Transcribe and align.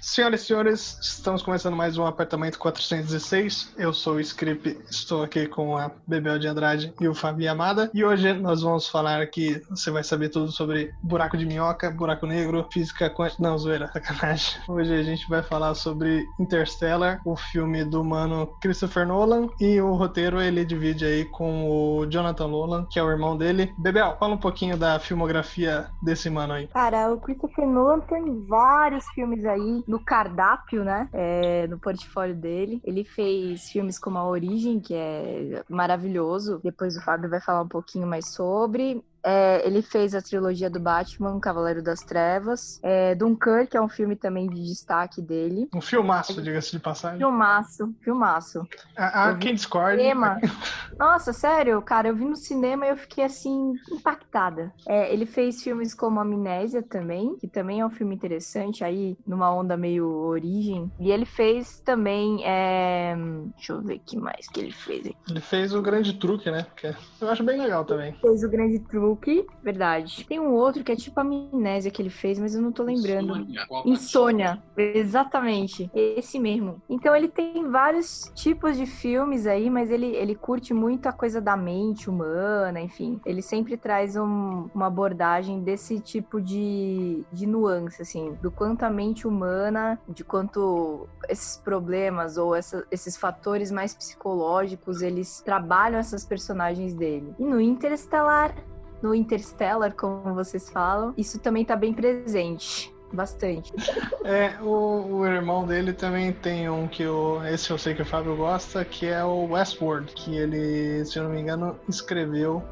Senhoras 0.00 0.42
e 0.42 0.46
senhores, 0.46 0.98
estamos 1.02 1.42
começando 1.42 1.76
mais 1.76 1.98
um 1.98 2.06
Apartamento 2.06 2.56
416. 2.58 3.74
Eu 3.76 3.92
sou 3.92 4.14
o 4.14 4.20
Script, 4.20 4.78
estou 4.88 5.24
aqui 5.24 5.46
com 5.48 5.76
a 5.76 5.90
Bebel 6.06 6.38
de 6.38 6.46
Andrade 6.46 6.94
e 7.00 7.08
o 7.08 7.14
Fabi 7.14 7.48
Amada. 7.48 7.90
E 7.92 8.04
hoje 8.04 8.32
nós 8.32 8.62
vamos 8.62 8.88
falar 8.88 9.20
aqui, 9.20 9.60
você 9.68 9.90
vai 9.90 10.04
saber 10.04 10.28
tudo 10.28 10.52
sobre 10.52 10.92
buraco 11.02 11.36
de 11.36 11.44
minhoca, 11.44 11.90
buraco 11.90 12.26
negro, 12.26 12.66
física 12.72 13.10
quântica. 13.10 13.42
Não, 13.42 13.58
zoeira, 13.58 13.88
sacanagem. 13.92 14.60
Hoje 14.68 14.94
a 14.94 15.02
gente 15.02 15.28
vai 15.28 15.42
falar 15.42 15.74
sobre 15.74 16.24
Interstellar, 16.38 17.20
o 17.24 17.36
filme 17.36 17.84
do 17.84 18.04
mano 18.04 18.46
Christopher 18.60 19.06
Nolan. 19.06 19.48
E 19.60 19.80
o 19.80 19.94
roteiro 19.94 20.40
ele 20.40 20.64
divide 20.64 21.04
aí 21.04 21.24
com 21.24 21.68
o 21.68 22.06
Jonathan 22.06 22.46
Nolan, 22.46 22.86
que 22.88 23.00
é 23.00 23.02
o 23.02 23.10
irmão 23.10 23.36
dele. 23.36 23.74
Bebel, 23.76 24.16
fala 24.18 24.34
um 24.34 24.38
pouquinho 24.38 24.76
da 24.76 25.00
filmografia 25.00 25.88
desse 26.00 26.30
mano 26.30 26.52
aí. 26.52 26.68
Cara, 26.68 27.12
o 27.12 27.20
Christopher 27.20 27.66
Nolan 27.66 28.00
tem 28.00 28.46
vários 28.46 29.04
filmes 29.08 29.44
aí 29.44 29.82
no 29.88 29.97
cardápio, 29.98 30.84
né? 30.84 31.08
É, 31.12 31.66
no 31.66 31.78
portfólio 31.78 32.34
dele. 32.34 32.80
Ele 32.84 33.04
fez 33.04 33.70
filmes 33.70 33.98
como 33.98 34.18
A 34.18 34.28
Origem, 34.28 34.80
que 34.80 34.94
é 34.94 35.62
maravilhoso. 35.68 36.60
Depois 36.62 36.96
o 36.96 37.02
Fábio 37.02 37.28
vai 37.28 37.40
falar 37.40 37.62
um 37.62 37.68
pouquinho 37.68 38.06
mais 38.06 38.32
sobre. 38.34 39.02
É, 39.22 39.66
ele 39.66 39.82
fez 39.82 40.14
a 40.14 40.22
trilogia 40.22 40.70
do 40.70 40.80
Batman, 40.80 41.38
Cavaleiro 41.40 41.82
das 41.82 42.00
Trevas. 42.00 42.80
É, 42.82 43.14
Dunkirk 43.14 43.76
é 43.76 43.80
um 43.80 43.88
filme 43.88 44.16
também 44.16 44.48
de 44.48 44.64
destaque 44.64 45.20
dele. 45.20 45.68
Um 45.74 45.80
filmaço, 45.80 46.40
diga-se 46.40 46.70
de 46.72 46.80
passagem. 46.80 47.18
Filmaço, 47.18 47.94
filmaço. 48.00 48.66
Há 48.96 49.34
quem 49.34 49.54
discorde. 49.54 50.02
Nossa, 50.98 51.32
sério, 51.32 51.80
cara, 51.82 52.08
eu 52.08 52.16
vi 52.16 52.24
no 52.24 52.36
cinema 52.36 52.86
e 52.86 52.90
eu 52.90 52.96
fiquei 52.96 53.24
assim, 53.24 53.74
impactada. 53.90 54.72
É, 54.86 55.12
ele 55.12 55.26
fez 55.26 55.62
filmes 55.62 55.94
como 55.94 56.20
Amnésia 56.20 56.82
também, 56.82 57.36
que 57.36 57.46
também 57.46 57.80
é 57.80 57.86
um 57.86 57.90
filme 57.90 58.14
interessante, 58.14 58.84
aí 58.84 59.16
numa 59.26 59.52
onda 59.52 59.76
meio 59.76 60.08
origem. 60.08 60.90
E 60.98 61.10
ele 61.10 61.24
fez 61.24 61.80
também. 61.80 62.44
É... 62.44 63.16
Deixa 63.56 63.72
eu 63.72 63.82
ver 63.82 63.96
o 63.96 64.00
que 64.00 64.16
mais 64.16 64.48
que 64.48 64.60
ele 64.60 64.72
fez 64.72 65.06
aqui. 65.06 65.16
Ele 65.30 65.40
fez 65.40 65.74
o 65.74 65.82
grande 65.82 66.14
truque, 66.14 66.50
né? 66.50 66.66
Que 66.76 66.94
eu 67.20 67.28
acho 67.28 67.42
bem 67.42 67.60
legal 67.60 67.84
também. 67.84 68.14
Fez 68.20 68.42
o 68.42 68.48
grande 68.48 68.78
truque 68.80 69.17
verdade. 69.62 70.24
Tem 70.26 70.40
um 70.40 70.52
outro 70.52 70.82
que 70.82 70.92
é 70.92 70.96
tipo 70.96 71.18
amnésia 71.20 71.90
que 71.90 72.00
ele 72.00 72.10
fez, 72.10 72.38
mas 72.38 72.54
eu 72.54 72.62
não 72.62 72.72
tô 72.72 72.82
lembrando. 72.82 73.36
Insônia. 73.36 73.66
Insônia, 73.84 74.62
exatamente. 74.76 75.90
Esse 75.94 76.38
mesmo. 76.38 76.80
Então 76.88 77.14
ele 77.14 77.28
tem 77.28 77.68
vários 77.68 78.30
tipos 78.34 78.76
de 78.76 78.86
filmes 78.86 79.46
aí, 79.46 79.68
mas 79.70 79.90
ele, 79.90 80.06
ele 80.06 80.34
curte 80.34 80.72
muito 80.72 81.06
a 81.06 81.12
coisa 81.12 81.40
da 81.40 81.56
mente 81.56 82.08
humana, 82.08 82.80
enfim. 82.80 83.20
Ele 83.24 83.42
sempre 83.42 83.76
traz 83.76 84.16
um, 84.16 84.68
uma 84.74 84.86
abordagem 84.86 85.60
desse 85.60 86.00
tipo 86.00 86.40
de, 86.40 87.24
de 87.32 87.46
nuance, 87.46 88.02
assim, 88.02 88.36
do 88.40 88.50
quanto 88.50 88.84
a 88.84 88.90
mente 88.90 89.26
humana, 89.26 89.98
de 90.08 90.24
quanto 90.24 91.08
esses 91.28 91.56
problemas 91.56 92.36
ou 92.36 92.54
essa, 92.54 92.86
esses 92.90 93.16
fatores 93.16 93.70
mais 93.70 93.94
psicológicos, 93.94 95.02
eles 95.02 95.40
trabalham 95.42 95.98
essas 95.98 96.24
personagens 96.24 96.94
dele. 96.94 97.34
E 97.38 97.44
no 97.44 97.60
Interestelar 97.60 98.54
no 99.02 99.14
Interstellar, 99.14 99.94
como 99.94 100.34
vocês 100.34 100.68
falam, 100.68 101.14
isso 101.16 101.38
também 101.38 101.64
tá 101.64 101.76
bem 101.76 101.92
presente. 101.92 102.92
Bastante. 103.12 103.72
É, 104.24 104.58
o, 104.60 105.20
o, 105.20 105.26
irmão 105.26 105.66
dele 105.66 105.94
também 105.94 106.32
tem 106.32 106.68
um 106.68 106.86
que 106.86 107.06
o, 107.06 107.42
esse 107.46 107.70
eu 107.70 107.78
sei 107.78 107.94
que 107.94 108.02
o 108.02 108.04
Fábio 108.04 108.36
gosta, 108.36 108.84
que 108.84 109.06
é 109.06 109.24
o 109.24 109.46
Westworld, 109.52 110.12
que 110.12 110.36
ele, 110.36 111.02
se 111.06 111.18
eu 111.18 111.22
não 111.22 111.30
me 111.30 111.40
engano, 111.40 111.74
escreveu 111.88 112.62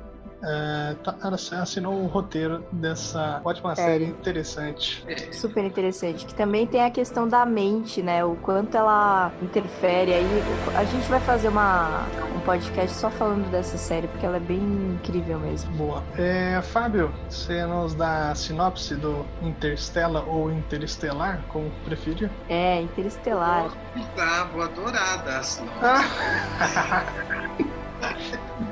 é, 0.43 0.95
tá, 1.03 1.17
assinou 1.61 2.03
o 2.03 2.07
roteiro 2.07 2.65
dessa 2.71 3.41
ótima 3.45 3.73
é. 3.73 3.77
série 3.77 4.05
interessante. 4.05 5.05
Super 5.33 5.65
interessante. 5.65 6.27
Que 6.27 6.35
também 6.35 6.67
tem 6.67 6.85
a 6.85 6.91
questão 6.91 7.27
da 7.29 7.45
mente, 7.47 8.03
né? 8.03 8.25
O 8.25 8.37
quanto 8.37 8.77
ela 8.77 9.33
interfere 9.43 10.13
aí. 10.13 10.43
A 10.75 10.85
gente 10.85 11.09
vai 11.09 11.21
fazer 11.21 11.49
uma, 11.49 12.07
um 12.35 12.41
podcast 12.41 12.97
só 12.97 13.11
falando 13.11 13.51
dessa 13.51 13.79
série, 13.79 14.09
porque 14.09 14.27
ela 14.27 14.37
é 14.37 14.41
bem 14.41 14.59
incrível 14.59 15.39
mesmo. 15.39 15.71
Boa. 15.73 16.03
É, 16.17 16.61
Fábio, 16.63 17.13
você 17.29 17.65
nos 17.67 17.95
dá 17.95 18.31
a 18.31 18.35
sinopse 18.35 18.95
do 18.95 19.25
Interstellar 19.43 20.29
ou 20.29 20.51
Interestelar, 20.51 21.43
como 21.49 21.71
preferir? 21.85 22.31
É, 22.49 22.81
Interestelar. 22.83 23.71
Tá, 24.15 24.45
vou 24.53 24.63
adorar 24.63 25.25
dar 25.25 25.41
a 25.41 25.43
sinopse. 25.43 25.77
Ah. 25.83 27.07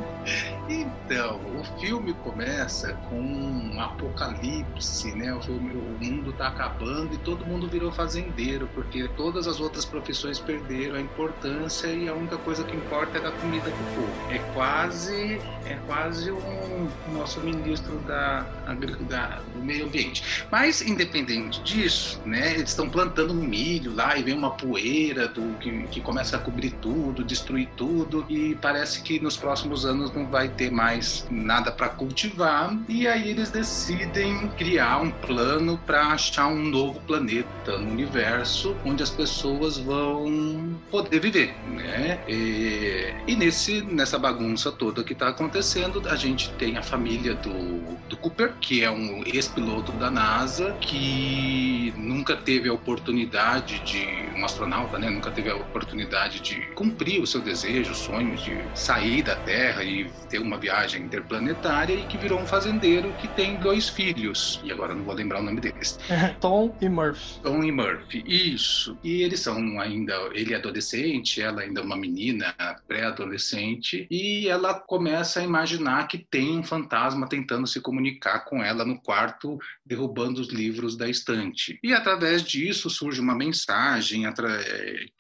Então, 0.69 1.41
o 1.61 1.79
filme 1.79 2.15
começa 2.15 2.95
com 3.11 3.21
um 3.21 3.81
apocalipse, 3.81 5.15
né? 5.15 5.35
O, 5.35 5.43
filme, 5.43 5.73
o 5.75 6.05
mundo 6.05 6.31
está 6.31 6.49
acabando 6.49 7.15
e 7.15 7.19
todo 7.19 7.45
mundo 7.45 7.69
virou 7.69 7.93
fazendeiro, 7.93 8.69
porque 8.75 9.07
todas 9.09 9.47
as 9.47 9.61
outras 9.61 9.85
profissões 9.85 10.39
perderam 10.39 10.97
a 10.97 11.01
importância 11.01 11.89
e 11.89 12.09
a 12.09 12.15
única 12.15 12.39
coisa 12.39 12.65
que 12.65 12.75
importa 12.75 13.19
é 13.19 13.21
dar 13.21 13.33
comida 13.33 13.71
para 13.71 13.73
o 13.73 13.95
povo. 13.95 14.33
É 14.33 14.39
quase, 14.55 15.41
é 15.67 15.79
quase 15.87 16.31
um 16.31 16.89
nosso 17.13 17.41
ministro 17.41 17.99
da, 18.07 18.47
da, 19.09 19.41
do 19.55 19.63
meio 19.63 19.85
ambiente. 19.85 20.47
Mas, 20.51 20.81
independente 20.81 21.61
disso, 21.63 22.21
né? 22.25 22.55
Eles 22.55 22.71
estão 22.71 22.89
plantando 22.89 23.35
milho 23.35 23.95
lá 23.95 24.17
e 24.17 24.23
vem 24.23 24.35
uma 24.35 24.53
poeira 24.53 25.29
do, 25.29 25.59
que, 25.59 25.83
que 25.89 26.01
começa 26.01 26.37
a 26.37 26.41
cobrir 26.41 26.71
tudo, 26.81 27.23
destruir 27.23 27.69
tudo 27.77 28.25
e 28.31 28.55
parece 28.55 29.03
que 29.03 29.21
nos 29.21 29.37
próximos 29.37 29.85
anos 29.85 30.11
não 30.15 30.27
vai 30.27 30.54
ter 30.57 30.71
mais 30.71 31.27
nada 31.31 31.71
para 31.71 31.89
cultivar 31.89 32.77
e 32.89 33.07
aí 33.07 33.31
eles 33.31 33.51
decidem 33.51 34.49
criar 34.57 35.01
um 35.01 35.11
plano 35.11 35.79
para 35.87 36.09
achar 36.09 36.49
um 36.49 36.63
novo 36.65 37.01
planeta 37.01 37.79
no 37.79 37.91
universo 37.91 38.77
onde 38.85 39.03
as 39.03 39.11
pessoas 39.11 39.79
vão 39.79 40.79
poder 40.91 41.21
viver, 41.21 41.55
né? 41.69 42.21
E, 42.29 43.15
e 43.27 43.37
nesse 43.37 43.83
nessa 43.83 44.19
bagunça 44.19 44.71
toda 44.71 45.05
que 45.05 45.13
está 45.13 45.29
acontecendo, 45.29 46.03
a 46.09 46.17
gente 46.17 46.51
tem 46.55 46.77
a 46.77 46.83
família 46.83 47.35
do, 47.35 47.97
do 48.09 48.17
Cooper, 48.17 48.55
que 48.61 48.83
é 48.83 48.91
um 48.91 49.23
ex-piloto 49.27 49.93
da 49.93 50.11
NASA 50.11 50.73
que 50.81 51.93
nunca 51.97 52.37
teve 52.37 52.69
a 52.69 52.73
oportunidade 52.73 53.81
de 53.81 54.07
um 54.39 54.45
astronauta, 54.45 54.99
né? 54.99 55.09
Nunca 55.11 55.31
teve 55.31 55.51
a 55.51 55.57
oportunidade 55.57 56.41
de 56.41 56.61
cumprir 56.75 57.21
o 57.21 57.27
seu 57.27 57.41
desejo, 57.41 57.93
o 57.93 57.95
sonho 57.95 58.37
de 58.37 58.57
sair 58.75 59.23
da 59.23 59.37
Terra 59.37 59.83
e 59.85 60.11
ter 60.29 60.39
uma 60.45 60.59
viagem 60.59 61.03
interplanetária 61.03 61.95
e 61.95 62.07
que 62.07 62.19
virou 62.19 62.39
um 62.39 62.47
fazendeiro 62.47 63.13
que 63.21 63.29
tem 63.29 63.57
dois 63.57 63.89
filhos. 63.89 64.61
E 64.63 64.71
agora 64.71 64.95
não 64.95 65.05
vou 65.05 65.15
lembrar 65.15 65.41
o 65.41 65.43
nome 65.43 65.61
deles. 65.61 65.99
Tom 66.41 66.77
e 66.81 66.89
Murphy. 66.89 67.41
Tom 67.43 67.63
e 67.63 67.73
Murphy, 67.73 68.25
isso. 68.27 68.97
E 69.03 69.23
eles 69.23 69.41
são 69.41 69.81
ainda, 69.81 70.15
ele 70.33 70.53
é 70.53 70.57
adolescente, 70.57 71.41
ela 71.41 71.63
ainda 71.63 71.81
é 71.81 71.85
uma 71.85 71.97
menina 71.97 72.55
pré-adolescente, 72.87 74.07
e 74.11 74.49
ela 74.49 74.75
começa 74.75 75.41
a 75.41 75.45
imaginar 75.45 76.07
que 76.09 76.19
tem 76.19 76.59
um 76.59 76.63
fantasma 76.63 77.29
tentando 77.29 77.67
se 77.67 77.81
comunicar 77.81 78.45
com 78.45 78.63
ela 78.63 78.85
no 78.85 79.01
quarto, 79.01 79.59
derrubando 79.85 80.41
os 80.41 80.49
livros 80.49 80.97
da 80.97 81.09
estante. 81.09 81.79
E 81.83 81.93
através 81.93 82.43
disso 82.43 82.91
surge 82.91 83.21
uma 83.21 83.35
mensagem 83.35 84.25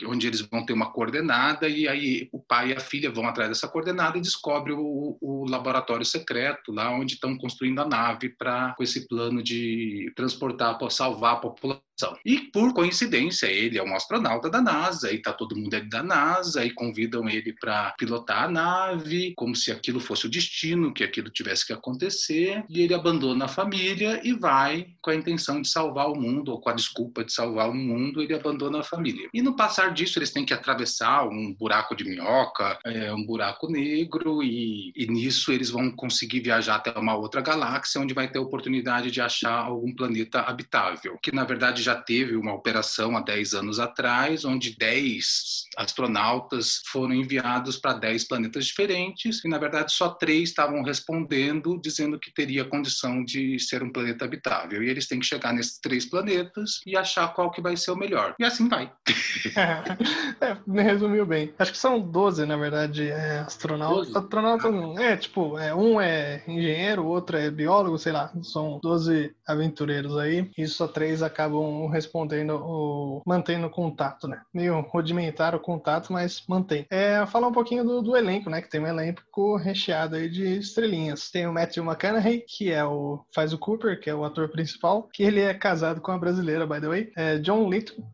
onde 0.06 0.26
eles 0.26 0.41
vão 0.41 0.64
ter 0.64 0.72
uma 0.72 0.91
coordenada, 0.91 1.68
e 1.68 1.88
aí 1.88 2.28
o 2.32 2.38
pai 2.38 2.70
e 2.70 2.74
a 2.74 2.80
filha 2.80 3.10
vão 3.10 3.26
atrás 3.26 3.48
dessa 3.48 3.68
coordenada 3.68 4.18
e 4.18 4.20
descobrem 4.20 4.74
o, 4.76 5.13
o 5.20 5.48
laboratório 5.48 6.04
secreto, 6.04 6.72
lá 6.72 6.91
onde 6.91 7.14
estão 7.14 7.36
construindo 7.36 7.80
a 7.80 7.88
nave 7.88 8.30
para 8.30 8.75
com 8.76 8.82
esse 8.82 9.06
plano 9.08 9.42
de 9.42 10.12
transportar, 10.16 10.78
salvar 10.91 11.34
a 11.34 11.36
população. 11.36 11.84
E 12.25 12.38
por 12.52 12.75
coincidência, 12.75 13.47
ele 13.47 13.78
é 13.78 13.82
um 13.82 13.94
astronauta 13.94 14.50
da 14.50 14.60
NASA 14.60 15.12
e 15.12 15.22
tá 15.22 15.32
todo 15.32 15.56
mundo 15.56 15.74
ali 15.74 15.88
da 15.88 16.03
NASA 16.03 16.64
e 16.64 16.70
convidam 16.70 17.28
ele 17.28 17.53
para 17.53 17.94
pilotar 17.98 18.44
a 18.44 18.48
nave, 18.48 19.32
como 19.36 19.54
se 19.54 19.70
aquilo 19.70 20.00
fosse 20.00 20.26
o 20.26 20.30
destino, 20.30 20.92
que 20.92 21.04
aquilo 21.04 21.30
tivesse 21.30 21.66
que 21.66 21.72
acontecer. 21.72 22.65
E 22.68 22.80
ele 22.80 22.94
abandona 22.94 23.44
a 23.44 23.48
família 23.48 24.21
e 24.24 24.33
vai 24.33 24.89
com 25.00 25.10
a 25.10 25.15
intenção 25.15 25.62
de 25.62 25.68
salvar 25.68 26.10
o 26.10 26.16
mundo 26.16 26.50
ou 26.50 26.60
com 26.60 26.71
a 26.71 26.74
desculpa 26.74 27.24
de 27.24 27.33
salvar 27.33 27.71
o 27.71 27.74
mundo, 27.74 28.21
ele 28.21 28.34
abandona 28.34 28.80
a 28.80 28.84
família. 28.84 29.28
E 29.33 29.41
no 29.41 29.54
passar 29.54 29.92
disso, 29.92 30.18
eles 30.18 30.33
têm 30.33 30.44
que 30.44 30.54
atravessar 30.54 31.28
um 31.28 31.54
buraco 31.54 31.94
de 31.94 32.04
minhoca, 32.04 32.78
é, 32.84 33.12
um 33.12 33.24
buraco 33.24 33.71
negro 33.71 34.42
e, 34.42 34.92
e 34.97 35.03
nisso 35.06 35.53
eles 35.53 35.71
vão 35.71 35.91
conseguir 35.91 36.41
viajar 36.41 36.77
até 36.77 36.98
uma 36.98 37.16
outra 37.16 37.41
galáxia 37.41 38.01
onde 38.01 38.15
vai 38.15 38.28
ter 38.28 38.39
a 38.39 38.42
oportunidade 38.42 39.10
de 39.10 39.21
achar 39.21 39.65
algum 39.65 39.95
planeta 39.95 40.41
habitável, 40.41 41.18
que 41.22 41.34
na 41.34 41.45
verdade 41.45 41.83
já 41.83 41.95
teve 41.95 42.36
uma 42.36 42.54
operação 42.54 43.16
há 43.16 43.21
10 43.21 43.54
anos 43.54 43.80
atrás, 43.80 44.45
onde 44.45 44.77
10 44.77 45.65
astronautas 45.77 46.83
foram 46.86 47.15
enviados 47.15 47.77
para 47.77 47.95
10 47.95 48.24
planetas 48.24 48.66
diferentes, 48.66 49.45
e 49.45 49.48
na 49.48 49.59
verdade 49.59 49.92
só 49.92 50.09
três 50.09 50.51
estavam 50.51 50.83
respondendo, 50.83 51.80
dizendo 51.80 52.18
que 52.18 52.33
teria 52.33 52.65
condição 52.65 53.24
de 53.24 53.59
ser 53.59 53.83
um 53.83 53.91
planeta 53.91 54.24
habitável. 54.24 54.83
E 54.83 54.89
eles 54.89 55.06
têm 55.06 55.18
que 55.18 55.27
chegar 55.27 55.53
nesses 55.53 55.78
três 55.78 56.06
planetas 56.06 56.80
e 56.86 56.97
achar 56.97 57.28
qual 57.34 57.51
que 57.51 57.60
vai 57.60 57.77
ser 57.77 57.91
o 57.91 57.97
melhor. 57.97 58.34
E 58.39 58.45
assim 58.45 58.68
vai. 58.68 58.91
é, 60.41 60.56
me 60.66 60.83
resumiu 60.83 61.27
bem. 61.27 61.53
Acho 61.59 61.72
que 61.72 61.78
são 61.78 62.01
12, 62.01 62.47
na 62.47 62.56
verdade, 62.56 63.09
é, 63.09 63.41
astronautas. 63.41 64.15
Astronautas 64.15 64.72
não. 64.72 64.93
É, 64.98 65.16
tipo, 65.16 65.58
é, 65.58 65.74
um 65.74 66.00
é 66.00 66.42
engenheiro, 66.46 67.02
o 67.02 67.08
outro 67.08 67.36
é 67.36 67.50
biólogo, 67.50 67.98
sei 67.98 68.12
lá, 68.12 68.32
são 68.42 68.78
12 68.82 69.34
aventureiros 69.46 70.16
aí, 70.16 70.50
e 70.56 70.66
só 70.66 70.86
três 70.86 71.22
acabam 71.22 71.86
respondendo 71.88 72.56
o 72.56 73.22
mantendo 73.26 73.68
contato, 73.70 74.28
né? 74.28 74.42
Meio 74.52 74.80
rudimentar 74.80 75.54
o 75.54 75.60
contato, 75.60 76.12
mas 76.12 76.44
mantém. 76.48 76.86
É, 76.91 77.24
falar 77.26 77.48
um 77.48 77.52
pouquinho 77.52 77.84
do, 77.84 78.02
do 78.02 78.16
elenco, 78.16 78.50
né? 78.50 78.60
Que 78.60 78.70
tem 78.70 78.80
um 78.80 78.86
elenco 78.86 79.56
recheado 79.56 80.16
aí 80.16 80.28
de 80.28 80.58
estrelinhas. 80.58 81.30
Tem 81.30 81.46
o 81.46 81.52
Matthew 81.52 81.84
McConaughey, 81.84 82.44
que 82.46 82.70
é 82.70 82.84
o 82.84 83.24
faz 83.34 83.52
o 83.52 83.58
Cooper, 83.58 84.00
que 84.00 84.10
é 84.10 84.14
o 84.14 84.24
ator 84.24 84.48
principal, 84.48 85.08
que 85.12 85.22
ele 85.22 85.41
é 85.41 85.54
casado 85.54 86.00
com 86.00 86.12
a 86.12 86.18
brasileira, 86.18 86.66
by 86.66 86.80
the 86.80 86.88
way. 86.88 87.12
É 87.16 87.38
John 87.38 87.68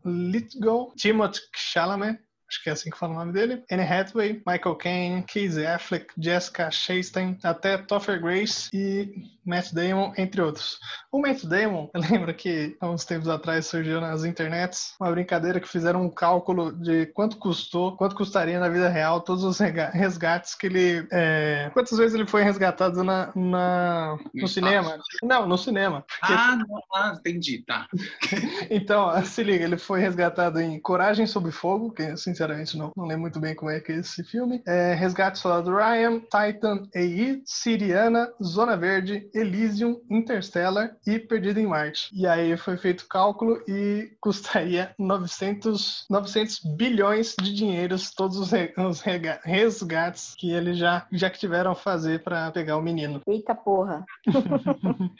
Lithgow, 0.05 0.93
Timothy 0.95 1.41
Chalamet, 1.55 2.19
acho 2.51 2.61
que 2.61 2.69
é 2.69 2.73
assim 2.73 2.89
que 2.89 2.97
fala 2.97 3.13
o 3.13 3.17
nome 3.17 3.31
dele, 3.31 3.63
Anne 3.71 3.83
Hathaway, 3.83 4.41
Michael 4.45 4.75
Caine, 4.75 5.23
Casey 5.23 5.65
Affleck, 5.65 6.07
Jessica 6.19 6.69
Chastain, 6.69 7.37
até 7.41 7.77
Topher 7.77 8.21
Grace 8.21 8.69
e 8.73 9.31
Matt 9.45 9.73
Damon, 9.73 10.13
entre 10.17 10.41
outros. 10.41 10.79
O 11.11 11.19
Matt 11.19 11.43
Damon, 11.43 11.89
eu 11.93 12.01
lembro 12.01 12.33
que 12.33 12.75
há 12.79 12.89
uns 12.89 13.05
tempos 13.05 13.27
atrás 13.27 13.65
surgiu 13.65 13.99
nas 13.99 14.23
internets 14.23 14.95
uma 14.99 15.11
brincadeira 15.11 15.59
que 15.59 15.67
fizeram 15.67 16.03
um 16.03 16.09
cálculo 16.09 16.71
de 16.71 17.07
quanto 17.07 17.37
custou, 17.37 17.95
quanto 17.97 18.15
custaria 18.15 18.59
na 18.59 18.69
vida 18.69 18.89
real 18.89 19.21
todos 19.21 19.43
os 19.43 19.59
resgates 19.59 20.55
que 20.55 20.67
ele. 20.67 21.07
É, 21.11 21.69
quantas 21.73 21.97
vezes 21.97 22.13
ele 22.13 22.27
foi 22.27 22.43
resgatado 22.43 23.03
na, 23.03 23.31
na 23.35 24.17
no, 24.33 24.47
cinema? 24.47 24.99
Não, 25.23 25.47
no 25.47 25.57
cinema. 25.57 26.05
Porque... 26.07 26.33
Ah, 26.33 26.55
não, 26.55 26.81
ah, 26.93 27.15
entendi, 27.17 27.63
tá. 27.65 27.87
então, 28.69 29.23
se 29.25 29.43
liga, 29.43 29.63
ele 29.63 29.77
foi 29.77 29.99
resgatado 29.99 30.59
em 30.59 30.79
Coragem 30.79 31.25
sob 31.25 31.51
Fogo, 31.51 31.91
que 31.91 32.15
sinceramente 32.17 32.77
não, 32.77 32.91
não 32.95 33.05
lembro 33.05 33.21
muito 33.21 33.39
bem 33.39 33.55
como 33.55 33.71
é 33.71 33.79
que 33.79 33.91
é 33.91 33.95
esse 33.97 34.23
filme. 34.23 34.61
É, 34.65 34.93
Resgate 34.93 35.41
Ryan, 35.45 36.19
Titan 36.19 36.87
AI, 36.95 37.41
Siriana, 37.45 38.31
Zona 38.43 38.77
Verde, 38.77 39.29
Elysium, 39.33 40.01
Interstellar 40.09 40.95
e 41.05 41.19
Perdido 41.19 41.59
em 41.59 41.67
Marte. 41.67 42.09
E 42.13 42.25
aí 42.27 42.55
foi 42.57 42.77
feito 42.77 43.01
o 43.01 43.07
cálculo 43.07 43.61
e 43.67 44.11
custaria 44.19 44.93
900, 44.97 46.05
900 46.09 46.59
bilhões 46.77 47.35
de 47.41 47.53
dinheiros 47.53 48.11
todos 48.11 48.37
os, 48.37 48.51
os 48.77 49.01
resgates 49.01 50.35
que 50.37 50.51
eles 50.51 50.77
já, 50.77 51.05
já 51.11 51.29
tiveram 51.29 51.71
a 51.71 51.75
fazer 51.75 52.23
para 52.23 52.51
pegar 52.51 52.77
o 52.77 52.81
menino. 52.81 53.21
Eita 53.27 53.55
porra! 53.55 54.05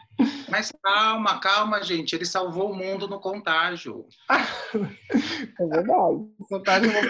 Mas 0.50 0.72
calma, 0.84 1.40
calma, 1.40 1.84
gente. 1.84 2.16
Ele 2.16 2.26
salvou 2.26 2.72
o 2.72 2.76
mundo 2.76 3.08
no 3.08 3.20
contágio. 3.20 4.06
É 4.30 5.66
verdade. 5.66 6.26
contágio 6.50 6.92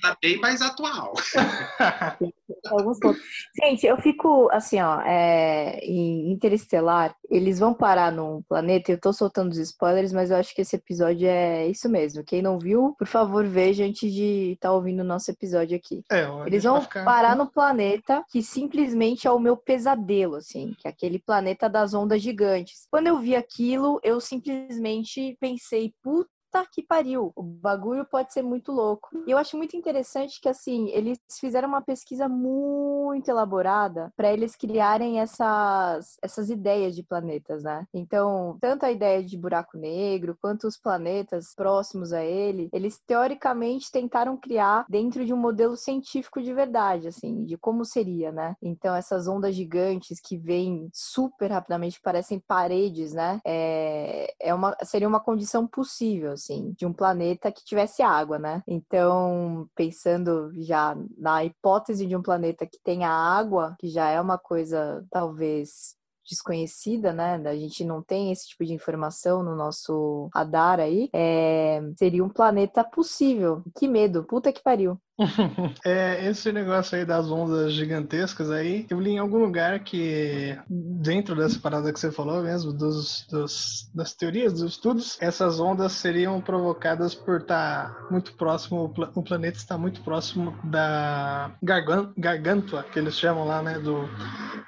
Tá 0.00 0.16
bem 0.20 0.38
mais 0.38 0.60
atual. 0.60 1.14
Alguns 2.70 2.98
pontos. 2.98 3.22
Gente, 3.62 3.86
eu 3.86 3.96
fico 3.98 4.48
assim, 4.50 4.80
ó, 4.80 5.00
é, 5.00 5.78
em 5.82 6.30
Interestelar, 6.32 7.14
eles 7.30 7.58
vão 7.58 7.72
parar 7.74 8.12
num 8.12 8.42
planeta, 8.42 8.92
eu 8.92 9.00
tô 9.00 9.12
soltando 9.12 9.52
os 9.52 9.58
spoilers, 9.58 10.12
mas 10.12 10.30
eu 10.30 10.36
acho 10.36 10.54
que 10.54 10.62
esse 10.62 10.76
episódio 10.76 11.26
é 11.28 11.66
isso 11.68 11.88
mesmo. 11.88 12.24
Quem 12.24 12.42
não 12.42 12.58
viu, 12.58 12.94
por 12.98 13.06
favor, 13.06 13.44
veja 13.44 13.84
antes 13.84 14.12
de 14.12 14.52
estar 14.52 14.68
tá 14.68 14.74
ouvindo 14.74 15.00
o 15.00 15.04
nosso 15.04 15.30
episódio 15.30 15.76
aqui. 15.76 16.02
É, 16.10 16.26
eles 16.46 16.64
vão 16.64 16.80
ficar... 16.80 17.04
parar 17.04 17.36
no 17.36 17.50
planeta 17.50 18.24
que 18.30 18.42
simplesmente 18.42 19.26
é 19.26 19.30
o 19.30 19.38
meu 19.38 19.56
pesadelo, 19.56 20.36
assim, 20.36 20.74
que 20.78 20.86
é 20.86 20.90
aquele 20.90 21.18
planeta 21.18 21.68
das 21.68 21.94
ondas 21.94 22.20
gigantes. 22.20 22.86
Quando 22.90 23.06
eu 23.06 23.18
vi 23.18 23.34
aquilo, 23.34 24.00
eu 24.02 24.20
simplesmente 24.20 25.36
pensei, 25.40 25.92
puta 26.02 26.33
puta 26.54 26.66
que 26.70 26.82
pariu, 26.82 27.32
o 27.34 27.42
bagulho 27.42 28.04
pode 28.04 28.32
ser 28.32 28.42
muito 28.42 28.70
louco. 28.70 29.08
E 29.26 29.30
eu 29.30 29.38
acho 29.38 29.56
muito 29.56 29.76
interessante 29.76 30.40
que, 30.40 30.48
assim, 30.48 30.88
eles 30.90 31.18
fizeram 31.40 31.68
uma 31.68 31.82
pesquisa 31.82 32.28
muito 32.28 33.28
elaborada 33.28 34.12
para 34.16 34.32
eles 34.32 34.54
criarem 34.54 35.20
essas, 35.20 36.16
essas 36.22 36.50
ideias 36.50 36.94
de 36.94 37.02
planetas, 37.02 37.64
né? 37.64 37.86
Então, 37.92 38.56
tanto 38.60 38.86
a 38.86 38.92
ideia 38.92 39.22
de 39.22 39.36
buraco 39.36 39.76
negro, 39.76 40.36
quanto 40.40 40.68
os 40.68 40.76
planetas 40.76 41.54
próximos 41.56 42.12
a 42.12 42.22
ele, 42.22 42.68
eles 42.72 43.00
teoricamente 43.04 43.90
tentaram 43.90 44.36
criar 44.36 44.86
dentro 44.88 45.24
de 45.24 45.32
um 45.32 45.36
modelo 45.36 45.76
científico 45.76 46.40
de 46.40 46.52
verdade, 46.54 47.08
assim, 47.08 47.44
de 47.44 47.56
como 47.56 47.84
seria, 47.84 48.30
né? 48.30 48.54
Então, 48.62 48.94
essas 48.94 49.26
ondas 49.26 49.54
gigantes 49.54 50.20
que 50.20 50.36
vêm 50.36 50.88
super 50.92 51.50
rapidamente, 51.50 52.00
parecem 52.00 52.38
paredes, 52.38 53.12
né? 53.12 53.40
É, 53.44 54.32
é 54.40 54.54
uma, 54.54 54.76
seria 54.82 55.08
uma 55.08 55.20
condição 55.20 55.66
possível, 55.66 56.32
assim, 56.44 56.74
de 56.76 56.86
um 56.86 56.92
planeta 56.92 57.50
que 57.50 57.64
tivesse 57.64 58.02
água, 58.02 58.38
né? 58.38 58.62
Então, 58.66 59.68
pensando 59.74 60.52
já 60.62 60.96
na 61.16 61.44
hipótese 61.44 62.06
de 62.06 62.14
um 62.14 62.22
planeta 62.22 62.66
que 62.66 62.78
tenha 62.82 63.08
água, 63.08 63.74
que 63.78 63.88
já 63.88 64.08
é 64.08 64.20
uma 64.20 64.38
coisa 64.38 65.04
talvez 65.10 65.96
desconhecida, 66.28 67.12
né? 67.12 67.34
A 67.44 67.54
gente 67.54 67.84
não 67.84 68.02
tem 68.02 68.32
esse 68.32 68.48
tipo 68.48 68.64
de 68.64 68.72
informação 68.72 69.42
no 69.42 69.54
nosso 69.54 70.28
radar 70.34 70.80
aí. 70.80 71.10
É... 71.12 71.80
Seria 71.96 72.24
um 72.24 72.28
planeta 72.28 72.82
possível. 72.82 73.62
Que 73.76 73.86
medo, 73.86 74.24
puta 74.24 74.52
que 74.52 74.62
pariu. 74.62 74.98
é, 75.84 76.28
esse 76.28 76.50
negócio 76.50 76.98
aí 76.98 77.04
das 77.04 77.30
ondas 77.30 77.72
gigantescas 77.72 78.50
aí, 78.50 78.86
eu 78.90 79.00
li 79.00 79.10
em 79.10 79.18
algum 79.18 79.38
lugar 79.38 79.78
que, 79.80 80.58
dentro 80.68 81.36
dessa 81.36 81.58
parada 81.58 81.92
que 81.92 82.00
você 82.00 82.10
falou 82.10 82.42
mesmo, 82.42 82.72
dos, 82.72 83.26
dos 83.30 83.90
das 83.94 84.12
teorias, 84.14 84.54
dos 84.54 84.72
estudos, 84.72 85.16
essas 85.20 85.60
ondas 85.60 85.92
seriam 85.92 86.40
provocadas 86.40 87.14
por 87.14 87.40
estar 87.40 88.06
muito 88.10 88.34
próximo, 88.34 88.92
o 89.14 89.22
planeta 89.22 89.56
está 89.56 89.78
muito 89.78 90.02
próximo 90.02 90.56
da 90.64 91.52
gargan, 91.62 92.12
gargantua, 92.16 92.82
que 92.82 92.98
eles 92.98 93.18
chamam 93.18 93.46
lá, 93.46 93.62
né, 93.62 93.78
do, 93.78 94.08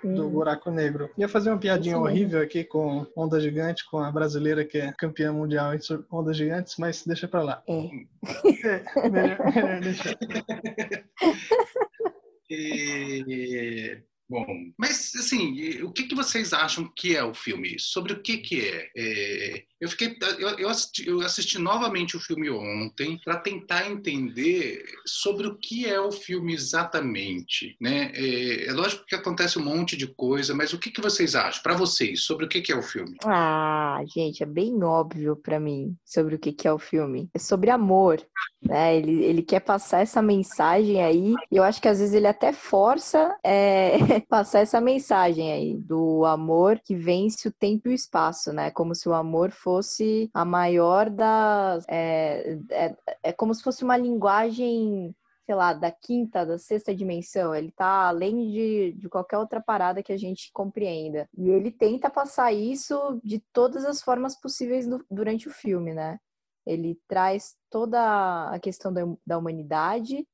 do 0.02 0.26
hum. 0.26 0.30
buraco 0.30 0.70
negro. 0.70 1.10
Ia 1.18 1.28
fazer 1.28 1.50
uma 1.50 1.58
piadinha 1.58 1.98
horrível 1.98 2.40
aqui 2.40 2.62
com 2.62 3.06
onda 3.16 3.40
gigante, 3.40 3.88
com 3.90 3.98
a 3.98 4.12
brasileira 4.12 4.64
que 4.64 4.78
é 4.78 4.92
campeã 4.92 5.32
mundial 5.32 5.74
em 5.74 5.78
ondas 6.10 6.36
gigantes, 6.36 6.76
mas 6.78 7.04
deixa 7.04 7.26
pra 7.26 7.42
lá. 7.42 7.62
É. 8.64 8.82
é 8.96 9.10
melhor, 9.10 9.38
melhor 9.54 9.80
deixar. 9.80 10.16
e, 12.50 13.98
bom, 14.28 14.46
mas 14.78 15.12
assim, 15.16 15.82
o 15.82 15.92
que, 15.92 16.04
que 16.04 16.14
vocês 16.14 16.52
acham 16.52 16.90
que 16.94 17.16
é 17.16 17.24
o 17.24 17.34
filme? 17.34 17.78
Sobre 17.78 18.12
o 18.12 18.22
que, 18.22 18.38
que 18.38 18.68
é? 18.68 18.90
é 18.96 19.64
eu 19.80 19.88
fiquei, 19.88 20.16
eu, 20.38 20.48
eu, 20.58 20.68
assisti, 20.68 21.06
eu 21.06 21.20
assisti 21.20 21.58
novamente 21.58 22.16
o 22.16 22.20
filme 22.20 22.48
ontem 22.48 23.20
para 23.22 23.36
tentar 23.36 23.90
entender 23.90 24.84
sobre 25.06 25.46
o 25.46 25.56
que 25.56 25.86
é 25.86 26.00
o 26.00 26.10
filme 26.10 26.54
exatamente, 26.54 27.76
né? 27.80 28.10
É, 28.14 28.66
é, 28.68 28.72
lógico 28.72 29.04
que 29.04 29.14
acontece 29.14 29.58
um 29.58 29.64
monte 29.64 29.96
de 29.96 30.06
coisa, 30.06 30.54
mas 30.54 30.72
o 30.72 30.78
que, 30.78 30.90
que 30.90 31.00
vocês 31.00 31.34
acham, 31.34 31.62
para 31.62 31.74
vocês, 31.74 32.22
sobre 32.22 32.46
o 32.46 32.48
que, 32.48 32.62
que 32.62 32.72
é 32.72 32.76
o 32.76 32.82
filme? 32.82 33.16
Ah, 33.24 34.00
gente, 34.06 34.42
é 34.42 34.46
bem 34.46 34.82
óbvio 34.82 35.36
para 35.36 35.60
mim 35.60 35.94
sobre 36.04 36.36
o 36.36 36.38
que, 36.38 36.52
que 36.52 36.66
é 36.66 36.72
o 36.72 36.78
filme. 36.78 37.28
É 37.34 37.38
sobre 37.38 37.70
amor, 37.70 38.24
né? 38.62 38.96
Ele, 38.96 39.24
ele 39.24 39.42
quer 39.42 39.60
passar 39.60 40.00
essa 40.00 40.22
mensagem 40.22 41.02
aí. 41.02 41.34
Eu 41.50 41.62
acho 41.62 41.82
que 41.82 41.88
às 41.88 41.98
vezes 41.98 42.14
ele 42.14 42.26
até 42.26 42.52
força 42.52 43.36
é, 43.44 44.20
passar 44.28 44.60
essa 44.60 44.80
mensagem 44.80 45.52
aí 45.52 45.76
do 45.76 46.24
amor 46.24 46.80
que 46.82 46.94
vence 46.94 47.48
o 47.48 47.52
tempo 47.52 47.88
e 47.88 47.92
o 47.92 47.94
espaço, 47.94 48.52
né? 48.52 48.70
Como 48.70 48.94
se 48.94 49.08
o 49.08 49.14
amor 49.14 49.50
fosse 49.66 50.30
a 50.32 50.44
maior 50.44 51.10
das. 51.10 51.84
É, 51.88 52.56
é, 52.70 52.96
é 53.24 53.32
como 53.32 53.52
se 53.52 53.64
fosse 53.64 53.82
uma 53.82 53.96
linguagem 53.96 55.12
sei 55.44 55.54
lá, 55.54 55.72
da 55.72 55.92
quinta, 55.92 56.44
da 56.44 56.58
sexta 56.58 56.92
dimensão, 56.92 57.54
ele 57.54 57.70
tá 57.70 58.08
além 58.08 58.50
de, 58.50 58.92
de 58.98 59.08
qualquer 59.08 59.38
outra 59.38 59.60
parada 59.60 60.02
que 60.02 60.12
a 60.12 60.16
gente 60.16 60.50
compreenda. 60.52 61.28
E 61.38 61.48
ele 61.48 61.70
tenta 61.70 62.10
passar 62.10 62.52
isso 62.52 63.20
de 63.22 63.38
todas 63.52 63.84
as 63.84 64.02
formas 64.02 64.34
possíveis 64.34 64.88
durante 65.08 65.46
o 65.46 65.52
filme, 65.52 65.94
né? 65.94 66.18
Ele 66.66 66.98
traz 67.06 67.54
toda 67.70 68.50
a 68.50 68.58
questão 68.58 68.92
da, 68.92 69.02
da 69.24 69.38
humanidade, 69.38 70.26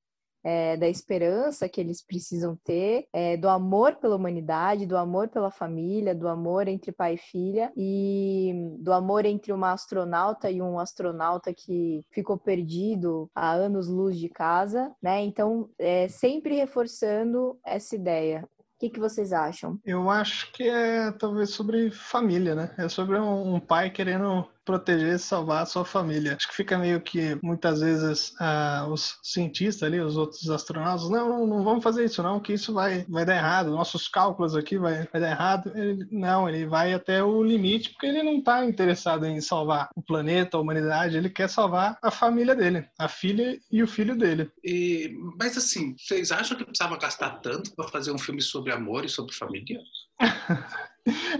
é, 0.45 0.77
da 0.77 0.89
esperança 0.89 1.69
que 1.69 1.81
eles 1.81 2.05
precisam 2.05 2.57
ter, 2.65 3.07
é, 3.13 3.37
do 3.37 3.49
amor 3.49 3.97
pela 3.97 4.17
humanidade, 4.17 4.87
do 4.87 4.97
amor 4.97 5.29
pela 5.29 5.51
família, 5.51 6.15
do 6.15 6.29
amor 6.29 6.69
entre 6.69 6.93
pai 6.93 7.15
e 7.15 7.19
filha 7.19 7.73
e 7.77 8.53
do 8.79 8.93
amor 8.93 9.25
entre 9.25 9.53
uma 9.53 9.73
astronauta 9.73 10.51
e 10.51 10.61
um 10.61 10.79
astronauta 10.79 11.53
que 11.55 12.05
ficou 12.11 12.39
perdido 12.39 13.31
há 13.35 13.53
anos-luz 13.53 14.19
de 14.19 14.29
casa, 14.29 14.93
né? 15.03 15.23
Então, 15.23 15.69
é, 15.79 16.09
sempre 16.09 16.57
reforçando 16.57 17.59
essa 17.65 17.95
ideia 17.95 18.49
que, 18.83 18.91
que 18.91 19.01
vocês 19.01 19.33
acham? 19.33 19.79
Eu 19.85 20.11
acho 20.11 20.51
que 20.51 20.65
é 20.65 21.13
talvez 21.13 21.51
sobre 21.51 21.91
família, 21.93 22.55
né? 22.55 22.75
É 22.77 22.89
sobre 22.89 23.17
um, 23.17 23.55
um 23.55 23.61
pai 23.61 23.91
querendo 23.91 24.45
proteger 24.65 25.15
e 25.15 25.19
salvar 25.19 25.63
a 25.63 25.67
sua 25.67 25.85
família. 25.85 26.37
Acho 26.37 26.49
que 26.49 26.57
fica 26.57 26.79
meio 26.79 27.01
que 27.01 27.39
muitas 27.43 27.81
vezes 27.81 28.35
ah, 28.41 28.87
os 28.89 29.19
cientistas 29.23 29.83
ali, 29.83 30.01
os 30.01 30.17
outros 30.17 30.49
astronautas, 30.51 31.09
não, 31.09 31.47
não, 31.47 31.65
vamos 31.65 31.83
fazer 31.83 32.05
isso 32.05 32.23
não, 32.23 32.41
que 32.41 32.53
isso 32.53 32.73
vai, 32.73 33.05
vai 33.09 33.25
dar 33.25 33.37
errado, 33.37 33.71
nossos 33.71 34.09
cálculos 34.09 34.55
aqui 34.57 34.79
vai, 34.79 35.07
vai 35.13 35.21
dar 35.21 35.31
errado. 35.31 35.73
Ele, 35.75 36.07
não, 36.11 36.49
ele 36.49 36.67
vai 36.67 36.93
até 36.93 37.23
o 37.23 37.43
limite 37.43 37.91
porque 37.91 38.07
ele 38.07 38.23
não 38.23 38.39
está 38.39 38.65
interessado 38.65 39.27
em 39.27 39.41
salvar 39.41 39.89
o 39.95 40.03
planeta, 40.03 40.57
a 40.57 40.61
humanidade, 40.61 41.17
ele 41.17 41.31
quer 41.31 41.49
salvar 41.49 41.99
a 42.03 42.11
família 42.11 42.55
dele, 42.55 42.87
a 42.99 43.09
filha 43.09 43.59
e 43.71 43.83
o 43.83 43.87
filho 43.87 44.17
dele. 44.17 44.51
E, 44.65 45.17
mas 45.39 45.57
assim, 45.57 45.95
vocês 45.99 46.31
acham 46.31 46.57
que 46.57 46.65
precisava 46.65 46.97
gastar 46.97 47.41
tanto 47.41 47.75
para 47.75 47.89
fazer 47.89 48.13
um 48.13 48.19
filme 48.19 48.41
sobre 48.41 48.73
amor 48.73 49.05
e 49.05 49.09
sobre 49.09 49.35
família? 49.35 49.81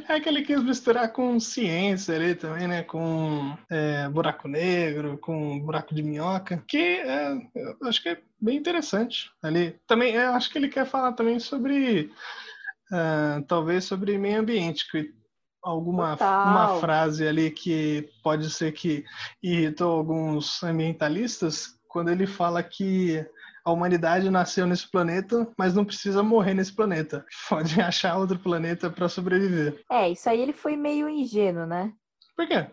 É 0.09 0.19
que 0.19 0.29
ele 0.29 0.43
quis 0.43 0.61
misturar 0.63 1.13
com 1.13 1.39
ciência 1.39 2.17
ali 2.17 2.35
também, 2.35 2.67
né? 2.67 2.83
Com 2.83 3.57
é, 3.71 4.09
buraco 4.09 4.49
negro, 4.49 5.17
com 5.19 5.61
buraco 5.61 5.95
de 5.95 6.03
minhoca, 6.03 6.63
que 6.67 6.79
é, 6.79 7.33
eu 7.55 7.89
acho 7.89 8.03
que 8.03 8.09
é 8.09 8.21
bem 8.41 8.57
interessante 8.57 9.31
ali. 9.41 9.79
Também, 9.87 10.15
eu 10.15 10.33
acho 10.33 10.51
que 10.51 10.59
ele 10.59 10.69
quer 10.69 10.85
falar 10.85 11.13
também 11.13 11.39
sobre, 11.39 12.11
uh, 12.91 13.43
talvez 13.47 13.85
sobre 13.85 14.19
meio 14.19 14.41
ambiente, 14.41 14.91
que 14.91 15.15
alguma 15.63 16.17
uma 16.17 16.81
frase 16.81 17.27
ali 17.27 17.49
que 17.49 18.09
pode 18.21 18.51
ser 18.51 18.73
que 18.73 19.05
irritou 19.41 19.93
alguns 19.93 20.61
ambientalistas 20.65 21.79
quando 21.87 22.11
ele 22.11 22.27
fala 22.27 22.65
que 22.65 23.25
a 23.65 23.73
humanidade 23.73 24.31
nasceu 24.31 24.67
nesse 24.67 24.91
planeta, 24.91 25.49
mas 25.59 25.75
não 25.75 25.85
precisa 25.85 26.23
morrer 26.23 26.55
nesse 26.55 26.75
planeta. 26.75 27.25
Pode 27.49 27.81
achar 27.81 28.17
outro 28.17 28.39
planeta 28.39 28.91
para 28.91 29.09
sobreviver. 29.09 29.83
É, 29.91 30.11
isso 30.11 30.29
aí 30.29 30.41
ele 30.41 30.53
foi 30.53 30.77
meio 30.77 31.09
ingênuo, 31.09 31.67
né? 31.67 31.93
Por 32.37 32.47
quê? 32.47 32.67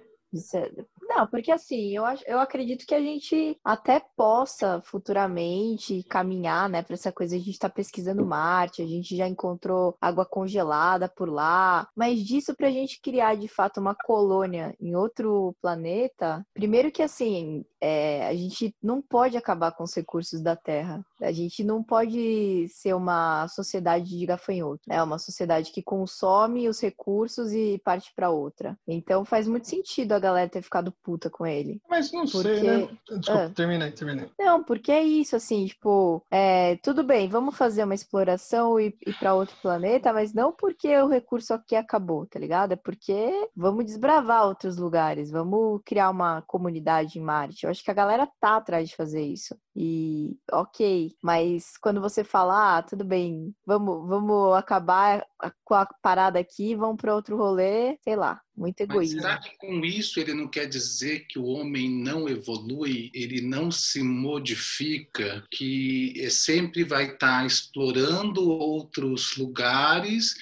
É, 0.53 0.72
não, 1.01 1.25
porque 1.25 1.51
assim, 1.51 1.96
eu, 1.96 2.03
eu 2.27 2.39
acredito 2.39 2.86
que 2.86 2.93
a 2.93 3.01
gente 3.01 3.58
até 3.63 4.00
possa 4.15 4.79
futuramente 4.86 6.03
caminhar, 6.03 6.69
né, 6.69 6.84
para 6.84 6.93
essa 6.93 7.12
coisa. 7.12 7.36
A 7.36 7.39
gente 7.39 7.50
está 7.50 7.67
pesquisando 7.67 8.25
Marte, 8.25 8.84
a 8.84 8.86
gente 8.86 9.17
já 9.17 9.27
encontrou 9.27 9.98
água 10.00 10.25
congelada 10.25 11.10
por 11.10 11.27
lá, 11.29 11.88
mas 11.96 12.19
disso 12.19 12.55
para 12.55 12.67
a 12.67 12.72
gente 12.72 13.01
criar 13.01 13.36
de 13.36 13.48
fato 13.48 13.79
uma 13.79 13.96
colônia 13.96 14.75
em 14.79 14.96
outro 14.96 15.55
planeta, 15.62 16.46
primeiro 16.53 16.91
que 16.91 17.01
assim, 17.01 17.65
é, 17.81 18.27
a 18.27 18.33
gente 18.33 18.75
não 18.81 19.01
pode 19.01 19.38
acabar 19.38 19.71
com 19.71 19.83
os 19.83 19.95
recursos 19.95 20.41
da 20.41 20.55
Terra. 20.55 21.05
A 21.21 21.31
gente 21.31 21.63
não 21.63 21.83
pode 21.83 22.67
ser 22.69 22.93
uma 22.93 23.48
sociedade 23.48 24.17
de 24.17 24.25
gafanhoto. 24.25 24.81
É 24.89 24.95
né? 24.95 25.03
uma 25.03 25.17
sociedade 25.17 25.71
que 25.71 25.81
consome 25.81 26.67
os 26.67 26.81
recursos 26.81 27.51
e 27.51 27.81
parte 27.83 28.12
para 28.15 28.29
outra. 28.29 28.77
Então 28.88 29.24
faz 29.25 29.48
muito 29.48 29.67
sentido 29.67 30.13
a 30.13 30.19
galera 30.19 30.50
ter 30.50 30.62
ficado 30.62 30.93
puta 31.03 31.29
com 31.29 31.45
ele. 31.45 31.81
Mas 31.89 32.12
não 32.12 32.25
porque... 32.25 32.59
sei, 32.59 32.63
né? 32.63 32.89
Desculpa, 33.17 33.43
ah. 33.43 33.50
terminei, 33.50 33.91
terminei. 33.91 34.29
Não, 34.38 34.63
porque 34.63 34.91
é 34.91 35.03
isso, 35.03 35.36
assim, 35.36 35.65
tipo, 35.65 36.24
é, 36.31 36.77
tudo 36.77 37.03
bem, 37.03 37.29
vamos 37.29 37.57
fazer 37.57 37.83
uma 37.83 37.95
exploração 37.95 38.79
e 38.79 38.88
ir 39.05 39.13
para 39.19 39.33
outro 39.33 39.55
planeta, 39.62 40.13
mas 40.13 40.33
não 40.33 40.51
porque 40.51 40.95
o 40.98 41.07
recurso 41.07 41.53
aqui 41.53 41.75
acabou, 41.75 42.25
tá 42.25 42.39
ligado? 42.39 42.74
É 42.74 42.75
porque 42.75 43.50
vamos 43.55 43.86
desbravar 43.86 44.45
outros 44.45 44.77
lugares, 44.77 45.31
vamos 45.31 45.81
criar 45.86 46.09
uma 46.09 46.41
comunidade 46.43 47.17
em 47.17 47.21
Marte. 47.21 47.67
Eu 47.69 47.71
acho 47.71 47.83
que 47.83 47.91
a 47.91 47.93
galera 47.93 48.27
tá 48.41 48.57
atrás 48.57 48.89
de 48.89 48.95
fazer 48.95 49.21
isso. 49.21 49.55
E 49.75 50.35
ok, 50.51 51.15
mas 51.21 51.77
quando 51.77 52.01
você 52.01 52.23
fala, 52.23 52.79
ah, 52.79 52.81
tudo 52.81 53.05
bem, 53.05 53.53
vamos, 53.63 54.09
vamos 54.09 54.57
acabar 54.57 55.23
com 55.63 55.75
a 55.75 55.85
parada 56.01 56.39
aqui, 56.39 56.75
vamos 56.75 56.97
para 56.97 57.13
outro 57.13 57.38
rolê, 57.38 57.95
sei 58.03 58.15
lá, 58.15 58.41
muito 58.57 58.81
egoísmo. 58.81 59.21
Mas 59.21 59.23
será 59.23 59.38
que 59.38 59.55
com 59.57 59.85
isso 59.85 60.19
ele 60.19 60.33
não 60.33 60.47
quer 60.47 60.65
dizer 60.65 61.27
que 61.27 61.38
o 61.38 61.45
homem 61.45 61.88
não 61.88 62.27
evolui, 62.27 63.11
ele 63.13 63.39
não 63.39 63.69
se 63.69 64.01
modifica, 64.01 65.43
que 65.51 66.27
sempre 66.31 66.83
vai 66.83 67.03
estar 67.03 67.41
tá 67.41 67.45
explorando 67.45 68.49
outros 68.49 69.38
lugares 69.38 70.33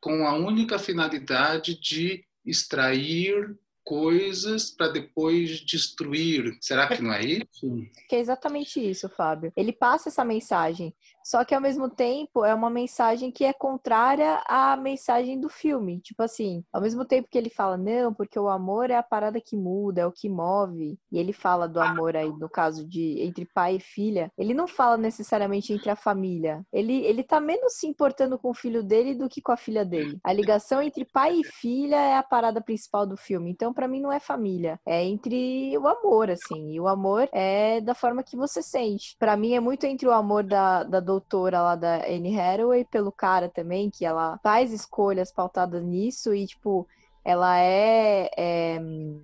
com 0.00 0.24
a 0.24 0.34
única 0.34 0.78
finalidade 0.78 1.76
de 1.80 2.24
extrair 2.44 3.58
coisas 3.86 4.68
para 4.68 4.88
depois 4.88 5.60
destruir. 5.60 6.58
Será 6.60 6.88
que 6.88 7.00
não 7.00 7.12
é 7.12 7.24
isso? 7.24 7.86
Que 8.08 8.16
é 8.16 8.18
exatamente 8.18 8.80
isso, 8.80 9.08
Fábio. 9.08 9.52
Ele 9.56 9.72
passa 9.72 10.08
essa 10.08 10.24
mensagem 10.24 10.92
só 11.26 11.44
que 11.44 11.56
ao 11.56 11.60
mesmo 11.60 11.90
tempo 11.90 12.44
é 12.44 12.54
uma 12.54 12.70
mensagem 12.70 13.32
que 13.32 13.44
é 13.44 13.52
contrária 13.52 14.40
à 14.46 14.76
mensagem 14.76 15.40
do 15.40 15.48
filme. 15.48 15.98
Tipo 15.98 16.22
assim, 16.22 16.62
ao 16.72 16.80
mesmo 16.80 17.04
tempo 17.04 17.26
que 17.28 17.36
ele 17.36 17.50
fala, 17.50 17.76
não, 17.76 18.14
porque 18.14 18.38
o 18.38 18.48
amor 18.48 18.92
é 18.92 18.94
a 18.94 19.02
parada 19.02 19.40
que 19.40 19.56
muda, 19.56 20.02
é 20.02 20.06
o 20.06 20.12
que 20.12 20.28
move. 20.28 20.96
E 21.10 21.18
ele 21.18 21.32
fala 21.32 21.68
do 21.68 21.80
amor 21.80 22.16
aí, 22.16 22.30
no 22.30 22.48
caso 22.48 22.86
de 22.86 23.20
entre 23.22 23.44
pai 23.44 23.74
e 23.74 23.80
filha. 23.80 24.30
Ele 24.38 24.54
não 24.54 24.68
fala 24.68 24.96
necessariamente 24.96 25.72
entre 25.72 25.90
a 25.90 25.96
família. 25.96 26.64
Ele, 26.72 27.04
ele 27.04 27.24
tá 27.24 27.40
menos 27.40 27.72
se 27.72 27.88
importando 27.88 28.38
com 28.38 28.50
o 28.50 28.54
filho 28.54 28.84
dele 28.84 29.12
do 29.12 29.28
que 29.28 29.42
com 29.42 29.50
a 29.50 29.56
filha 29.56 29.84
dele. 29.84 30.20
A 30.22 30.32
ligação 30.32 30.80
entre 30.80 31.04
pai 31.04 31.40
e 31.40 31.44
filha 31.44 31.96
é 31.96 32.16
a 32.16 32.22
parada 32.22 32.60
principal 32.60 33.04
do 33.04 33.16
filme. 33.16 33.50
Então, 33.50 33.74
para 33.74 33.88
mim, 33.88 34.00
não 34.00 34.12
é 34.12 34.20
família. 34.20 34.78
É 34.86 35.04
entre 35.04 35.76
o 35.76 35.88
amor, 35.88 36.30
assim. 36.30 36.70
E 36.70 36.78
o 36.78 36.86
amor 36.86 37.28
é 37.32 37.80
da 37.80 37.96
forma 37.96 38.22
que 38.22 38.36
você 38.36 38.62
sente. 38.62 39.16
Para 39.18 39.36
mim, 39.36 39.54
é 39.54 39.60
muito 39.60 39.86
entre 39.86 40.06
o 40.06 40.12
amor 40.12 40.44
da, 40.44 40.84
da 40.84 41.00
doutora 41.16 41.62
lá 41.62 41.74
da 41.74 41.96
Anne 42.06 42.38
Hathaway, 42.38 42.84
pelo 42.84 43.10
cara 43.10 43.48
também, 43.48 43.90
que 43.90 44.04
ela 44.04 44.38
faz 44.42 44.72
escolhas 44.72 45.32
pautadas 45.32 45.82
nisso 45.82 46.34
e, 46.34 46.46
tipo, 46.46 46.86
ela 47.24 47.58
é, 47.58 48.30
é, 48.36 48.76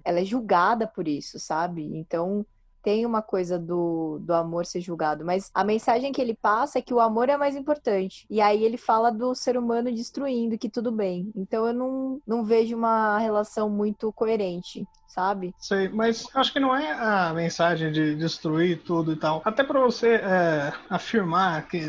ela 0.04 0.20
é 0.20 0.24
julgada 0.24 0.86
por 0.86 1.06
isso, 1.06 1.38
sabe? 1.38 1.82
Então 1.96 2.44
tem 2.82 3.06
uma 3.06 3.22
coisa 3.22 3.58
do, 3.58 4.18
do 4.20 4.34
amor 4.34 4.66
ser 4.66 4.80
julgado, 4.80 5.24
mas 5.24 5.50
a 5.54 5.62
mensagem 5.62 6.10
que 6.10 6.20
ele 6.20 6.34
passa 6.34 6.80
é 6.80 6.82
que 6.82 6.92
o 6.92 6.98
amor 6.98 7.28
é 7.28 7.36
mais 7.36 7.54
importante. 7.54 8.26
E 8.28 8.40
aí 8.40 8.64
ele 8.64 8.76
fala 8.76 9.12
do 9.12 9.34
ser 9.36 9.56
humano 9.56 9.92
destruindo, 9.92 10.58
que 10.58 10.68
tudo 10.68 10.90
bem. 10.90 11.30
Então 11.36 11.64
eu 11.66 11.72
não, 11.72 12.20
não 12.26 12.44
vejo 12.44 12.76
uma 12.76 13.18
relação 13.18 13.70
muito 13.70 14.12
coerente 14.12 14.84
sabe? 15.12 15.54
Sei, 15.58 15.88
mas 15.88 16.26
acho 16.34 16.52
que 16.52 16.60
não 16.60 16.74
é 16.74 16.92
a 16.92 17.32
mensagem 17.34 17.92
de 17.92 18.14
destruir 18.14 18.78
tudo 18.78 19.12
e 19.12 19.16
tal. 19.16 19.42
Até 19.44 19.62
para 19.62 19.78
você 19.78 20.14
é, 20.14 20.72
afirmar 20.88 21.68
que 21.68 21.80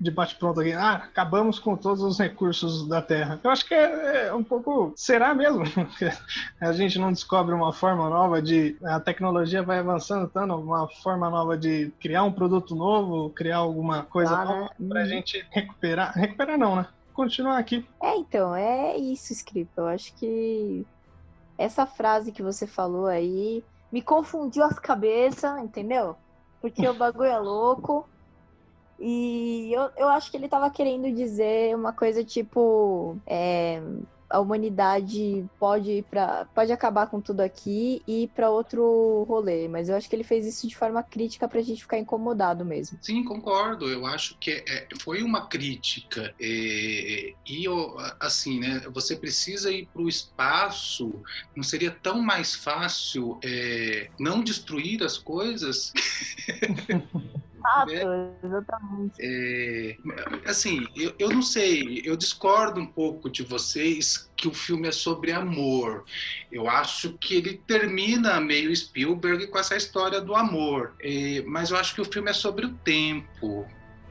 de 0.00 0.10
bate-pronto 0.10 0.60
aqui, 0.60 0.72
ah, 0.72 0.92
acabamos 0.92 1.58
com 1.58 1.76
todos 1.76 2.02
os 2.02 2.18
recursos 2.18 2.86
da 2.86 3.02
Terra. 3.02 3.40
Eu 3.42 3.50
acho 3.50 3.66
que 3.66 3.74
é, 3.74 4.28
é 4.28 4.34
um 4.34 4.44
pouco. 4.44 4.92
Será 4.96 5.34
mesmo? 5.34 5.64
a 6.60 6.72
gente 6.72 6.98
não 6.98 7.12
descobre 7.12 7.52
uma 7.52 7.72
forma 7.72 8.08
nova 8.08 8.40
de. 8.40 8.76
A 8.84 9.00
tecnologia 9.00 9.62
vai 9.62 9.80
avançando 9.80 10.28
tanto, 10.28 10.54
uma 10.54 10.88
forma 10.88 11.28
nova 11.28 11.58
de 11.58 11.92
criar 12.00 12.22
um 12.22 12.32
produto 12.32 12.76
novo, 12.76 13.30
criar 13.30 13.56
alguma 13.56 14.04
coisa 14.04 14.36
ah, 14.36 14.44
nova 14.44 14.70
né? 14.78 14.88
pra 14.88 15.04
gente 15.04 15.44
recuperar. 15.50 16.12
Recuperar 16.14 16.56
não, 16.56 16.76
né? 16.76 16.86
Continuar 17.12 17.58
aqui. 17.58 17.84
É, 18.00 18.16
então, 18.16 18.54
é 18.54 18.96
isso, 18.96 19.32
Script. 19.32 19.72
Eu 19.76 19.88
acho 19.88 20.14
que 20.14 20.86
essa 21.58 21.84
frase 21.84 22.32
que 22.32 22.42
você 22.42 22.66
falou 22.66 23.06
aí 23.06 23.64
me 23.90 24.00
confundiu 24.00 24.62
as 24.64 24.78
cabeças, 24.78 25.58
entendeu? 25.60 26.16
Porque 26.60 26.86
o 26.88 26.94
bagulho 26.94 27.30
é 27.30 27.38
louco. 27.38 28.08
E 28.98 29.72
eu, 29.72 29.90
eu 29.96 30.08
acho 30.08 30.30
que 30.30 30.36
ele 30.36 30.48
tava 30.48 30.70
querendo 30.70 31.10
dizer 31.14 31.74
uma 31.74 31.92
coisa 31.92 32.24
tipo. 32.24 33.16
É, 33.26 33.80
a 34.30 34.40
humanidade 34.40 35.44
pode 35.58 35.90
ir 35.90 36.02
para 36.04 36.44
pode 36.54 36.70
acabar 36.70 37.06
com 37.06 37.20
tudo 37.20 37.40
aqui 37.40 38.02
e 38.06 38.24
ir 38.24 38.28
para 38.28 38.50
outro 38.50 39.24
rolê, 39.28 39.68
mas 39.68 39.88
eu 39.88 39.96
acho 39.96 40.08
que 40.08 40.14
ele 40.14 40.24
fez 40.24 40.46
isso 40.46 40.68
de 40.68 40.76
forma 40.76 41.02
crítica 41.02 41.48
para 41.48 41.60
a 41.60 41.62
gente 41.62 41.82
ficar 41.82 41.98
incomodado 41.98 42.64
mesmo. 42.64 42.98
Sim, 43.00 43.24
concordo. 43.24 43.88
Eu 43.88 44.04
acho 44.04 44.36
que 44.38 44.50
é, 44.50 44.86
foi 45.00 45.22
uma 45.22 45.46
crítica 45.46 46.34
é, 46.38 47.32
e 47.46 47.64
assim, 48.20 48.60
né? 48.60 48.82
Você 48.92 49.16
precisa 49.16 49.70
ir 49.70 49.86
para 49.86 50.02
o 50.02 50.08
espaço. 50.08 51.12
Não 51.56 51.62
seria 51.62 51.90
tão 51.90 52.20
mais 52.20 52.54
fácil 52.54 53.38
é, 53.42 54.10
não 54.18 54.42
destruir 54.42 55.02
as 55.02 55.16
coisas? 55.16 55.92
Exato, 57.68 58.08
né? 58.08 58.30
exatamente. 58.42 59.14
É, 59.20 59.96
assim, 60.46 60.86
eu, 60.96 61.14
eu 61.18 61.28
não 61.30 61.42
sei, 61.42 62.02
eu 62.04 62.16
discordo 62.16 62.80
um 62.80 62.86
pouco 62.86 63.28
de 63.28 63.42
vocês 63.42 64.30
que 64.36 64.48
o 64.48 64.54
filme 64.54 64.88
é 64.88 64.92
sobre 64.92 65.32
amor. 65.32 66.04
Eu 66.50 66.68
acho 66.68 67.12
que 67.18 67.34
ele 67.34 67.60
termina 67.66 68.40
meio 68.40 68.74
Spielberg 68.74 69.48
com 69.48 69.58
essa 69.58 69.76
história 69.76 70.20
do 70.20 70.34
amor, 70.34 70.94
é, 71.00 71.42
mas 71.46 71.70
eu 71.70 71.76
acho 71.76 71.94
que 71.94 72.00
o 72.00 72.04
filme 72.04 72.30
é 72.30 72.34
sobre 72.34 72.66
o 72.66 72.74
tempo. 72.74 73.66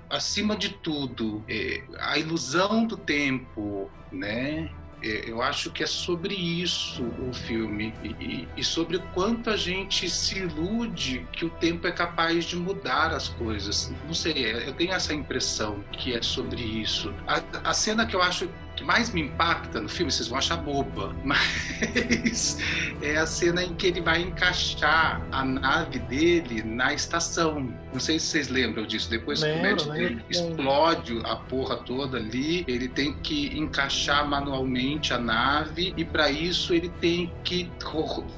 Acima 0.10 0.56
de 0.56 0.70
tudo, 0.70 1.44
é, 1.50 1.84
a 2.00 2.18
ilusão 2.18 2.86
do 2.86 2.96
tempo, 2.96 3.92
né? 4.12 4.72
É, 5.02 5.30
eu 5.30 5.42
acho 5.42 5.72
que 5.72 5.84
é 5.84 5.88
sobre 5.88 6.34
isso 6.34 7.04
o 7.04 7.32
filme 7.32 7.94
e, 8.04 8.48
e, 8.58 8.64
sobre 8.64 8.98
quanto 9.14 9.50
a 9.50 9.56
gente 9.56 10.10
se 10.10 10.40
ilude 10.40 11.26
que 11.32 11.46
o 11.46 11.50
tempo 11.50 11.86
é 11.86 11.92
capaz 11.92 12.46
de 12.46 12.56
mudar 12.56 13.14
as 13.14 13.30
coisas. 13.30 13.94
Não 14.06 14.14
sei, 14.14 14.46
é, 14.46 14.68
eu 14.68 14.74
tenho 14.74 14.94
essa 14.94 15.14
impressão 15.14 15.84
que 15.92 16.16
é 16.16 16.22
sobre 16.22 16.62
isso. 16.62 17.14
A, 17.28 17.70
a 17.70 17.74
cena 17.74 18.06
que 18.08 18.16
eu 18.16 18.22
acho 18.22 18.50
que 18.78 18.84
mais 18.84 19.12
me 19.12 19.22
impacta 19.22 19.82
no 19.82 19.90
filme, 19.90 20.12
vocês 20.12 20.30
vão 20.30 20.38
achar 20.38 20.58
boba, 20.58 21.14
mas 21.26 22.58
é 23.02 23.18
a 23.18 23.26
cena 23.26 23.64
em 23.64 23.74
que 23.74 23.88
ele 23.88 24.02
vai 24.02 24.22
encaixar 24.22 25.22
a 25.32 25.44
nave 25.44 26.00
dele 26.00 26.64
na 26.64 26.94
estação. 26.94 27.74
Não 27.92 28.00
sei 28.00 28.20
se 28.20 28.28
vocês 28.28 28.48
lembram 28.48 28.86
disso. 28.86 29.10
Depois 29.10 29.44
que 29.44 29.52
o 29.52 29.62
médico 29.62 29.92
dele 29.92 30.24
explode 30.30 31.20
a 31.24 31.36
porra 31.36 31.78
toda 31.78 32.18
ali, 32.18 32.64
ele 32.68 32.88
tem 32.88 33.14
que 33.16 33.58
encaixar 33.58 34.28
manualmente 34.28 35.14
a 35.14 35.18
nave 35.18 35.94
e 35.98 36.06
para 36.06 36.30
isso 36.30 36.74
ele 36.74 36.90
tem 37.02 37.34
que 37.44 37.70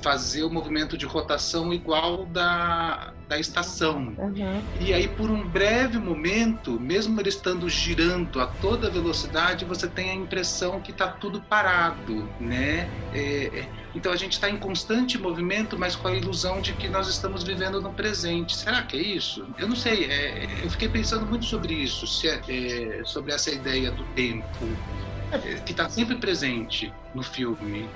fazer 0.01 0.43
o 0.43 0.49
movimento 0.49 0.97
de 0.97 1.05
rotação 1.05 1.73
igual 1.73 2.25
da 2.25 3.13
da 3.29 3.39
estação. 3.39 4.11
Uhum. 4.17 4.61
E 4.81 4.91
aí, 4.91 5.07
por 5.07 5.29
um 5.29 5.47
breve 5.47 5.99
momento, 5.99 6.79
mesmo 6.79 7.21
ele 7.21 7.29
estando 7.29 7.69
girando 7.69 8.41
a 8.41 8.47
toda 8.47 8.89
velocidade, 8.89 9.63
você 9.65 9.87
tem 9.87 10.09
a 10.09 10.15
impressão 10.29 10.79
que 10.79 10.91
está 10.91 11.07
tudo 11.07 11.41
parado, 11.41 12.29
né? 12.39 12.87
É, 13.11 13.49
é 13.59 13.69
então 13.95 14.11
a 14.11 14.15
gente 14.15 14.33
está 14.33 14.47
em 14.47 14.57
constante 14.57 15.17
movimento, 15.17 15.77
mas 15.77 15.95
com 15.95 16.07
a 16.07 16.13
ilusão 16.13 16.61
de 16.61 16.73
que 16.73 16.87
nós 16.87 17.07
estamos 17.07 17.43
vivendo 17.43 17.81
no 17.81 17.91
presente. 17.91 18.55
Será 18.55 18.83
que 18.83 18.95
é 18.95 19.01
isso? 19.01 19.47
Eu 19.57 19.67
não 19.67 19.75
sei. 19.75 20.05
É, 20.05 20.47
eu 20.63 20.69
fiquei 20.69 20.87
pensando 20.87 21.25
muito 21.25 21.45
sobre 21.45 21.73
isso, 21.73 22.05
é, 22.27 22.39
é, 22.47 23.03
sobre 23.03 23.33
essa 23.33 23.49
ideia 23.49 23.91
do 23.91 24.03
tempo 24.13 24.45
é, 25.31 25.55
que 25.65 25.71
está 25.71 25.89
sempre 25.89 26.15
presente 26.15 26.93
no 27.15 27.23
filme 27.23 27.89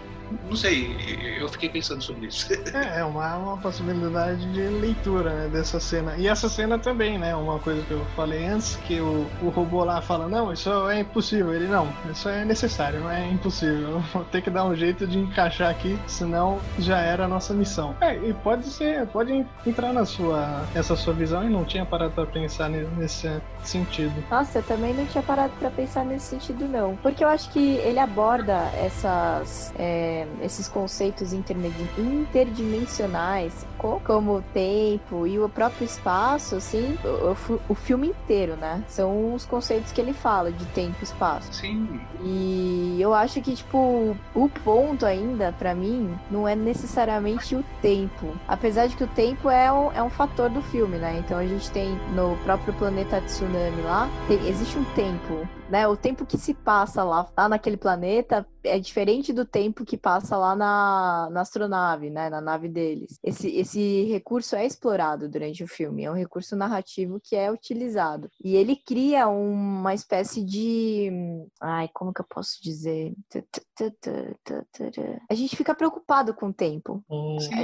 não 0.48 0.56
sei, 0.56 1.38
eu 1.40 1.50
fiquei 1.50 1.70
pensando 1.70 2.02
sobre 2.02 2.28
isso. 2.28 2.48
É, 2.74 3.00
é 3.00 3.04
uma, 3.04 3.36
uma 3.36 3.58
possibilidade 3.58 4.52
de 4.52 4.62
leitura 4.62 5.30
né, 5.32 5.48
dessa 5.48 5.80
cena. 5.80 6.16
E 6.18 6.28
essa 6.28 6.50
cena 6.50 6.80
também, 6.80 7.20
né? 7.20 7.36
Uma 7.36 7.60
coisa 7.60 7.84
que 7.84 7.92
eu 7.92 8.04
falei 8.16 8.46
antes, 8.46 8.76
que 8.88 9.00
o, 9.00 9.28
o 9.42 9.50
robô 9.50 9.84
lá 9.84 10.02
fala, 10.02 10.28
não, 10.28 10.52
isso 10.52 10.70
é 10.90 11.02
impossível. 11.02 11.54
Ele, 11.54 11.68
não, 11.68 11.88
isso 12.12 12.28
é 12.28 12.44
necessário, 12.44 13.00
não 13.02 13.12
é 13.12 13.30
impossível. 13.30 14.00
Vou 14.14 14.24
ter 14.26 14.42
que 14.42 14.50
dar 14.50 14.66
um 14.66 14.76
jeito 14.76 15.06
de 15.06 15.20
encaixar 15.20 15.70
aqui, 15.70 16.00
senão 16.08 16.60
já 16.80 17.00
era 17.00 17.26
a 17.26 17.28
nossa 17.28 17.54
missão. 17.54 17.96
É, 18.02 18.16
e 18.16 18.34
pode 18.34 18.66
ser, 18.66 19.06
pode 19.08 19.46
entrar 19.66 19.94
na 19.94 20.06
sua, 20.06 20.64
essa 20.74 20.96
sua 20.96 21.14
visão 21.14 21.44
e 21.44 21.50
não 21.50 21.64
tinha 21.64 21.86
parado 21.86 22.14
pra 22.14 22.26
pensar 22.26 22.70
nesse 22.70 23.30
sentido. 23.64 24.24
Nossa, 24.32 24.60
eu 24.60 24.64
também 24.64 24.94
não 24.94 25.06
tinha 25.06 25.24
parado 25.24 25.54
pra 25.60 25.70
pensar 25.70 26.04
nesse 26.04 26.28
sentido, 26.28 26.68
não. 26.68 26.96
Porque 26.98 27.24
eu 27.24 27.28
acho 27.28 27.52
que 27.52 27.60
ele 27.60 28.00
aborda 28.00 28.54
essas... 28.76 29.74
É 29.78 30.23
esses 30.42 30.68
conceitos 30.68 31.34
interdimensionais, 31.34 33.66
como 33.78 34.38
o 34.38 34.42
tempo 34.54 35.28
e 35.28 35.38
o 35.40 35.50
próprio 35.50 35.86
espaço, 35.86 36.56
assim, 36.56 36.98
o, 37.04 37.36
o, 37.70 37.76
filme 37.76 38.08
inteiro, 38.08 38.56
né? 38.56 38.84
São 38.88 39.34
os 39.34 39.46
conceitos 39.46 39.92
que 39.92 40.00
ele 40.00 40.14
fala 40.14 40.52
de 40.52 40.66
tempo 40.68 40.96
e 41.02 41.04
espaço. 41.04 41.54
Sim. 41.54 42.00
E 42.24 42.98
eu 43.00 43.14
acho 43.14 43.42
que, 43.42 43.56
tipo, 43.56 44.16
o 44.34 44.50
ponto 44.64 45.06
ainda, 45.06 45.52
para 45.52 45.76
mim, 45.76 46.18
não 46.32 46.48
é 46.48 46.56
necessariamente 46.56 47.56
o 47.56 47.64
tempo. 47.82 48.34
Apesar 48.48 48.88
de 48.88 48.96
que 48.96 49.04
o 49.04 49.08
tempo 49.08 49.50
é 49.50 49.70
um, 49.72 49.92
é 49.92 50.02
um 50.02 50.10
fator 50.10 50.50
do 50.50 50.62
filme, 50.62 50.98
né? 50.98 51.20
Então 51.20 51.38
a 51.38 51.46
gente 51.46 51.70
tem 51.72 51.96
no 52.16 52.38
próprio 52.44 52.74
planeta 52.74 53.20
Tsunami 53.22 53.82
lá, 53.82 54.10
tem, 54.28 54.48
existe 54.48 54.78
um 54.78 54.84
tempo 54.96 55.46
né? 55.74 55.88
O 55.88 55.98
tempo 55.98 56.24
que 56.24 56.38
se 56.38 56.54
passa 56.54 57.04
lá, 57.04 57.28
lá 57.36 57.50
naquele 57.50 57.78
planeta 57.78 58.46
é 58.64 58.78
diferente 58.78 59.34
do 59.34 59.44
tempo 59.44 59.84
que 59.84 59.98
passa 60.04 60.36
lá 60.36 60.54
na, 60.54 61.30
na 61.32 61.42
astronave, 61.42 62.10
né? 62.10 62.30
Na 62.30 62.42
nave 62.42 62.68
deles. 62.68 63.18
Esse, 63.24 63.48
esse 63.56 64.04
recurso 64.04 64.54
é 64.54 64.66
explorado 64.66 65.30
durante 65.30 65.64
o 65.64 65.68
filme, 65.68 66.04
é 66.04 66.12
um 66.12 66.16
recurso 66.16 66.58
narrativo 66.58 67.22
que 67.24 67.38
é 67.38 67.50
utilizado. 67.50 68.30
E 68.44 68.56
ele 68.58 68.76
cria 68.76 69.28
uma 69.30 69.94
espécie 69.94 70.44
de. 70.44 71.10
Ai, 71.62 71.90
como 71.94 72.14
que 72.14 72.20
eu 72.20 72.26
posso 72.26 72.62
dizer? 72.62 73.14
A 75.30 75.34
gente 75.34 75.56
fica 75.56 75.74
preocupado 75.74 76.34
com 76.34 76.48
o 76.48 76.54
tempo. 76.54 77.02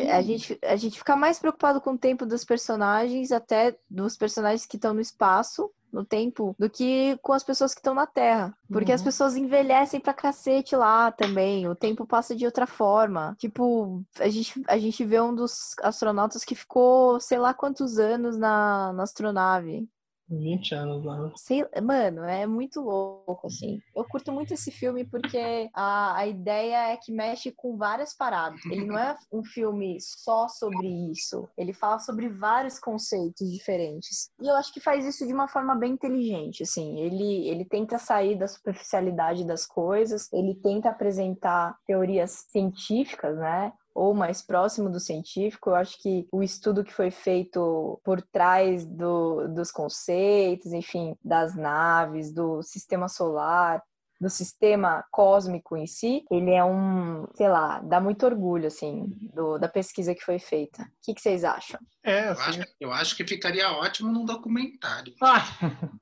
A, 0.10 0.18
a, 0.18 0.22
gente, 0.22 0.58
a 0.64 0.78
gente 0.78 0.98
fica 0.98 1.18
mais 1.18 1.40
preocupado 1.40 1.82
com 1.82 1.92
o 1.92 1.98
tempo 1.98 2.26
dos 2.26 2.46
personagens, 2.46 3.34
até 3.34 3.76
dos 3.90 4.16
personagens 4.16 4.66
que 4.66 4.78
estão 4.78 4.94
no 4.94 5.02
espaço, 5.02 5.70
no 5.92 6.06
tempo 6.06 6.56
do 6.58 6.70
que 6.70 7.18
com 7.22 7.34
as 7.34 7.44
pessoas 7.44 7.74
que 7.74 7.80
estão 7.80 7.94
na 7.94 8.06
Terra. 8.06 8.56
Porque 8.72 8.92
uhum. 8.92 8.96
as 8.96 9.02
pessoas 9.02 9.36
envelhecem 9.36 10.00
pra 10.00 10.14
cacete 10.14 10.76
lá 10.76 11.12
também. 11.12 11.68
O 11.68 11.76
tempo 11.76 12.06
passa 12.06 12.36
de 12.36 12.46
outra 12.46 12.68
forma. 12.68 13.36
Tipo, 13.40 14.04
a 14.20 14.30
gente, 14.30 14.62
a 14.68 14.78
gente 14.78 15.04
vê 15.04 15.20
um 15.20 15.34
dos 15.34 15.76
astronautas 15.82 16.44
que 16.44 16.56
ficou 16.56 17.20
sei 17.20 17.38
lá 17.38 17.54
quantos 17.54 17.98
anos 17.98 18.38
na, 18.38 18.94
na 18.94 19.04
astronave. 19.04 19.88
20 20.30 20.76
anos 20.76 21.04
lá. 21.04 21.32
Sei, 21.36 21.66
mano, 21.82 22.24
é 22.24 22.46
muito 22.46 22.82
louco, 22.82 23.48
assim. 23.48 23.82
Eu 23.96 24.04
curto 24.06 24.32
muito 24.32 24.54
esse 24.54 24.72
filme 24.72 25.04
porque 25.04 25.70
a, 25.74 26.18
a 26.18 26.28
ideia 26.28 26.92
é 26.92 26.98
que 26.98 27.12
mexe 27.12 27.52
com 27.52 27.78
várias 27.78 28.14
paradas. 28.14 28.64
Ele 28.66 28.86
não 28.86 28.98
é 28.98 29.16
um 29.32 29.44
filme 29.44 29.98
só 30.00 30.48
sobre 30.48 30.88
isso. 31.12 31.48
Ele 31.58 31.74
fala 31.74 32.00
sobre 32.00 32.30
vários 32.30 32.80
conceitos 32.80 33.52
diferentes. 33.52 34.30
E 34.42 34.48
eu 34.48 34.56
acho 34.56 34.74
que 34.74 34.80
faz 34.80 35.06
isso 35.06 35.26
de 35.26 35.34
uma 35.34 35.48
forma 35.48 35.76
bem 35.76 35.94
inteligente, 35.94 36.64
assim. 36.64 37.00
Ele, 37.00 37.48
ele 37.48 37.66
tenta 37.66 37.98
sair 37.98 38.38
da 38.38 38.48
superficialidade 38.48 39.46
das 39.46 39.66
coisas, 39.66 40.32
ele 40.32 40.56
tenta 40.56 40.90
apresentar 40.90 41.78
teorias 41.86 42.46
científicas, 42.50 43.38
né? 43.38 43.74
Ou 43.94 44.14
mais 44.14 44.42
próximo 44.42 44.90
do 44.90 45.00
científico. 45.00 45.70
Eu 45.70 45.76
acho 45.76 46.02
que 46.02 46.28
o 46.32 46.42
estudo 46.42 46.84
que 46.84 46.94
foi 46.94 47.12
feito 47.12 48.00
por 48.04 48.22
trás 48.22 48.86
do, 48.86 49.48
dos 49.48 49.72
conceitos, 49.72 50.74
enfim, 50.74 51.16
das 51.24 51.56
naves, 51.56 52.32
do 52.32 52.62
sistema 52.62 53.08
solar, 53.08 53.82
do 54.20 54.30
sistema 54.30 55.06
cósmico 55.12 55.78
em 55.78 55.88
si, 55.88 56.26
ele 56.30 56.52
é 56.52 56.64
um, 56.64 57.26
sei 57.36 57.48
lá, 57.48 57.80
dá 57.80 58.02
muito 58.02 58.26
orgulho, 58.26 58.68
assim, 58.68 59.06
do, 59.34 59.58
da 59.58 59.70
pesquisa 59.70 60.14
que 60.14 60.24
foi 60.24 60.40
feita. 60.40 60.82
O 60.82 60.88
que, 61.02 61.14
que 61.14 61.22
vocês 61.22 61.44
acham? 61.44 61.80
É, 62.04 62.28
assim... 62.28 62.42
eu, 62.42 62.48
acho, 62.48 62.74
eu 62.82 62.94
acho 62.94 63.16
que 63.16 63.26
ficaria 63.26 63.72
ótimo 63.72 64.12
num 64.12 64.26
documentário. 64.26 65.14
Ah! 65.22 65.46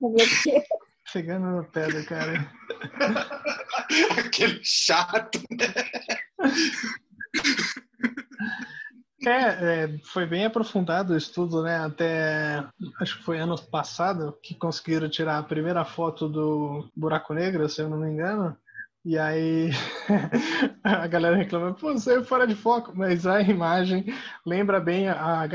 Chegando 1.10 1.46
no 1.48 1.64
pé 1.64 1.88
do 1.88 2.04
cara. 2.06 2.52
Aquele 4.20 4.60
chato, 4.62 5.40
né? 5.52 5.74
É, 9.26 9.84
é, 9.84 9.98
foi 10.04 10.26
bem 10.26 10.46
aprofundado 10.46 11.14
o 11.14 11.18
estudo, 11.18 11.64
né? 11.64 11.78
Até 11.78 12.64
acho 13.02 13.18
que 13.18 13.24
foi 13.24 13.40
ano 13.40 13.58
passado 13.62 14.38
que 14.42 14.56
conseguiram 14.56 15.10
tirar 15.10 15.40
a 15.40 15.44
primeira 15.44 15.84
foto 15.84 16.30
do 16.30 16.90
buraco 16.96 17.34
negro, 17.34 17.68
se 17.68 17.82
eu 17.82 17.90
não 17.90 17.98
me 17.98 18.10
engano. 18.10 18.56
E 19.04 19.18
aí 19.18 19.70
a 20.84 21.08
galera 21.08 21.36
reclama, 21.38 21.74
pô, 21.74 21.98
saiu 21.98 22.26
fora 22.26 22.46
de 22.46 22.56
foco, 22.56 22.92
mas 22.94 23.26
a 23.26 23.42
imagem 23.42 24.06
lembra 24.46 24.80
bem 24.80 25.08
a 25.08 25.48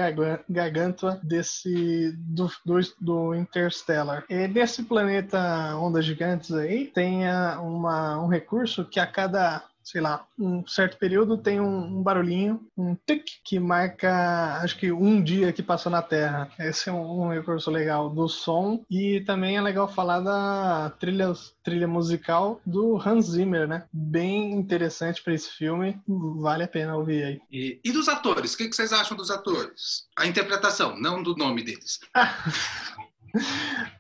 garganta 0.49 1.21
desse 1.23 2.13
do, 2.17 2.51
do, 2.65 2.81
do 3.01 3.35
Interstellar. 3.35 4.25
E 4.29 4.49
nesse 4.49 4.83
planeta 4.83 5.77
Ondas 5.77 6.05
Gigantes 6.05 6.53
aí 6.53 6.87
tem 6.87 7.25
uma, 7.61 8.23
um 8.23 8.27
recurso 8.27 8.87
que 8.87 8.99
a 8.99 9.07
cada 9.07 9.63
sei 9.85 10.01
lá, 10.01 10.27
um 10.39 10.67
certo 10.67 10.97
período 10.99 11.37
tem 11.37 11.61
um, 11.61 11.99
um, 11.99 12.03
barulhinho, 12.03 12.67
um 12.77 12.95
tic, 12.95 13.25
que 13.45 13.59
marca, 13.59 14.61
acho 14.63 14.79
que 14.79 14.93
um 14.93 15.23
dia 15.23 15.53
que 15.53 15.63
passou 15.63 15.91
na 15.91 16.03
Terra. 16.03 16.51
Esse 16.59 16.89
é 16.89 16.93
um, 16.93 17.23
um, 17.23 17.29
recurso 17.31 17.71
legal 17.71 18.11
do 18.11 18.29
som 18.29 18.85
e 18.91 19.21
também 19.23 19.57
é 19.57 19.61
legal 19.61 19.89
falar 19.89 20.21
da 20.21 20.91
trilha, 20.99 21.33
trilha 21.63 21.89
musical 21.89 22.61
do 22.65 22.97
Hans 22.97 23.27
Zimmer, 23.27 23.67
né? 23.67 23.85
Bem 23.93 24.53
interessante 24.53 25.23
para 25.23 25.35
esse 25.35 25.51
filme, 25.51 26.01
vale 26.07 26.65
a 26.65 26.69
pena 26.69 26.97
ouvir 26.97 27.25
aí. 27.25 27.41
E, 27.51 27.81
e 27.85 27.93
dos 27.93 28.09
atores, 28.09 28.55
o 28.55 28.57
que, 28.57 28.69
que 28.69 28.77
vocês 28.77 28.93
acham 28.93 29.17
dos 29.17 29.31
atores? 29.31 30.07
A 30.17 30.27
interpretação, 30.27 30.99
não 30.99 31.23
do 31.23 31.37
nome 31.37 31.63
deles. 31.63 32.01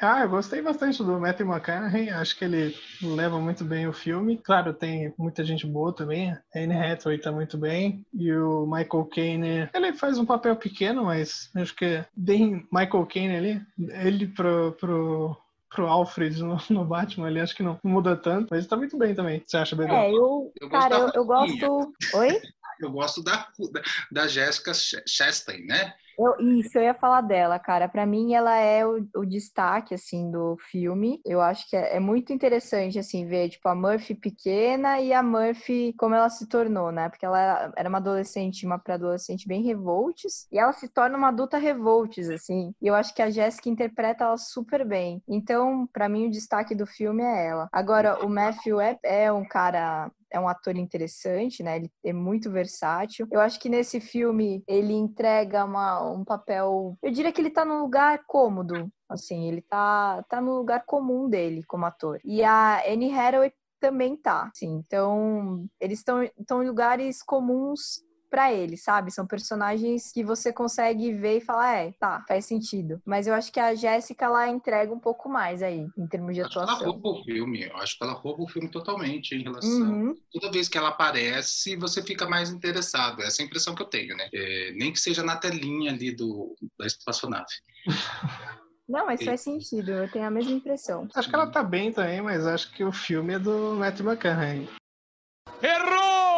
Ah, 0.00 0.22
eu 0.22 0.30
gostei 0.30 0.62
bastante 0.62 1.04
do 1.04 1.20
Matthew 1.20 1.46
McConaughey. 1.46 2.08
Acho 2.08 2.36
que 2.36 2.46
ele 2.46 2.74
leva 3.02 3.38
muito 3.38 3.62
bem 3.62 3.86
o 3.86 3.92
filme. 3.92 4.38
Claro, 4.38 4.72
tem 4.72 5.12
muita 5.18 5.44
gente 5.44 5.66
boa 5.66 5.94
também. 5.94 6.30
A 6.30 6.40
Anne 6.56 6.74
Hathaway 6.74 7.18
tá 7.18 7.30
muito 7.30 7.58
bem. 7.58 8.04
E 8.14 8.32
o 8.32 8.64
Michael 8.64 9.04
Caine, 9.14 9.68
ele 9.74 9.92
faz 9.92 10.16
um 10.16 10.24
papel 10.24 10.56
pequeno, 10.56 11.04
mas 11.04 11.50
acho 11.54 11.76
que 11.76 12.02
bem 12.16 12.66
Michael 12.72 13.06
Caine 13.06 13.36
ali. 13.36 13.62
Ele 14.02 14.26
pro, 14.28 14.72
pro 14.80 15.36
pro 15.68 15.86
Alfred 15.86 16.42
no, 16.42 16.58
no, 16.68 16.84
Batman 16.84 17.28
ali, 17.28 17.38
acho 17.38 17.54
que 17.54 17.62
não 17.62 17.78
muda 17.84 18.16
tanto, 18.16 18.48
mas 18.50 18.66
tá 18.66 18.76
muito 18.76 18.98
bem 18.98 19.14
também. 19.14 19.42
Você 19.46 19.56
acha, 19.56 19.76
Bedão? 19.76 19.94
É, 19.94 20.10
eu, 20.10 20.52
eu 20.60 20.68
cara, 20.68 20.96
eu, 20.96 21.10
eu, 21.14 21.24
gosto. 21.24 21.94
Oi? 22.14 22.40
Eu 22.80 22.90
gosto 22.90 23.22
da, 23.22 23.46
da, 23.72 23.82
da 24.10 24.26
Jessica 24.26 24.72
Chastain, 25.06 25.64
né? 25.66 25.94
Eu, 26.20 26.58
isso, 26.58 26.76
eu 26.76 26.82
ia 26.82 26.94
falar 26.94 27.22
dela, 27.22 27.58
cara. 27.58 27.88
Para 27.88 28.04
mim, 28.04 28.34
ela 28.34 28.54
é 28.56 28.84
o, 28.86 29.06
o, 29.16 29.24
destaque, 29.24 29.94
assim, 29.94 30.30
do 30.30 30.56
filme. 30.70 31.20
Eu 31.24 31.40
acho 31.40 31.68
que 31.68 31.74
é, 31.74 31.96
é, 31.96 32.00
muito 32.00 32.30
interessante, 32.30 32.98
assim, 32.98 33.26
ver, 33.26 33.48
tipo, 33.48 33.66
a 33.68 33.74
Murphy 33.74 34.14
pequena 34.14 35.00
e 35.00 35.14
a 35.14 35.22
Murphy 35.22 35.94
como 35.96 36.14
ela 36.14 36.28
se 36.28 36.46
tornou, 36.46 36.92
né? 36.92 37.08
Porque 37.08 37.24
ela 37.24 37.72
era 37.74 37.88
uma 37.88 37.98
adolescente, 37.98 38.66
uma 38.66 38.78
pré-adolescente 38.78 39.48
bem 39.48 39.62
revoltes, 39.62 40.46
e 40.52 40.58
ela 40.58 40.72
se 40.74 40.88
torna 40.88 41.16
uma 41.16 41.28
adulta 41.28 41.56
revoltes, 41.56 42.28
assim. 42.28 42.74
E 42.82 42.86
eu 42.86 42.94
acho 42.94 43.14
que 43.14 43.22
a 43.22 43.30
Jéssica 43.30 43.70
interpreta 43.70 44.24
ela 44.24 44.36
super 44.36 44.84
bem. 44.86 45.22
Então, 45.26 45.88
para 45.90 46.08
mim, 46.08 46.26
o 46.26 46.30
destaque 46.30 46.74
do 46.74 46.86
filme 46.86 47.22
é 47.22 47.46
ela. 47.46 47.68
Agora, 47.72 48.24
o 48.24 48.28
Matthew 48.28 48.78
é, 48.80 48.98
é 49.02 49.32
um 49.32 49.44
cara 49.44 50.10
é 50.32 50.38
um 50.38 50.48
ator 50.48 50.76
interessante, 50.76 51.62
né? 51.62 51.76
Ele 51.76 51.90
é 52.04 52.12
muito 52.12 52.50
versátil. 52.50 53.26
Eu 53.30 53.40
acho 53.40 53.58
que 53.58 53.68
nesse 53.68 54.00
filme 54.00 54.62
ele 54.66 54.92
entrega 54.92 55.64
uma, 55.64 56.02
um 56.10 56.24
papel. 56.24 56.96
Eu 57.02 57.10
diria 57.10 57.32
que 57.32 57.40
ele 57.40 57.50
tá 57.50 57.64
num 57.64 57.80
lugar 57.80 58.20
cômodo. 58.26 58.90
Assim, 59.08 59.48
ele 59.48 59.62
tá, 59.62 60.22
tá 60.28 60.40
no 60.40 60.56
lugar 60.56 60.84
comum 60.86 61.28
dele 61.28 61.64
como 61.64 61.84
ator. 61.84 62.20
E 62.24 62.44
a 62.44 62.80
Anne 62.86 63.12
Hathaway 63.12 63.52
também 63.80 64.16
tá. 64.16 64.50
Sim, 64.54 64.82
então 64.86 65.66
eles 65.80 65.98
estão 65.98 66.62
em 66.62 66.66
lugares 66.66 67.22
comuns 67.22 68.02
para 68.30 68.52
ele, 68.52 68.76
sabe? 68.76 69.10
São 69.10 69.26
personagens 69.26 70.12
que 70.12 70.22
você 70.22 70.52
consegue 70.52 71.12
ver 71.12 71.38
e 71.38 71.40
falar, 71.40 71.76
é, 71.76 71.92
tá, 71.98 72.24
faz 72.26 72.46
sentido. 72.46 73.02
Mas 73.04 73.26
eu 73.26 73.34
acho 73.34 73.52
que 73.52 73.58
a 73.58 73.74
Jéssica 73.74 74.26
ela 74.26 74.48
entrega 74.48 74.92
um 74.94 75.00
pouco 75.00 75.28
mais 75.28 75.62
aí, 75.62 75.86
em 75.98 76.06
termos 76.06 76.34
de 76.34 76.40
atuação. 76.40 76.74
Acho 76.74 76.84
ela 76.84 76.92
rouba 76.92 77.08
o 77.08 77.24
filme, 77.24 77.64
eu 77.64 77.76
acho 77.78 77.98
que 77.98 78.04
ela 78.04 78.12
rouba 78.12 78.42
o 78.44 78.48
filme 78.48 78.70
totalmente 78.70 79.34
em 79.34 79.42
relação. 79.42 79.90
Uhum. 79.90 80.14
Toda 80.32 80.52
vez 80.52 80.68
que 80.68 80.78
ela 80.78 80.90
aparece, 80.90 81.76
você 81.76 82.02
fica 82.02 82.28
mais 82.28 82.50
interessado. 82.50 83.20
Essa 83.22 83.42
é 83.42 83.44
a 83.44 83.46
impressão 83.46 83.74
que 83.74 83.82
eu 83.82 83.86
tenho, 83.86 84.16
né? 84.16 84.28
É, 84.32 84.72
nem 84.72 84.92
que 84.92 85.00
seja 85.00 85.22
na 85.22 85.36
telinha 85.36 85.90
ali 85.90 86.14
do, 86.14 86.54
da 86.78 86.86
espaçonave. 86.86 87.46
Não, 88.88 89.06
mas 89.06 89.22
faz 89.22 89.40
sentido, 89.42 89.92
eu 89.92 90.10
tenho 90.10 90.26
a 90.26 90.30
mesma 90.30 90.50
impressão. 90.50 91.06
Acho 91.14 91.28
que 91.28 91.34
ela 91.34 91.46
tá 91.46 91.62
bem 91.62 91.92
também, 91.92 92.20
mas 92.20 92.44
acho 92.44 92.72
que 92.72 92.82
o 92.82 92.90
filme 92.90 93.34
é 93.34 93.38
do 93.38 93.76
Matthew 93.76 94.04
McConaughey. 94.04 94.68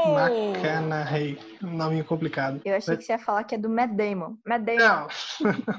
McConaughey. 0.07 1.39
Um 1.63 1.77
nome 1.77 2.03
complicado. 2.05 2.61
Eu 2.65 2.77
achei 2.77 2.95
mas... 2.95 2.99
que 3.01 3.05
você 3.07 3.13
ia 3.13 3.19
falar 3.19 3.45
que 3.45 3.55
é 3.55 3.59
do 3.59 3.69
Matt 3.69 3.93
Damon. 3.93 4.37
Matt 4.45 4.63
Damon. 4.63 4.79
Não. 4.79 5.09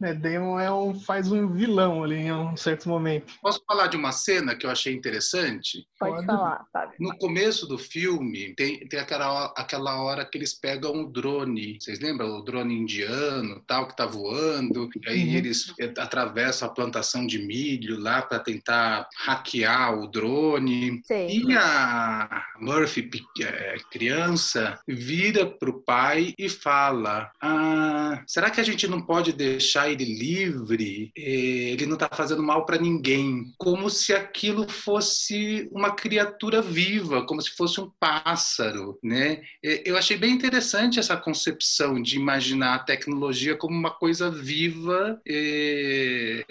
Damon 0.00 0.58
é 0.58 0.72
um, 0.72 0.98
faz 0.98 1.30
um 1.30 1.48
vilão 1.48 2.02
ali 2.02 2.16
em 2.16 2.32
um 2.32 2.56
certo 2.56 2.88
momento. 2.88 3.32
Posso 3.40 3.62
falar 3.66 3.86
de 3.86 3.96
uma 3.96 4.12
cena 4.12 4.54
que 4.54 4.66
eu 4.66 4.70
achei 4.70 4.92
interessante? 4.92 5.86
Pode, 5.98 6.26
falar, 6.26 6.64
Fábio. 6.72 6.96
No 6.98 7.16
começo 7.16 7.66
do 7.66 7.78
filme, 7.78 8.54
tem, 8.54 8.86
tem 8.88 8.98
aquela, 8.98 9.46
aquela 9.56 10.02
hora 10.02 10.24
que 10.24 10.36
eles 10.36 10.52
pegam 10.52 11.04
o 11.04 11.10
drone. 11.10 11.78
Vocês 11.80 12.00
lembram? 12.00 12.36
O 12.36 12.42
drone 12.42 12.74
indiano, 12.74 13.62
tal, 13.66 13.86
que 13.86 13.96
tá 13.96 14.04
voando. 14.04 14.90
E 15.02 15.08
aí 15.08 15.28
uhum. 15.28 15.34
eles 15.34 15.72
atravessam 15.98 16.68
a 16.68 16.72
plantação 16.72 17.26
de 17.26 17.38
milho 17.38 17.98
lá 17.98 18.20
para 18.20 18.40
tentar 18.40 19.08
hackear 19.18 19.98
o 19.98 20.08
drone. 20.08 21.00
Sim. 21.04 21.26
E 21.28 21.56
a 21.56 22.44
Murphy, 22.60 23.08
eh, 23.40 23.76
criança, 23.90 24.78
vira 24.86 25.46
pro 25.46 25.82
pai 25.82 26.34
e 26.38 26.48
fala: 26.48 27.30
ah, 27.40 28.22
será 28.26 28.50
que 28.50 28.60
a 28.60 28.64
gente 28.64 28.86
não 28.86 29.00
pode 29.00 29.32
deixar 29.32 29.83
ele 29.88 30.04
livre? 30.04 31.12
Eh, 31.16 31.72
ele 31.72 31.86
não 31.86 31.96
tá 31.96 32.08
fazendo 32.12 32.42
mal 32.42 32.64
para 32.64 32.78
ninguém. 32.78 33.52
Como 33.58 33.88
se 33.90 34.12
aquilo 34.12 34.68
fosse 34.68 35.68
uma 35.72 35.94
criatura 35.94 36.60
viva, 36.60 37.26
como 37.26 37.40
se 37.40 37.50
fosse 37.50 37.80
um 37.80 37.90
pássaro, 37.98 38.98
né? 39.02 39.42
Eu 39.62 39.96
achei 39.96 40.16
bem 40.16 40.32
interessante 40.32 40.98
essa 40.98 41.16
concepção 41.16 42.00
de 42.00 42.16
imaginar 42.16 42.74
a 42.74 42.84
tecnologia 42.84 43.56
como 43.56 43.76
uma 43.76 43.90
coisa 43.90 44.30
viva. 44.30 45.20
Eh, 45.26 46.44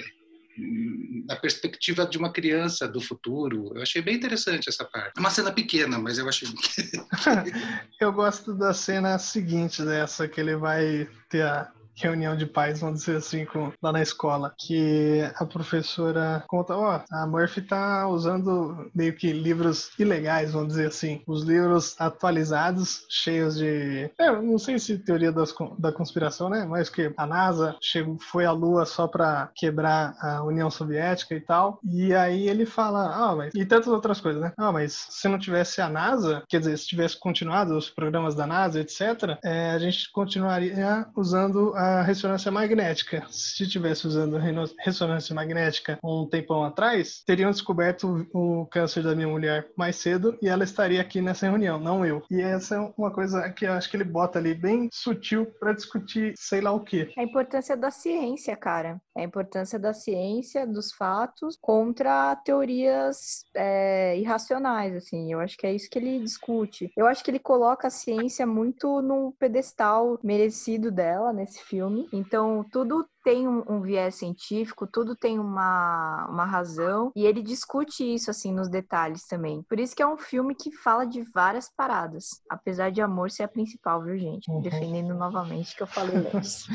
na 1.26 1.36
perspectiva 1.36 2.06
de 2.06 2.18
uma 2.18 2.32
criança 2.32 2.88
do 2.88 3.02
futuro. 3.02 3.72
Eu 3.76 3.82
achei 3.82 4.02
bem 4.02 4.16
interessante 4.16 4.70
essa 4.70 4.86
parte. 4.86 5.14
É 5.18 5.20
uma 5.20 5.30
cena 5.30 5.52
pequena, 5.52 5.98
mas 5.98 6.18
eu 6.18 6.28
achei. 6.28 6.48
eu 8.00 8.12
gosto 8.14 8.54
da 8.54 8.74
cena 8.74 9.18
seguinte 9.18 9.84
dessa, 9.84 10.28
que 10.28 10.40
ele 10.40 10.56
vai 10.56 11.08
ter 11.30 11.44
a 11.44 11.72
reunião 11.96 12.36
de 12.36 12.46
pais, 12.46 12.80
vamos 12.80 13.02
dizer 13.02 13.18
assim, 13.18 13.46
com, 13.46 13.72
lá 13.82 13.92
na 13.92 14.02
escola, 14.02 14.54
que 14.58 15.22
a 15.36 15.46
professora 15.46 16.44
conta, 16.48 16.76
ó, 16.76 16.98
oh, 16.98 17.16
a 17.16 17.28
Murphy 17.28 17.62
tá 17.62 18.08
usando 18.08 18.90
meio 18.94 19.16
que 19.16 19.32
livros 19.32 19.92
ilegais, 19.98 20.52
vamos 20.52 20.70
dizer 20.70 20.88
assim, 20.88 21.22
os 21.28 21.44
livros 21.44 21.96
atualizados, 22.00 23.06
cheios 23.10 23.58
de, 23.58 24.10
é, 24.20 24.32
não 24.32 24.58
sei 24.58 24.80
se 24.80 24.98
teoria 24.98 25.32
das, 25.32 25.54
da 25.78 25.92
conspiração, 25.92 26.50
né, 26.50 26.66
mas 26.66 26.90
que 26.90 27.14
a 27.16 27.26
NASA 27.28 27.76
chegou, 27.82 28.18
foi 28.20 28.46
à 28.46 28.52
Lua 28.52 28.86
só 28.86 29.08
para 29.08 29.50
quebrar 29.56 30.16
a 30.20 30.44
União 30.44 30.70
Soviética 30.70 31.36
e 31.36 31.42
tal, 31.42 31.80
e 31.84 32.14
aí 32.14 32.48
ele 32.48 32.66
fala, 32.66 33.14
ah, 33.16 33.36
mas, 33.36 33.54
e 33.54 33.66
tantas 33.66 33.88
outras 33.88 34.20
coisas, 34.20 34.42
né, 34.42 34.52
ah, 34.58 34.72
mas 34.72 35.08
se 35.10 35.28
não 35.28 35.38
tivesse 35.38 35.82
a 35.82 35.90
NASA, 35.90 36.44
quer 36.50 36.60
dizer, 36.60 36.78
se 36.78 36.88
tivesse 36.88 37.20
continuado 37.20 37.78
os 37.78 37.90
programas 37.90 38.36
da 38.36 38.48
NASA, 38.48 38.80
etc., 38.80 39.38
é, 39.44 39.72
a 39.72 39.80
gente 39.80 40.12
continuaria 40.12 41.06
usando 41.16 41.74
a 41.76 41.83
a 41.84 42.02
ressonância 42.02 42.52
magnética. 42.52 43.26
Se 43.30 43.64
estivesse 43.64 44.08
usando 44.08 44.38
ressonância 44.80 45.36
magnética 45.36 46.00
um 46.04 46.28
tempão 46.28 46.64
atrás, 46.64 47.22
teriam 47.26 47.52
descoberto 47.52 48.26
o 48.34 48.66
câncer 48.68 49.04
da 49.04 49.16
minha 49.16 49.28
mulher 49.28 49.68
mais 49.78 49.98
cedo 49.98 50.38
e 50.42 50.48
ela 50.48 50.64
estaria 50.64 51.02
aqui 51.02 51.22
nessa 51.22 51.48
reunião, 51.48 51.80
não 51.80 52.06
eu. 52.06 52.24
E 52.32 52.42
essa 52.42 52.76
é 52.76 52.94
uma 52.98 53.12
coisa 53.12 53.50
que 53.50 53.66
eu 53.66 53.74
acho 53.74 53.90
que 53.90 53.98
ele 53.98 54.04
bota 54.04 54.40
ali 54.40 54.54
bem 54.54 54.88
sutil 54.94 55.46
para 55.60 55.74
discutir 55.74 56.34
sei 56.38 56.62
lá 56.62 56.72
o 56.72 56.80
quê. 56.80 57.12
A 57.18 57.24
importância 57.24 57.76
da 57.76 57.92
ciência, 57.92 58.56
cara. 58.56 59.02
A 59.16 59.24
importância 59.24 59.78
da 59.78 59.94
ciência, 59.94 60.66
dos 60.66 60.94
fatos, 60.94 61.58
contra 61.62 62.36
teorias 62.38 63.46
é, 63.56 64.18
irracionais, 64.18 64.96
assim. 64.96 65.32
Eu 65.32 65.40
acho 65.40 65.58
que 65.58 65.68
é 65.68 65.74
isso 65.74 65.90
que 65.90 66.00
ele 66.00 66.20
discute. 66.20 66.92
Eu 66.98 67.06
acho 67.06 67.24
que 67.24 67.30
ele 67.30 67.40
coloca 67.40 67.88
a 67.88 67.92
ciência 67.92 68.46
muito 68.46 69.02
no 69.02 69.34
pedestal 69.34 70.20
merecido 70.24 70.92
dela 70.92 71.32
nesse 71.32 71.64
filme. 71.64 72.08
Então, 72.12 72.66
tudo 72.72 73.08
tem 73.24 73.48
um, 73.48 73.64
um, 73.68 73.82
viés 73.82 74.16
científico, 74.16 74.86
tudo 74.86 75.16
tem 75.16 75.40
uma, 75.40 76.28
uma 76.30 76.46
razão, 76.46 77.12
e 77.16 77.26
ele 77.26 77.42
discute 77.42 78.04
isso, 78.04 78.30
assim, 78.30 78.54
nos 78.54 78.70
detalhes 78.70 79.26
também. 79.26 79.64
Por 79.64 79.80
isso 79.80 79.96
que 79.96 80.04
é 80.04 80.08
um 80.08 80.18
filme 80.18 80.54
que 80.54 80.72
fala 80.72 81.06
de 81.06 81.24
várias 81.34 81.70
paradas, 81.70 82.42
apesar 82.50 82.92
de 82.92 83.02
amor 83.02 83.32
ser 83.32 83.44
a 83.44 83.48
principal, 83.48 84.04
viu, 84.04 84.18
gente? 84.18 84.52
Uhum. 84.52 84.62
Defendendo 84.62 85.14
novamente 85.14 85.76
que 85.76 85.84
eu 85.84 85.88
falei 85.88 86.16
antes. 86.34 86.68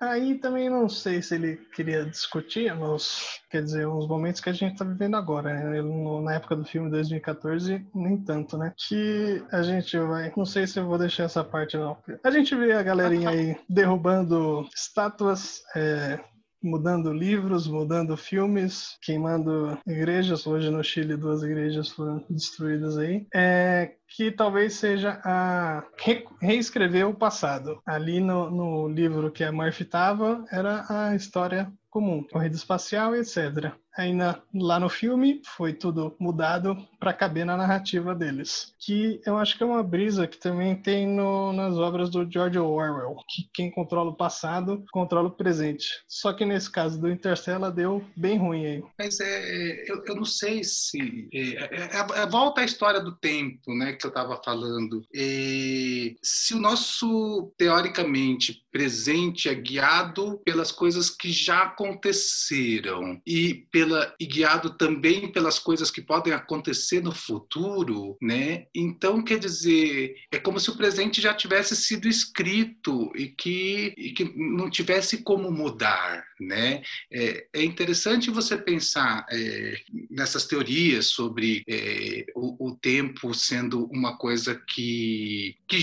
Aí 0.00 0.38
também 0.38 0.68
não 0.68 0.88
sei 0.88 1.22
se 1.22 1.34
ele 1.34 1.56
queria 1.74 2.04
discutir, 2.04 2.74
mas, 2.74 3.40
quer 3.50 3.62
dizer, 3.62 3.86
os 3.86 4.06
momentos 4.06 4.40
que 4.40 4.50
a 4.50 4.52
gente 4.52 4.76
tá 4.76 4.84
vivendo 4.84 5.16
agora, 5.16 5.52
né? 5.54 5.82
Na 6.22 6.34
época 6.34 6.56
do 6.56 6.64
filme 6.64 6.90
2014, 6.90 7.84
nem 7.94 8.16
tanto, 8.18 8.56
né? 8.58 8.72
Que 8.76 9.42
a 9.50 9.62
gente 9.62 9.98
vai. 9.98 10.32
Não 10.36 10.44
sei 10.44 10.66
se 10.66 10.78
eu 10.78 10.86
vou 10.86 10.98
deixar 10.98 11.24
essa 11.24 11.42
parte, 11.42 11.76
não. 11.76 11.96
A 12.22 12.30
gente 12.30 12.54
vê 12.54 12.72
a 12.72 12.82
galerinha 12.82 13.30
aí 13.30 13.56
derrubando 13.68 14.68
estátuas 14.74 15.23
pessoas 15.24 15.62
é, 15.74 16.20
mudando 16.62 17.12
livros, 17.12 17.66
mudando 17.66 18.16
filmes, 18.16 18.98
queimando 19.00 19.78
igrejas. 19.86 20.46
Hoje 20.46 20.70
no 20.70 20.84
Chile 20.84 21.16
duas 21.16 21.42
igrejas 21.42 21.88
foram 21.88 22.24
destruídas 22.28 22.98
aí. 22.98 23.26
É, 23.34 23.94
que 24.06 24.30
talvez 24.30 24.74
seja 24.74 25.20
a 25.24 25.84
re 25.98 26.26
reescrever 26.40 27.08
o 27.08 27.14
passado. 27.14 27.80
Ali 27.86 28.20
no, 28.20 28.50
no 28.50 28.88
livro 28.88 29.30
que 29.30 29.44
a 29.44 29.52
Murphy 29.52 29.84
estava 29.84 30.44
era 30.50 30.84
a 30.88 31.16
história 31.16 31.72
comum, 31.88 32.24
corrida 32.30 32.56
espacial, 32.56 33.14
etc. 33.14 33.72
Aí 33.96 34.12
na, 34.12 34.40
lá 34.52 34.80
no 34.80 34.88
filme 34.88 35.40
foi 35.44 35.72
tudo 35.72 36.16
mudado 36.18 36.76
para 36.98 37.12
caber 37.12 37.46
na 37.46 37.56
narrativa 37.56 38.14
deles. 38.14 38.74
Que 38.78 39.20
eu 39.24 39.36
acho 39.38 39.56
que 39.56 39.62
é 39.62 39.66
uma 39.66 39.82
brisa 39.82 40.26
que 40.26 40.38
também 40.38 40.74
tem 40.74 41.06
no, 41.06 41.52
nas 41.52 41.76
obras 41.76 42.10
do 42.10 42.28
George 42.30 42.58
Orwell, 42.58 43.16
que 43.28 43.48
quem 43.52 43.70
controla 43.70 44.10
o 44.10 44.16
passado 44.16 44.84
controla 44.92 45.28
o 45.28 45.36
presente. 45.36 45.86
Só 46.08 46.32
que 46.32 46.44
nesse 46.44 46.70
caso 46.70 47.00
do 47.00 47.10
Interstellar 47.10 47.70
deu 47.70 48.04
bem 48.16 48.38
ruim 48.38 48.66
aí. 48.66 48.84
Mas 48.98 49.20
é, 49.20 49.90
eu, 49.90 50.02
eu 50.06 50.16
não 50.16 50.24
sei 50.24 50.64
se 50.64 51.28
é, 51.32 51.38
é, 51.38 51.90
é, 51.92 52.22
é 52.22 52.26
volta 52.26 52.62
à 52.62 52.64
história 52.64 53.00
do 53.00 53.12
tempo, 53.12 53.74
né, 53.74 53.92
que 53.92 54.06
eu 54.06 54.08
estava 54.08 54.40
falando. 54.42 55.04
É, 55.14 56.14
se 56.22 56.54
o 56.54 56.60
nosso 56.60 57.52
teoricamente 57.56 58.64
presente 58.72 59.48
é 59.48 59.54
guiado 59.54 60.40
pelas 60.44 60.72
coisas 60.72 61.08
que 61.08 61.30
já 61.30 61.62
aconteceram 61.62 63.20
e 63.24 63.66
pela 63.84 64.14
e 64.18 64.26
guiado 64.26 64.70
também 64.70 65.30
pelas 65.30 65.58
coisas 65.58 65.90
que 65.90 66.00
podem 66.00 66.32
acontecer 66.32 67.02
no 67.02 67.12
futuro, 67.12 68.16
né? 68.20 68.66
Então 68.74 69.22
quer 69.22 69.38
dizer 69.38 70.16
é 70.32 70.38
como 70.38 70.58
se 70.58 70.70
o 70.70 70.76
presente 70.76 71.20
já 71.20 71.34
tivesse 71.34 71.76
sido 71.76 72.08
escrito 72.08 73.12
e 73.14 73.28
que, 73.28 73.94
e 73.96 74.10
que 74.12 74.24
não 74.36 74.70
tivesse 74.70 75.18
como 75.18 75.50
mudar, 75.50 76.24
né? 76.40 76.82
É, 77.12 77.46
é 77.52 77.62
interessante 77.62 78.30
você 78.30 78.56
pensar 78.56 79.26
é, 79.30 79.76
nessas 80.10 80.46
teorias 80.46 81.06
sobre 81.08 81.62
é, 81.68 82.24
o, 82.34 82.70
o 82.70 82.76
tempo 82.76 83.34
sendo 83.34 83.84
uma 83.86 84.16
coisa 84.16 84.54
que, 84.54 85.56
que 85.68 85.78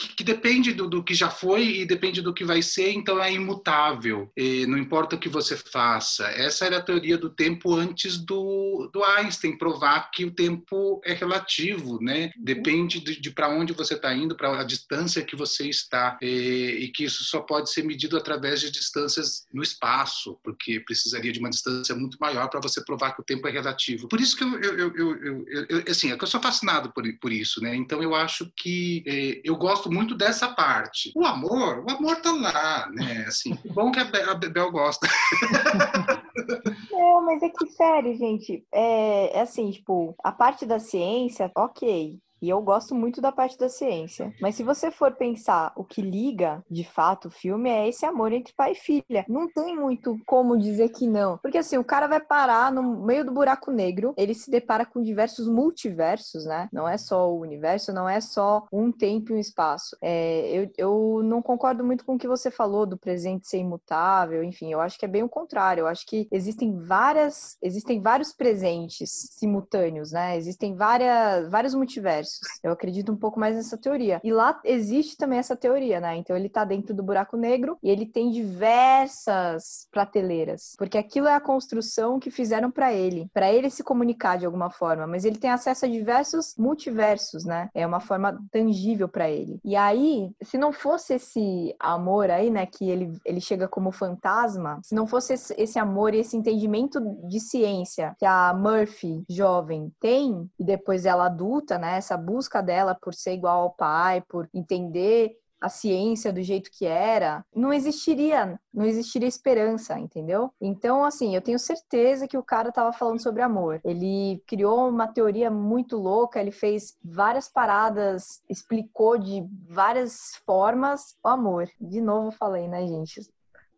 que, 0.00 0.14
que 0.16 0.24
depende 0.24 0.72
do, 0.72 0.88
do, 0.88 1.04
que 1.04 1.14
já 1.14 1.28
foi 1.28 1.80
e 1.80 1.86
depende 1.86 2.22
do 2.22 2.32
que 2.32 2.44
vai 2.44 2.62
ser, 2.62 2.92
então 2.92 3.22
é 3.22 3.32
imutável. 3.32 4.30
E 4.36 4.66
não 4.66 4.78
importa 4.78 5.16
o 5.16 5.18
que 5.18 5.28
você 5.28 5.56
faça. 5.56 6.26
Essa 6.28 6.64
era 6.64 6.78
a 6.78 6.82
teoria 6.82 7.18
do 7.18 7.28
tempo 7.28 7.74
antes 7.74 8.16
do, 8.16 8.88
do 8.92 9.04
Einstein 9.04 9.58
provar 9.58 10.10
que 10.10 10.24
o 10.24 10.30
tempo 10.30 11.00
é 11.04 11.12
relativo, 11.12 11.98
né? 12.00 12.30
Depende 12.36 13.00
de, 13.00 13.20
de 13.20 13.30
para 13.30 13.48
onde 13.48 13.72
você 13.72 13.94
está 13.94 14.14
indo, 14.14 14.36
para 14.36 14.60
a 14.60 14.64
distância 14.64 15.24
que 15.24 15.36
você 15.36 15.68
está 15.68 16.18
e, 16.22 16.78
e, 16.80 16.88
que 16.88 17.04
isso 17.04 17.24
só 17.24 17.40
pode 17.40 17.70
ser 17.70 17.82
medido 17.82 18.16
através 18.16 18.60
de 18.60 18.70
distâncias 18.70 19.46
no 19.52 19.62
espaço, 19.62 20.38
porque 20.42 20.80
precisaria 20.80 21.32
de 21.32 21.38
uma 21.38 21.50
distância 21.50 21.94
muito 21.94 22.16
maior 22.20 22.48
para 22.48 22.60
você 22.60 22.82
provar 22.84 23.12
que 23.12 23.20
o 23.20 23.24
tempo 23.24 23.46
é 23.46 23.50
relativo. 23.50 24.08
Por 24.08 24.20
isso 24.20 24.36
que 24.36 24.44
eu, 24.44 24.60
eu, 24.60 24.96
eu, 24.96 25.46
eu 25.68 25.84
assim, 25.88 26.10
é 26.10 26.16
que 26.16 26.24
eu 26.24 26.28
sou 26.28 26.40
fascinado 26.40 26.92
por, 26.92 27.04
por 27.20 27.32
isso, 27.32 27.60
né? 27.60 27.74
Então 27.74 28.02
eu 28.02 28.14
acho 28.14 28.50
que 28.56 29.02
eh, 29.06 29.40
eu 29.44 29.56
gosto 29.56 29.89
muito 29.90 30.14
dessa 30.14 30.48
parte. 30.48 31.12
O 31.16 31.24
amor, 31.24 31.84
o 31.84 31.90
amor 31.90 32.20
tá 32.20 32.32
lá, 32.32 32.88
né? 32.90 33.24
Assim, 33.26 33.58
bom 33.74 33.90
que 33.90 34.00
a, 34.00 34.34
Bebel 34.34 34.70
gosta. 34.70 35.06
Não, 36.90 37.24
mas 37.24 37.42
é 37.42 37.48
que 37.48 37.66
sério, 37.70 38.16
gente, 38.16 38.64
é, 38.72 39.38
é 39.38 39.40
assim, 39.40 39.70
tipo, 39.70 40.14
a 40.22 40.32
parte 40.32 40.64
da 40.66 40.78
ciência, 40.78 41.50
ok, 41.56 42.18
e 42.40 42.48
eu 42.48 42.60
gosto 42.62 42.94
muito 42.94 43.20
da 43.20 43.30
parte 43.30 43.58
da 43.58 43.68
ciência. 43.68 44.32
Mas 44.40 44.54
se 44.54 44.62
você 44.62 44.90
for 44.90 45.12
pensar 45.12 45.72
o 45.76 45.84
que 45.84 46.00
liga, 46.00 46.64
de 46.70 46.84
fato, 46.84 47.28
o 47.28 47.30
filme 47.30 47.68
é 47.68 47.88
esse 47.88 48.06
amor 48.06 48.32
entre 48.32 48.54
pai 48.54 48.72
e 48.72 48.74
filha. 48.74 49.24
Não 49.28 49.48
tem 49.48 49.76
muito 49.76 50.18
como 50.26 50.58
dizer 50.58 50.90
que 50.90 51.06
não. 51.06 51.38
Porque 51.38 51.58
assim, 51.58 51.76
o 51.76 51.84
cara 51.84 52.06
vai 52.06 52.20
parar 52.20 52.72
no 52.72 52.82
meio 53.04 53.24
do 53.24 53.32
buraco 53.32 53.70
negro, 53.70 54.14
ele 54.16 54.34
se 54.34 54.50
depara 54.50 54.86
com 54.86 55.02
diversos 55.02 55.48
multiversos, 55.48 56.44
né? 56.44 56.68
Não 56.72 56.88
é 56.88 56.96
só 56.96 57.30
o 57.30 57.40
universo, 57.40 57.92
não 57.92 58.08
é 58.08 58.20
só 58.20 58.66
um 58.72 58.90
tempo 58.90 59.32
e 59.32 59.36
um 59.36 59.38
espaço. 59.38 59.96
É, 60.00 60.50
eu, 60.50 60.70
eu 60.76 61.22
não 61.22 61.42
concordo 61.42 61.84
muito 61.84 62.04
com 62.04 62.14
o 62.14 62.18
que 62.18 62.28
você 62.28 62.50
falou 62.50 62.86
do 62.86 62.96
presente 62.96 63.48
ser 63.48 63.58
imutável, 63.58 64.42
enfim, 64.42 64.72
eu 64.72 64.80
acho 64.80 64.98
que 64.98 65.04
é 65.04 65.08
bem 65.08 65.22
o 65.22 65.28
contrário. 65.28 65.82
Eu 65.82 65.86
acho 65.86 66.06
que 66.06 66.28
existem 66.30 66.78
várias, 66.78 67.56
existem 67.62 68.00
vários 68.00 68.32
presentes 68.32 69.10
simultâneos, 69.32 70.12
né? 70.12 70.36
Existem 70.36 70.74
várias, 70.74 71.48
vários 71.50 71.74
multiversos 71.74 72.29
universos. 72.30 72.40
Eu 72.62 72.72
acredito 72.72 73.12
um 73.12 73.16
pouco 73.16 73.40
mais 73.40 73.56
nessa 73.56 73.76
teoria. 73.76 74.20
E 74.22 74.32
lá 74.32 74.60
existe 74.64 75.16
também 75.16 75.38
essa 75.38 75.56
teoria, 75.56 76.00
né? 76.00 76.16
Então 76.16 76.36
ele 76.36 76.48
tá 76.48 76.64
dentro 76.64 76.94
do 76.94 77.02
buraco 77.02 77.36
negro 77.36 77.78
e 77.82 77.90
ele 77.90 78.06
tem 78.06 78.30
diversas 78.30 79.88
prateleiras, 79.90 80.74
porque 80.78 80.98
aquilo 80.98 81.26
é 81.26 81.34
a 81.34 81.40
construção 81.40 82.20
que 82.20 82.30
fizeram 82.30 82.70
para 82.70 82.92
ele, 82.92 83.28
para 83.32 83.52
ele 83.52 83.70
se 83.70 83.82
comunicar 83.82 84.38
de 84.38 84.46
alguma 84.46 84.70
forma, 84.70 85.06
mas 85.06 85.24
ele 85.24 85.38
tem 85.38 85.50
acesso 85.50 85.84
a 85.84 85.88
diversos 85.88 86.54
multiversos, 86.56 87.44
né? 87.44 87.68
É 87.74 87.86
uma 87.86 88.00
forma 88.00 88.38
tangível 88.52 89.08
para 89.08 89.30
ele. 89.30 89.58
E 89.64 89.74
aí, 89.74 90.30
se 90.42 90.58
não 90.58 90.72
fosse 90.72 91.14
esse 91.14 91.74
amor 91.78 92.30
aí, 92.30 92.50
né, 92.50 92.66
que 92.66 92.88
ele, 92.88 93.18
ele 93.24 93.40
chega 93.40 93.66
como 93.66 93.90
fantasma, 93.90 94.80
se 94.82 94.94
não 94.94 95.06
fosse 95.06 95.34
esse 95.56 95.78
amor 95.78 96.14
e 96.14 96.18
esse 96.18 96.36
entendimento 96.36 97.00
de 97.28 97.40
ciência 97.40 98.14
que 98.18 98.26
a 98.26 98.52
Murphy 98.54 99.24
jovem 99.28 99.92
tem 100.00 100.48
e 100.58 100.64
depois 100.64 101.06
ela 101.06 101.26
adulta, 101.26 101.78
né, 101.78 101.96
essa 101.96 102.16
busca 102.20 102.62
dela 102.62 102.94
por 102.94 103.14
ser 103.14 103.32
igual 103.32 103.62
ao 103.62 103.70
pai, 103.72 104.22
por 104.28 104.48
entender 104.54 105.36
a 105.60 105.68
ciência 105.68 106.32
do 106.32 106.42
jeito 106.42 106.70
que 106.70 106.86
era, 106.86 107.44
não 107.54 107.72
existiria, 107.72 108.58
não 108.72 108.86
existiria 108.86 109.28
esperança, 109.28 109.98
entendeu? 109.98 110.50
Então, 110.60 111.04
assim, 111.04 111.34
eu 111.34 111.42
tenho 111.42 111.58
certeza 111.58 112.26
que 112.26 112.38
o 112.38 112.42
cara 112.42 112.70
estava 112.70 112.92
falando 112.92 113.20
sobre 113.20 113.42
amor. 113.42 113.80
Ele 113.84 114.42
criou 114.46 114.88
uma 114.88 115.06
teoria 115.06 115.50
muito 115.50 115.98
louca, 115.98 116.40
ele 116.40 116.50
fez 116.50 116.96
várias 117.04 117.46
paradas, 117.46 118.42
explicou 118.48 119.18
de 119.18 119.46
várias 119.68 120.36
formas 120.46 121.14
o 121.22 121.28
amor. 121.28 121.68
De 121.78 122.00
novo 122.00 122.30
falei, 122.30 122.66
né, 122.66 122.86
gente? 122.86 123.20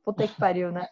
Puta 0.05 0.27
que 0.27 0.35
pariu, 0.35 0.73
né? 0.73 0.89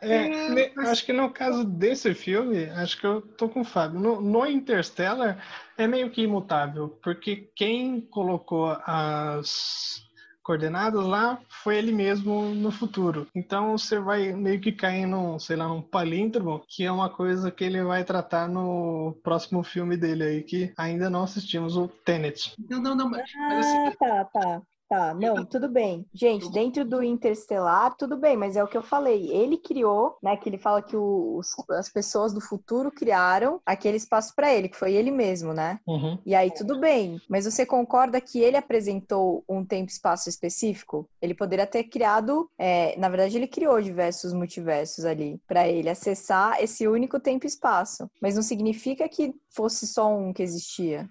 É, 0.00 0.72
acho 0.90 1.06
que 1.06 1.12
no 1.12 1.30
caso 1.30 1.64
desse 1.64 2.12
filme, 2.12 2.64
acho 2.70 2.98
que 2.98 3.06
eu 3.06 3.22
tô 3.22 3.48
com 3.48 3.60
o 3.60 3.64
Fábio. 3.64 4.00
No, 4.00 4.20
no, 4.20 4.46
Interstellar 4.46 5.38
é 5.78 5.86
meio 5.86 6.10
que 6.10 6.22
imutável, 6.22 6.88
porque 7.02 7.50
quem 7.54 8.00
colocou 8.00 8.76
as 8.84 10.02
coordenadas 10.42 11.06
lá 11.06 11.40
foi 11.48 11.78
ele 11.78 11.90
mesmo 11.90 12.54
no 12.54 12.70
futuro. 12.70 13.26
Então 13.34 13.78
você 13.78 13.98
vai 13.98 14.32
meio 14.32 14.60
que 14.60 14.72
cair 14.72 15.06
num, 15.06 15.38
sei 15.38 15.56
lá, 15.56 15.66
num 15.66 15.80
palíndromo, 15.80 16.62
que 16.68 16.84
é 16.84 16.92
uma 16.92 17.08
coisa 17.08 17.50
que 17.50 17.64
ele 17.64 17.82
vai 17.82 18.04
tratar 18.04 18.46
no 18.46 19.16
próximo 19.22 19.62
filme 19.62 19.96
dele 19.96 20.22
aí, 20.22 20.42
que 20.42 20.72
ainda 20.76 21.08
não 21.08 21.22
assistimos, 21.22 21.76
o 21.76 21.88
Tenet. 21.88 22.54
Não, 22.68 22.80
não, 22.80 22.94
não, 22.94 23.08
mas, 23.08 23.30
mas 23.34 23.66
assim... 23.66 23.78
Ah, 23.78 23.92
tá, 23.98 24.24
tá. 24.24 24.62
Tá, 24.88 25.14
não, 25.14 25.44
tudo 25.44 25.68
bem. 25.68 26.06
Gente, 26.12 26.50
dentro 26.50 26.84
do 26.84 27.02
Interestelar, 27.02 27.96
tudo 27.96 28.16
bem, 28.16 28.36
mas 28.36 28.54
é 28.54 28.62
o 28.62 28.68
que 28.68 28.76
eu 28.76 28.82
falei. 28.82 29.30
Ele 29.30 29.56
criou, 29.56 30.18
né? 30.22 30.36
Que 30.36 30.48
ele 30.48 30.58
fala 30.58 30.82
que 30.82 30.96
os, 30.96 31.54
as 31.70 31.88
pessoas 31.88 32.34
do 32.34 32.40
futuro 32.40 32.90
criaram 32.90 33.60
aquele 33.64 33.96
espaço 33.96 34.34
para 34.36 34.52
ele, 34.52 34.68
que 34.68 34.76
foi 34.76 34.92
ele 34.92 35.10
mesmo, 35.10 35.54
né? 35.54 35.80
Uhum. 35.86 36.18
E 36.24 36.34
aí, 36.34 36.50
tudo 36.50 36.78
bem. 36.78 37.20
Mas 37.28 37.46
você 37.46 37.64
concorda 37.64 38.20
que 38.20 38.38
ele 38.40 38.56
apresentou 38.56 39.42
um 39.48 39.64
tempo 39.64 39.90
e 39.90 39.92
espaço 39.92 40.28
específico? 40.28 41.08
Ele 41.20 41.34
poderia 41.34 41.66
ter 41.66 41.84
criado, 41.84 42.50
é, 42.58 42.96
na 42.98 43.08
verdade, 43.08 43.36
ele 43.36 43.48
criou 43.48 43.80
diversos 43.80 44.32
multiversos 44.32 45.04
ali 45.04 45.40
para 45.46 45.66
ele 45.66 45.88
acessar 45.88 46.62
esse 46.62 46.86
único 46.86 47.18
tempo 47.18 47.46
e 47.46 47.48
espaço. 47.48 48.08
Mas 48.20 48.36
não 48.36 48.42
significa 48.42 49.08
que 49.08 49.34
fosse 49.48 49.86
só 49.86 50.14
um 50.14 50.32
que 50.32 50.42
existia. 50.42 51.08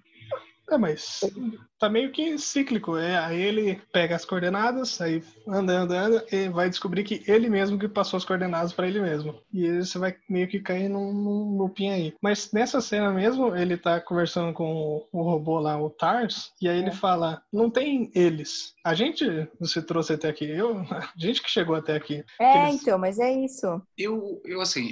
É, 0.70 0.78
mas 0.78 1.20
tá 1.78 1.88
meio 1.88 2.10
que 2.12 2.38
cíclico. 2.38 2.96
É, 2.96 3.18
aí 3.18 3.40
ele 3.40 3.80
pega 3.92 4.16
as 4.16 4.24
coordenadas, 4.24 5.00
aí 5.00 5.22
anda, 5.46 5.72
anda, 5.72 6.00
anda, 6.00 6.26
e 6.30 6.48
vai 6.48 6.68
descobrir 6.68 7.04
que 7.04 7.22
ele 7.26 7.48
mesmo 7.48 7.78
que 7.78 7.88
passou 7.88 8.16
as 8.16 8.24
coordenadas 8.24 8.72
para 8.72 8.86
ele 8.86 9.00
mesmo. 9.00 9.40
E 9.52 9.66
aí 9.66 9.84
você 9.84 9.98
vai 9.98 10.16
meio 10.28 10.48
que 10.48 10.60
cair 10.60 10.88
num, 10.88 11.12
num 11.12 11.56
looping 11.56 11.90
aí. 11.90 12.14
Mas 12.22 12.52
nessa 12.52 12.80
cena 12.80 13.10
mesmo, 13.10 13.54
ele 13.54 13.76
tá 13.76 14.00
conversando 14.00 14.52
com 14.52 15.06
o, 15.12 15.20
o 15.20 15.22
robô 15.22 15.58
lá, 15.58 15.80
o 15.80 15.90
Tars, 15.90 16.52
e 16.60 16.68
aí 16.68 16.78
ele 16.78 16.88
é. 16.88 16.92
fala: 16.92 17.42
não 17.52 17.70
tem 17.70 18.10
eles. 18.14 18.74
A 18.84 18.94
gente 18.94 19.24
você 19.58 19.80
trouxe 19.80 20.12
até 20.12 20.28
aqui, 20.28 20.44
eu, 20.44 20.78
a 20.90 21.12
gente 21.16 21.42
que 21.42 21.50
chegou 21.50 21.74
até 21.74 21.96
aqui. 21.96 22.24
É, 22.40 22.68
eles... 22.68 22.82
então, 22.82 22.98
mas 22.98 23.18
é 23.18 23.32
isso. 23.32 23.80
Eu, 23.96 24.40
eu 24.44 24.60
assim, 24.60 24.90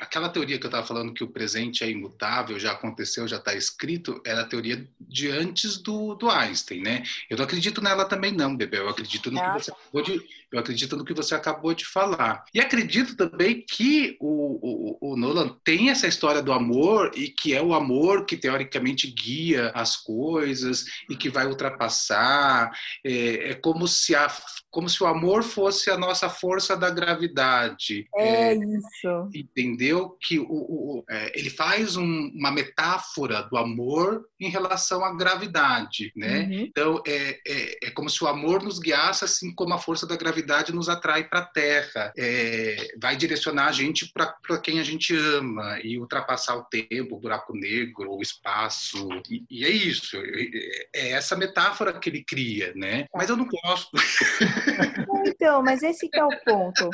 aquela 0.00 0.28
teoria 0.28 0.58
que 0.58 0.66
eu 0.66 0.70
tava 0.70 0.86
falando 0.86 1.12
que 1.12 1.24
o 1.24 1.30
presente 1.30 1.84
é 1.84 1.90
imutável, 1.90 2.58
já 2.58 2.72
aconteceu, 2.72 3.26
já 3.28 3.38
tá 3.38 3.54
escrito, 3.54 4.20
era 4.26 4.42
a 4.42 4.46
teoria 4.46 4.86
de 5.00 5.28
antes 5.28 5.78
do, 5.78 6.14
do 6.22 6.30
Einstein, 6.30 6.80
né? 6.80 7.02
Eu 7.28 7.36
não 7.36 7.44
acredito 7.44 7.82
nela 7.82 8.04
também 8.04 8.30
não, 8.30 8.56
Bebel. 8.56 8.84
Eu 8.84 8.90
acredito 8.90 9.30
no 9.30 9.40
que 9.40 9.64
você 9.64 9.72
acabou 9.72 10.02
de, 10.02 10.22
eu 10.52 10.58
acredito 10.58 10.96
no 10.96 11.04
que 11.04 11.14
você 11.14 11.34
acabou 11.34 11.72
de 11.74 11.86
falar. 11.86 12.44
E 12.52 12.60
acredito 12.60 13.16
também 13.16 13.64
que 13.66 14.16
o, 14.20 14.98
o, 15.00 15.12
o 15.12 15.16
Nolan 15.16 15.56
tem 15.64 15.90
essa 15.90 16.06
história 16.06 16.42
do 16.42 16.52
amor 16.52 17.10
e 17.14 17.28
que 17.28 17.54
é 17.54 17.62
o 17.62 17.72
amor 17.72 18.26
que 18.26 18.36
teoricamente 18.36 19.10
guia 19.10 19.70
as 19.74 19.96
coisas 19.96 20.84
e 21.08 21.16
que 21.16 21.30
vai 21.30 21.46
ultrapassar. 21.46 22.70
É, 23.04 23.50
é 23.50 23.54
como 23.54 23.88
se 23.88 24.14
a 24.14 24.28
como 24.70 24.88
se 24.88 25.02
o 25.02 25.06
amor 25.06 25.42
fosse 25.42 25.90
a 25.90 25.98
nossa 25.98 26.30
força 26.30 26.74
da 26.74 26.88
gravidade. 26.88 28.06
É, 28.16 28.52
é 28.52 28.54
isso. 28.54 29.28
Entendeu? 29.34 30.16
Que 30.18 30.38
o, 30.38 30.46
o 30.48 31.04
é, 31.10 31.38
ele 31.38 31.50
faz 31.50 31.94
um, 31.96 32.30
uma 32.34 32.50
metáfora 32.50 33.42
do 33.42 33.58
amor 33.58 34.24
em 34.40 34.48
relação 34.48 35.04
à 35.04 35.14
gravidade, 35.14 36.10
né? 36.16 36.44
Uhum. 36.44 36.60
Então, 36.60 37.02
é, 37.06 37.38
é, 37.46 37.86
é, 37.86 37.90
como 37.90 38.08
se 38.08 38.24
o 38.24 38.26
amor 38.26 38.62
nos 38.62 38.78
guiasse, 38.78 39.26
assim 39.26 39.54
como 39.54 39.74
a 39.74 39.78
força 39.78 40.06
da 40.06 40.16
gravidade 40.16 40.41
nos 40.72 40.88
atrai 40.88 41.24
para 41.24 41.40
a 41.40 41.46
Terra. 41.46 42.12
É, 42.16 42.76
vai 43.00 43.16
direcionar 43.16 43.66
a 43.66 43.72
gente 43.72 44.10
para 44.12 44.58
quem 44.60 44.80
a 44.80 44.84
gente 44.84 45.16
ama 45.16 45.78
e 45.82 45.98
ultrapassar 45.98 46.56
o 46.56 46.64
tempo, 46.64 47.16
o 47.16 47.20
buraco 47.20 47.54
negro, 47.54 48.12
o 48.12 48.22
espaço. 48.22 49.08
E, 49.30 49.44
e 49.50 49.64
é 49.64 49.70
isso. 49.70 50.16
É, 50.94 51.10
essa 51.10 51.36
metáfora 51.36 51.98
que 51.98 52.08
ele 52.08 52.24
cria, 52.24 52.72
né? 52.74 53.06
Mas 53.14 53.28
eu 53.28 53.36
não 53.36 53.46
gosto. 53.46 53.96
Então, 55.24 55.62
mas 55.62 55.82
esse 55.82 56.08
é 56.12 56.24
o 56.24 56.30
ponto. 56.44 56.90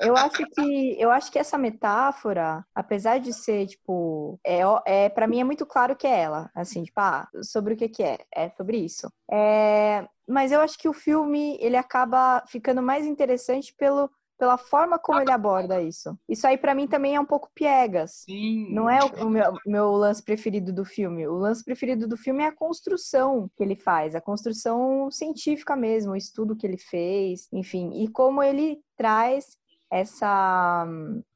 Eu 0.00 0.16
acho 0.16 0.44
que 0.54 0.96
eu 0.98 1.10
acho 1.10 1.30
que 1.30 1.38
essa 1.38 1.56
metáfora, 1.56 2.64
apesar 2.74 3.18
de 3.18 3.32
ser 3.32 3.66
tipo, 3.66 4.38
é, 4.44 4.60
é 4.86 5.08
para 5.08 5.26
mim 5.26 5.40
é 5.40 5.44
muito 5.44 5.64
claro 5.64 5.96
que 5.96 6.06
é 6.06 6.20
ela, 6.20 6.50
assim, 6.54 6.84
tipo, 6.84 7.00
ah, 7.00 7.28
sobre 7.42 7.74
o 7.74 7.76
que 7.76 7.88
que 7.88 8.02
é? 8.02 8.18
É 8.34 8.48
sobre 8.50 8.78
isso. 8.78 9.10
É, 9.30 10.06
mas 10.30 10.52
eu 10.52 10.60
acho 10.60 10.78
que 10.78 10.88
o 10.88 10.92
filme 10.92 11.58
ele 11.60 11.76
acaba 11.76 12.42
ficando 12.46 12.82
mais 12.82 13.06
interessante 13.06 13.74
pelo 13.76 14.10
pela 14.38 14.56
forma 14.56 14.98
como 14.98 15.20
ele 15.20 15.30
aborda 15.30 15.82
isso. 15.82 16.18
Isso 16.26 16.46
aí 16.46 16.56
para 16.56 16.74
mim 16.74 16.88
também 16.88 17.14
é 17.14 17.20
um 17.20 17.26
pouco 17.26 17.50
piegas. 17.54 18.22
Sim. 18.24 18.72
Não 18.72 18.88
é 18.88 18.98
o, 19.04 19.28
meu, 19.28 19.52
meu, 19.66 19.90
lance 19.92 20.22
preferido 20.22 20.72
do 20.72 20.82
filme. 20.82 21.28
O 21.28 21.34
lance 21.34 21.62
preferido 21.62 22.08
do 22.08 22.16
filme 22.16 22.42
é 22.42 22.46
a 22.46 22.56
construção 22.56 23.50
que 23.54 23.62
ele 23.62 23.76
faz, 23.76 24.14
a 24.14 24.20
construção 24.20 25.10
científica 25.10 25.76
mesmo, 25.76 26.12
o 26.12 26.16
estudo 26.16 26.56
que 26.56 26.66
ele 26.66 26.78
fez, 26.78 27.48
enfim, 27.52 28.02
e 28.02 28.08
como 28.08 28.42
ele 28.42 28.78
traz 28.96 29.58
essa. 29.90 30.86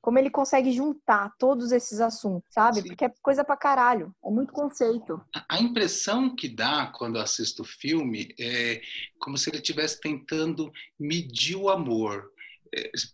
Como 0.00 0.18
ele 0.18 0.30
consegue 0.30 0.72
juntar 0.72 1.32
todos 1.38 1.72
esses 1.72 2.00
assuntos, 2.00 2.52
sabe? 2.52 2.82
Sim. 2.82 2.88
Porque 2.88 3.04
é 3.06 3.12
coisa 3.22 3.42
pra 3.42 3.56
caralho. 3.56 4.14
É 4.24 4.30
muito 4.30 4.52
conceito. 4.52 5.20
A 5.48 5.60
impressão 5.60 6.34
que 6.34 6.48
dá 6.48 6.92
quando 6.94 7.18
assisto 7.18 7.62
o 7.62 7.66
filme 7.66 8.34
é 8.38 8.80
como 9.18 9.36
se 9.36 9.50
ele 9.50 9.58
estivesse 9.58 10.00
tentando 10.00 10.70
medir 10.98 11.56
o 11.56 11.70
amor. 11.70 12.30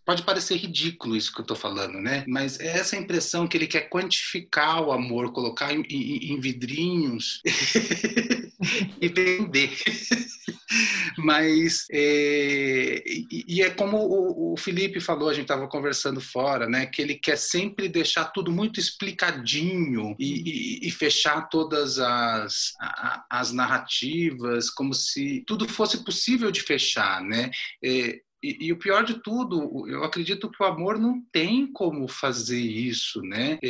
Pode 0.05 0.23
parecer 0.23 0.55
ridículo 0.57 1.15
isso 1.15 1.31
que 1.33 1.39
eu 1.39 1.43
estou 1.43 1.57
falando, 1.57 1.99
né? 2.01 2.23
Mas 2.27 2.59
é 2.59 2.67
essa 2.79 2.95
impressão 2.95 3.47
que 3.47 3.57
ele 3.57 3.67
quer 3.67 3.89
quantificar 3.89 4.81
o 4.83 4.91
amor, 4.91 5.31
colocar 5.31 5.73
em, 5.73 5.81
em- 5.89 6.31
em 6.33 6.39
vidrinhos 6.39 7.41
e 9.01 9.07
vender. 9.07 9.71
Mas 11.17 11.85
é, 11.91 13.03
e, 13.05 13.45
e 13.47 13.61
é 13.61 13.69
como 13.69 13.97
o, 13.97 14.53
o 14.53 14.57
Felipe 14.57 14.99
falou, 15.01 15.29
a 15.29 15.33
gente 15.33 15.43
estava 15.43 15.67
conversando 15.67 16.21
fora, 16.21 16.67
né? 16.67 16.85
Que 16.85 17.01
ele 17.01 17.15
quer 17.15 17.37
sempre 17.37 17.89
deixar 17.89 18.25
tudo 18.25 18.51
muito 18.51 18.79
explicadinho 18.79 20.15
e, 20.19 20.79
e- 20.85 20.87
e 20.87 20.91
fechar 20.91 21.49
todas 21.49 21.99
as, 21.99 22.73
a- 22.79 23.25
as 23.29 23.51
narrativas 23.51 24.69
como 24.69 24.93
se 24.93 25.43
tudo 25.45 25.67
fosse 25.67 26.03
possível 26.03 26.51
de 26.51 26.61
fechar, 26.61 27.21
né? 27.21 27.51
É, 27.83 28.19
e, 28.43 28.65
e 28.67 28.71
o 28.73 28.77
pior 28.77 29.03
de 29.03 29.15
tudo, 29.21 29.87
eu 29.87 30.03
acredito 30.03 30.49
que 30.49 30.61
o 30.61 30.65
amor 30.65 30.97
não 30.99 31.21
tem 31.31 31.71
como 31.71 32.07
fazer 32.07 32.59
isso, 32.59 33.21
né? 33.21 33.59
É, 33.63 33.67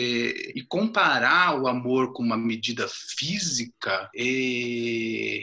e 0.57 0.63
comparar 0.67 1.59
o 1.61 1.67
amor 1.67 2.13
com 2.13 2.23
uma 2.23 2.37
medida 2.37 2.87
física, 3.17 4.09
é, 4.15 5.41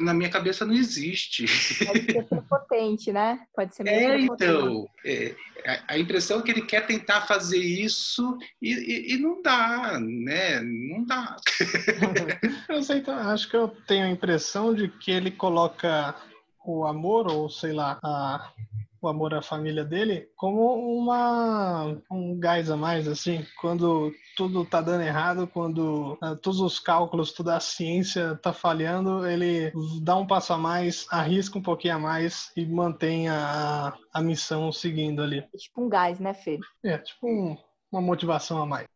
na 0.00 0.14
minha 0.14 0.30
cabeça 0.30 0.64
não 0.64 0.74
existe. 0.74 1.44
Pode 1.84 2.04
ser 2.04 2.22
prepotente, 2.24 3.12
né? 3.12 3.40
Pode 3.54 3.74
ser 3.74 3.82
É, 3.88 4.18
então, 4.20 4.86
é, 5.04 5.34
a, 5.66 5.94
a 5.94 5.98
impressão 5.98 6.40
é 6.40 6.42
que 6.42 6.50
ele 6.50 6.62
quer 6.62 6.86
tentar 6.86 7.22
fazer 7.22 7.58
isso 7.58 8.36
e, 8.60 8.72
e- 8.72 9.14
e 9.14 9.18
não 9.18 9.42
dá, 9.42 9.98
né? 10.00 10.60
Não 10.62 11.04
dá. 11.04 11.36
Eu 12.68 12.82
sei, 12.82 12.98
então, 12.98 13.14
acho 13.14 13.48
que 13.50 13.56
eu 13.56 13.68
tenho 13.86 14.06
a 14.06 14.10
impressão 14.10 14.74
de 14.74 14.88
que 14.88 15.10
ele 15.10 15.30
coloca 15.30 16.14
o 16.64 16.84
amor, 16.86 17.26
ou 17.30 17.48
sei 17.50 17.72
lá, 17.72 17.98
a- 18.02 18.52
o 19.00 19.08
amor 19.08 19.34
à 19.34 19.42
família 19.42 19.84
dele, 19.84 20.28
como 20.36 20.74
uma, 21.00 22.00
um 22.08 22.38
gás 22.38 22.70
a 22.70 22.76
mais, 22.76 23.08
assim, 23.08 23.44
quando 23.60 24.12
tudo 24.36 24.64
tá 24.64 24.80
dando 24.80 25.02
errado, 25.02 25.46
quando 25.48 26.16
ah, 26.20 26.36
todos 26.36 26.60
os 26.60 26.78
cálculos, 26.78 27.32
toda 27.32 27.56
a 27.56 27.60
ciência 27.60 28.36
tá 28.36 28.52
falhando, 28.52 29.26
ele 29.26 29.72
dá 30.00 30.16
um 30.16 30.24
passo 30.26 30.52
a 30.52 30.58
mais, 30.58 31.04
arrisca 31.10 31.58
um 31.58 31.62
pouquinho 31.62 31.96
a 31.96 31.98
mais 31.98 32.52
e 32.56 32.64
mantém 32.64 33.28
a, 33.28 33.92
a 34.12 34.22
missão 34.22 34.70
seguindo 34.70 35.20
ali. 35.20 35.38
É 35.52 35.56
tipo 35.58 35.82
um 35.84 35.88
gás, 35.88 36.20
né, 36.20 36.32
Fê? 36.32 36.60
É, 36.84 36.96
tipo 36.98 37.26
um- 37.26 37.56
uma 37.90 38.00
motivação 38.00 38.62
a 38.62 38.66
mais. 38.66 38.86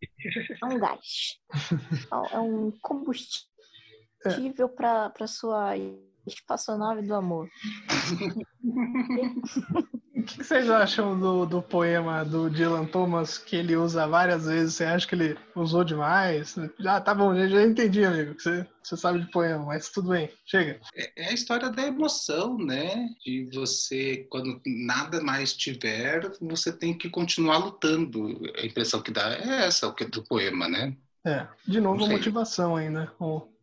É 0.63 0.67
um 0.67 0.79
gás. 0.79 1.37
É 2.33 2.39
um 2.39 2.71
combustível 2.81 4.69
para 4.75 5.11
para 5.11 5.27
sua 5.27 5.75
espaçonave 6.27 7.03
do 7.03 7.15
amor. 7.15 7.49
O 10.17 10.23
que 10.23 10.39
que 10.39 10.45
vocês 10.45 10.69
acham 10.71 11.19
do, 11.19 11.45
do 11.47 11.63
poema 11.63 12.25
do 12.25 12.51
Dylan 12.51 12.87
Thomas 12.87 13.39
que 13.39 13.55
ele 13.55 13.77
usa 13.77 14.09
várias 14.09 14.47
vezes? 14.47 14.75
Você 14.75 14.85
acha 14.85 15.07
que 15.07 15.15
ele 15.15 15.37
usou 15.55 15.85
demais? 15.85 16.57
Já 16.81 17.01
tá 17.01 17.15
bom, 17.15 17.37
já, 17.37 17.47
já 17.47 17.63
entendi, 17.63 18.05
amigo. 18.05 18.35
que 18.35 18.43
Você, 18.43 18.67
você 18.83 18.97
sabe 18.97 19.21
de 19.21 19.31
poema, 19.31 19.65
mas 19.67 19.91
tudo 19.91 20.11
bem, 20.11 20.31
chega. 20.47 20.81
É, 20.95 21.25
é 21.25 21.29
a 21.29 21.35
história 21.35 21.71
da 21.71 21.87
emoção, 21.87 22.57
né? 22.57 23.09
De 23.25 23.49
você, 23.53 24.27
quando 24.31 24.61
nada 24.67 25.23
mais 25.23 25.53
tiver, 25.53 26.23
você 26.41 26.73
tem 26.73 26.97
que 26.97 27.11
continuar 27.11 27.59
lutando. 27.59 28.41
A 28.57 28.65
impressão 28.65 29.03
que 29.03 29.13
dá 29.13 29.35
é 29.35 29.67
essa, 29.67 29.87
o 29.87 29.95
que 29.95 30.07
do 30.07 30.25
poema, 30.25 30.67
né? 30.67 30.97
É, 31.27 31.47
de 31.67 31.81
novo, 31.81 32.07
motivação 32.07 32.77
ainda, 32.77 33.13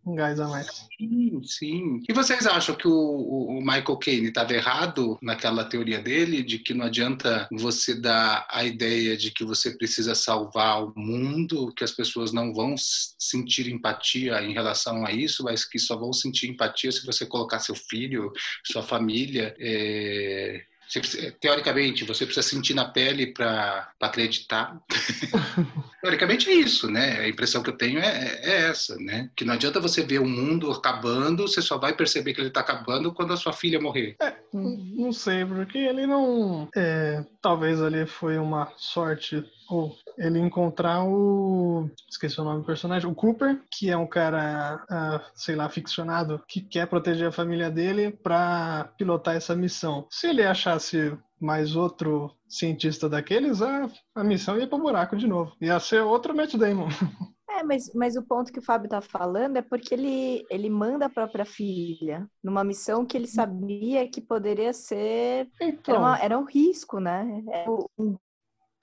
um 0.06 0.16
gás 0.16 0.40
a 0.40 0.48
mais. 0.48 0.68
Sim, 1.00 1.42
sim. 1.44 2.00
E 2.08 2.14
vocês 2.14 2.46
acham 2.46 2.76
que 2.76 2.88
o, 2.88 2.92
o- 2.94 3.62
Michael 3.62 3.98
Caine 3.98 4.28
estava 4.28 4.54
errado 4.54 5.18
naquela 5.22 5.64
teoria 5.64 6.00
dele 6.00 6.44
de 6.44 6.60
que 6.60 6.74
não 6.74 6.86
adianta 6.86 7.48
você 7.52 7.96
dar 8.00 8.46
a 8.50 8.64
ideia 8.66 9.16
de 9.16 9.32
que 9.32 9.44
você 9.46 9.72
precisa 9.78 10.14
salvar 10.14 10.84
o 10.84 10.94
mundo, 10.96 11.74
que 11.76 11.84
as 11.84 11.92
pessoas 11.92 12.32
não 12.34 12.54
vão 12.54 12.76
sentir 12.78 13.70
empatia 13.72 14.42
em 14.44 14.54
relação 14.54 15.06
a 15.06 15.12
isso, 15.12 15.44
mas 15.44 15.64
que 15.66 15.80
só 15.80 15.96
vão 15.98 16.12
sentir 16.12 16.50
empatia 16.50 16.92
se 16.92 17.06
você 17.06 17.26
colocar 17.26 17.60
seu 17.60 17.76
filho, 17.76 18.32
sua 18.66 18.84
família. 18.84 19.56
é, 19.60 20.64
você 21.02 21.32
teoricamente, 21.32 22.04
você 22.04 22.26
precisa 22.26 22.48
sentir 22.48 22.74
na 22.74 22.86
pele 22.86 23.28
para 23.28 23.90
acreditar. 24.02 24.80
Teoricamente 26.02 26.50
é 26.50 26.54
isso, 26.54 26.92
né? 26.92 27.22
A 27.22 27.30
impressão 27.30 27.64
que 27.64 27.70
eu 27.70 27.78
tenho 27.78 28.00
é, 28.00 28.40
é 28.44 28.70
essa, 28.70 28.96
né? 28.98 29.30
Que 29.36 29.46
não 29.46 29.54
adianta 29.54 29.80
você 29.80 30.04
ver 30.04 30.20
o 30.20 30.28
mundo 30.28 30.72
acabando, 30.72 31.48
você 31.48 31.62
só 31.62 31.78
vai 31.78 31.96
perceber 31.96 32.34
que 32.34 32.42
ele 32.42 32.50
está 32.50 32.60
acabando 32.60 33.14
quando 33.14 33.34
a 33.34 33.38
sua 33.38 33.54
filha 33.54 33.80
morrer. 33.80 34.18
Uhum. 34.54 34.94
Não 34.98 35.14
sei, 35.14 35.46
porque 35.46 35.78
ele 35.78 36.06
não. 36.06 36.68
é, 36.76 37.24
talvez 37.42 37.82
ali 37.82 38.06
foi 38.06 38.38
uma 38.38 38.72
sorte. 38.78 39.44
Ou 39.70 39.96
ele 40.18 40.40
encontrar 40.40 41.04
o. 41.06 41.90
Esqueci 42.10 42.40
o 42.40 42.44
nome 42.44 42.60
do 42.62 42.66
personagem. 42.66 43.10
O 43.10 43.16
Cooper, 43.16 43.62
que 43.72 43.90
é 43.90 43.98
um 43.98 44.08
cara, 44.08 44.84
ah, 44.90 45.22
sei 45.36 45.56
lá, 45.56 45.70
ficcionado, 45.70 46.42
que 46.48 46.62
quer 46.62 46.88
proteger 46.88 47.28
a 47.28 47.32
família 47.32 47.70
dele 47.72 48.12
pra 48.12 48.92
pilotar 48.98 49.36
essa 49.36 49.56
missão. 49.56 50.08
Se 50.12 50.28
ele 50.28 50.44
achasse 50.44 51.18
mais 51.40 51.76
outro 51.76 52.32
cientista 52.48 53.10
daqueles, 53.10 53.62
a, 53.62 53.90
a 54.16 54.24
missão 54.24 54.58
ia 54.58 54.68
pro 54.68 54.78
buraco 54.78 55.16
de 55.18 55.28
novo. 55.28 55.54
Ia 55.62 55.80
ser 55.80 56.02
outro 56.02 56.36
Matt 56.36 56.56
Damon. 56.56 56.88
É, 57.50 57.62
mas, 57.62 57.94
mas 57.94 58.16
o 58.16 58.24
ponto 58.24 58.52
que 58.52 58.58
o 58.58 58.64
Fábio 58.64 58.90
tá 58.90 59.00
falando 59.00 59.58
é 59.58 59.62
porque 59.62 59.94
ele, 59.94 60.44
ele 60.50 60.70
manda 60.72 61.06
a 61.06 61.10
própria 61.10 61.46
filha 61.46 62.28
numa 62.44 62.64
missão 62.64 63.06
que 63.06 63.16
ele 63.16 63.28
sabia 63.28 64.10
que 64.10 64.20
poderia 64.20 64.74
ser. 64.74 65.48
Era, 65.62 65.70
Então, 65.70 65.98
uma- 66.00 66.18
era 66.20 66.40
um 66.40 66.46
risco, 66.46 67.00
né? 67.00 67.44
Era 67.48 67.70
um- 68.00 68.18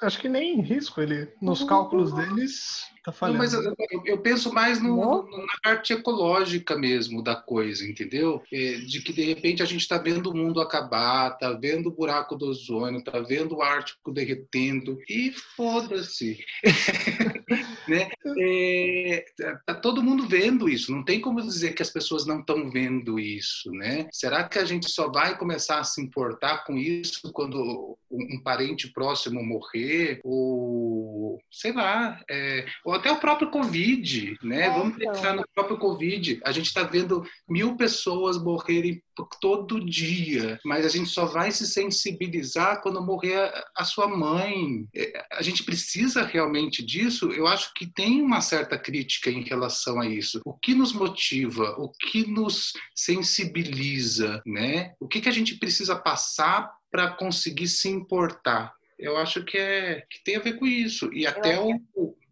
acho 0.02 0.18
que 0.18 0.28
nem 0.28 0.58
em 0.58 0.62
risco 0.62 1.00
ele. 1.00 1.28
Nos 1.40 1.60
Uhum. 1.60 1.66
cálculos 1.66 2.12
deles, 2.12 2.84
tá 3.04 3.12
Não, 3.28 3.34
mas 3.34 3.52
eu, 3.52 3.74
eu- 4.04 4.18
penso 4.18 4.52
mais 4.52 4.82
no- 4.82 4.96
no- 4.96 5.46
na 5.46 5.54
parte 5.62 5.92
ecológica 5.92 6.76
mesmo 6.76 7.22
da 7.22 7.34
coisa, 7.36 7.86
entendeu? 7.86 8.42
É, 8.52 8.72
de 8.74 9.00
que 9.02 9.12
de 9.12 9.22
repente 9.22 9.62
a 9.62 9.66
gente 9.66 9.80
está 9.80 9.98
vendo 9.98 10.30
o 10.30 10.36
mundo 10.36 10.60
acabar, 10.60 11.30
tá 11.38 11.52
vendo 11.52 11.88
o 11.88 11.92
buraco 11.94 12.36
do 12.36 12.46
ozônio, 12.46 13.02
tá 13.02 13.18
vendo 13.20 13.56
o 13.56 13.62
Ártico 13.62 14.12
derretendo 14.12 14.98
e 15.08 15.32
foda-se. 15.56 16.38
né? 17.88 18.08
É, 18.38 19.24
tá 19.66 19.74
todo 19.74 20.02
mundo 20.02 20.26
vendo 20.28 20.68
isso, 20.68 20.92
não 20.92 21.04
tem 21.04 21.20
como 21.20 21.40
dizer 21.42 21.74
que 21.74 21.82
as 21.82 21.90
pessoas 21.90 22.26
não 22.26 22.40
estão 22.40 22.70
vendo 22.70 23.18
isso, 23.18 23.70
né? 23.72 24.08
Será 24.12 24.44
que 24.48 24.58
a 24.58 24.64
gente 24.64 24.90
só 24.90 25.10
vai 25.10 25.36
começar 25.36 25.78
a 25.80 25.84
se 25.84 26.00
importar 26.00 26.64
com 26.64 26.76
isso 26.76 27.32
quando 27.32 27.96
um 28.10 28.20
um 28.30 28.42
parente 28.42 28.88
próximo 28.92 29.42
morrer 29.42 30.20
ou 30.24 31.40
sei 31.50 31.72
lá, 31.72 32.20
é, 32.30 32.66
ou 32.90 32.96
até 32.96 33.12
o 33.12 33.20
próprio 33.20 33.48
Covid, 33.52 34.36
né? 34.42 34.62
É, 34.62 34.70
Vamos 34.70 34.96
então. 34.96 35.12
pensar 35.12 35.36
no 35.36 35.44
próprio 35.54 35.78
Covid. 35.78 36.40
A 36.44 36.50
gente 36.50 36.66
está 36.66 36.82
vendo 36.82 37.24
mil 37.48 37.76
pessoas 37.76 38.36
morrerem 38.36 39.00
todo 39.40 39.84
dia, 39.84 40.58
mas 40.64 40.84
a 40.84 40.88
gente 40.88 41.08
só 41.08 41.24
vai 41.24 41.52
se 41.52 41.68
sensibilizar 41.68 42.82
quando 42.82 43.00
morrer 43.00 43.36
a, 43.36 43.64
a 43.76 43.84
sua 43.84 44.08
mãe. 44.08 44.88
É, 44.92 45.24
A 45.30 45.40
gente 45.40 45.62
precisa 45.62 46.24
realmente 46.24 46.84
disso? 46.84 47.30
Eu 47.30 47.46
acho 47.46 47.72
que 47.74 47.86
tem 47.86 48.20
uma 48.20 48.40
certa 48.40 48.76
crítica 48.76 49.30
em 49.30 49.44
relação 49.44 50.00
a 50.00 50.06
isso. 50.08 50.40
O 50.44 50.52
que 50.52 50.74
nos 50.74 50.92
motiva? 50.92 51.76
O 51.78 51.92
que 51.92 52.26
nos 52.26 52.72
sensibiliza, 52.92 54.42
né? 54.44 54.94
O 54.98 55.06
que, 55.06 55.20
que 55.20 55.28
a 55.28 55.32
gente 55.32 55.54
precisa 55.60 55.94
passar 55.94 56.68
para 56.90 57.08
conseguir 57.12 57.68
se 57.68 57.88
importar? 57.88 58.74
Eu 58.98 59.16
acho 59.16 59.44
que, 59.44 59.56
é, 59.56 60.04
que 60.10 60.22
tem 60.24 60.36
a 60.36 60.40
ver 60.40 60.58
com 60.58 60.66
isso. 60.66 61.08
E 61.12 61.26
até 61.26 61.58
o, 61.58 61.80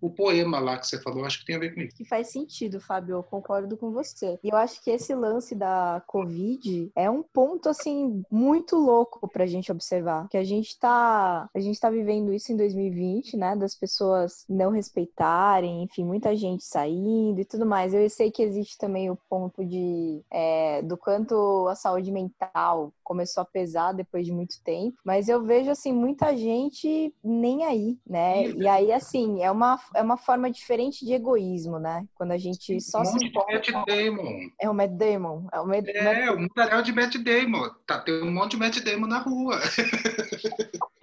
o, 0.01 0.11
poema 0.11 0.59
lá 0.59 0.79
que 0.79 0.87
você 0.87 1.01
falou, 1.01 1.25
acho 1.25 1.41
que 1.41 1.47
tem 1.47 1.57
a 1.57 1.59
ver 1.59 1.75
com 1.75 1.81
isso. 1.81 1.97
que 1.97 2.05
faz 2.05 2.31
sentido, 2.31 2.81
Fábio, 2.81 3.17
eu 3.17 3.23
concordo 3.23 3.77
com 3.77 3.91
você. 3.91 4.39
E 4.43 4.49
eu 4.49 4.57
acho 4.57 4.83
que 4.83 4.91
esse 4.91 5.15
lance 5.15 5.55
da 5.55 6.03
Covid 6.07 6.91
é 6.95 7.11
um 7.11 7.23
ponto, 7.23 7.69
assim, 7.69 8.23
muito 8.31 8.77
louco 8.77 9.29
pra 9.29 9.47
gente 9.47 9.71
observar. 9.71 10.29
Que 10.29 10.37
a 10.37 10.45
gente 10.45 10.79
tá, 10.79 11.49
a 11.55 11.61
gente 11.61 11.79
tá 11.79 11.91
vivendo 11.91 12.33
isso 12.33 12.53
em 12.53 12.57
2020, 12.57 13.37
né? 13.37 13.57
Das 13.57 13.75
pessoas 13.75 14.45
não 14.49 14.71
respeitarem, 14.71 15.83
enfim, 15.83 16.05
muita 16.05 16.35
gente 16.37 16.65
saindo 16.65 17.41
e 17.41 17.45
tudo 17.45 17.67
mais. 17.67 17.95
Eu 17.95 18.09
sei 18.11 18.31
que 18.31 18.43
existe 18.43 18.77
também 18.79 19.11
o 19.11 19.19
ponto 19.29 19.65
de 19.65 20.23
é, 20.31 20.83
do 20.83 20.97
quanto 20.97 21.67
a 21.69 21.75
saúde 21.75 22.11
mental 22.11 22.93
começou 23.03 23.43
a 23.43 23.47
pesar 23.47 23.93
depois 23.93 24.27
de 24.27 24.33
muito 24.33 24.63
tempo, 24.63 24.99
mas 25.03 25.29
eu 25.29 25.43
vejo 25.43 25.71
assim 25.71 25.93
muita 25.93 26.37
gente 26.37 27.15
nem 27.25 27.65
aí, 27.65 27.99
né? 28.07 28.49
E 28.49 28.69
aí 28.69 28.93
assim, 28.93 29.43
é 29.43 29.51
uma 29.51 29.79
é 29.95 30.03
uma 30.03 30.17
forma 30.17 30.51
diferente 30.51 31.05
de 31.05 31.13
egoísmo, 31.13 31.79
né? 31.79 32.07
Quando 32.15 32.33
a 32.33 32.39
gente 32.39 32.81
só 32.81 33.01
um 33.01 33.05
se 33.05 33.13
monte 33.13 33.21
de 33.21 33.29
importa 33.29 33.73
Matt 33.73 33.87
Damon. 33.87 34.51
é 34.61 34.71
o 34.71 34.75
Matt 34.75 34.91
Damon, 34.93 35.49
é 35.53 35.61
o 35.61 35.67
Matt, 35.67 35.89
É, 35.89 36.31
mundaréu 36.35 36.83
de 36.83 36.93
Matt 36.93 37.17
Damon. 37.17 37.71
Tá, 37.87 38.01
tem 38.01 38.23
um 38.23 38.33
monte 38.33 38.53
de 38.53 38.57
Matt 38.59 38.79
Damon 38.81 39.07
na 39.07 39.19
rua. 39.19 39.59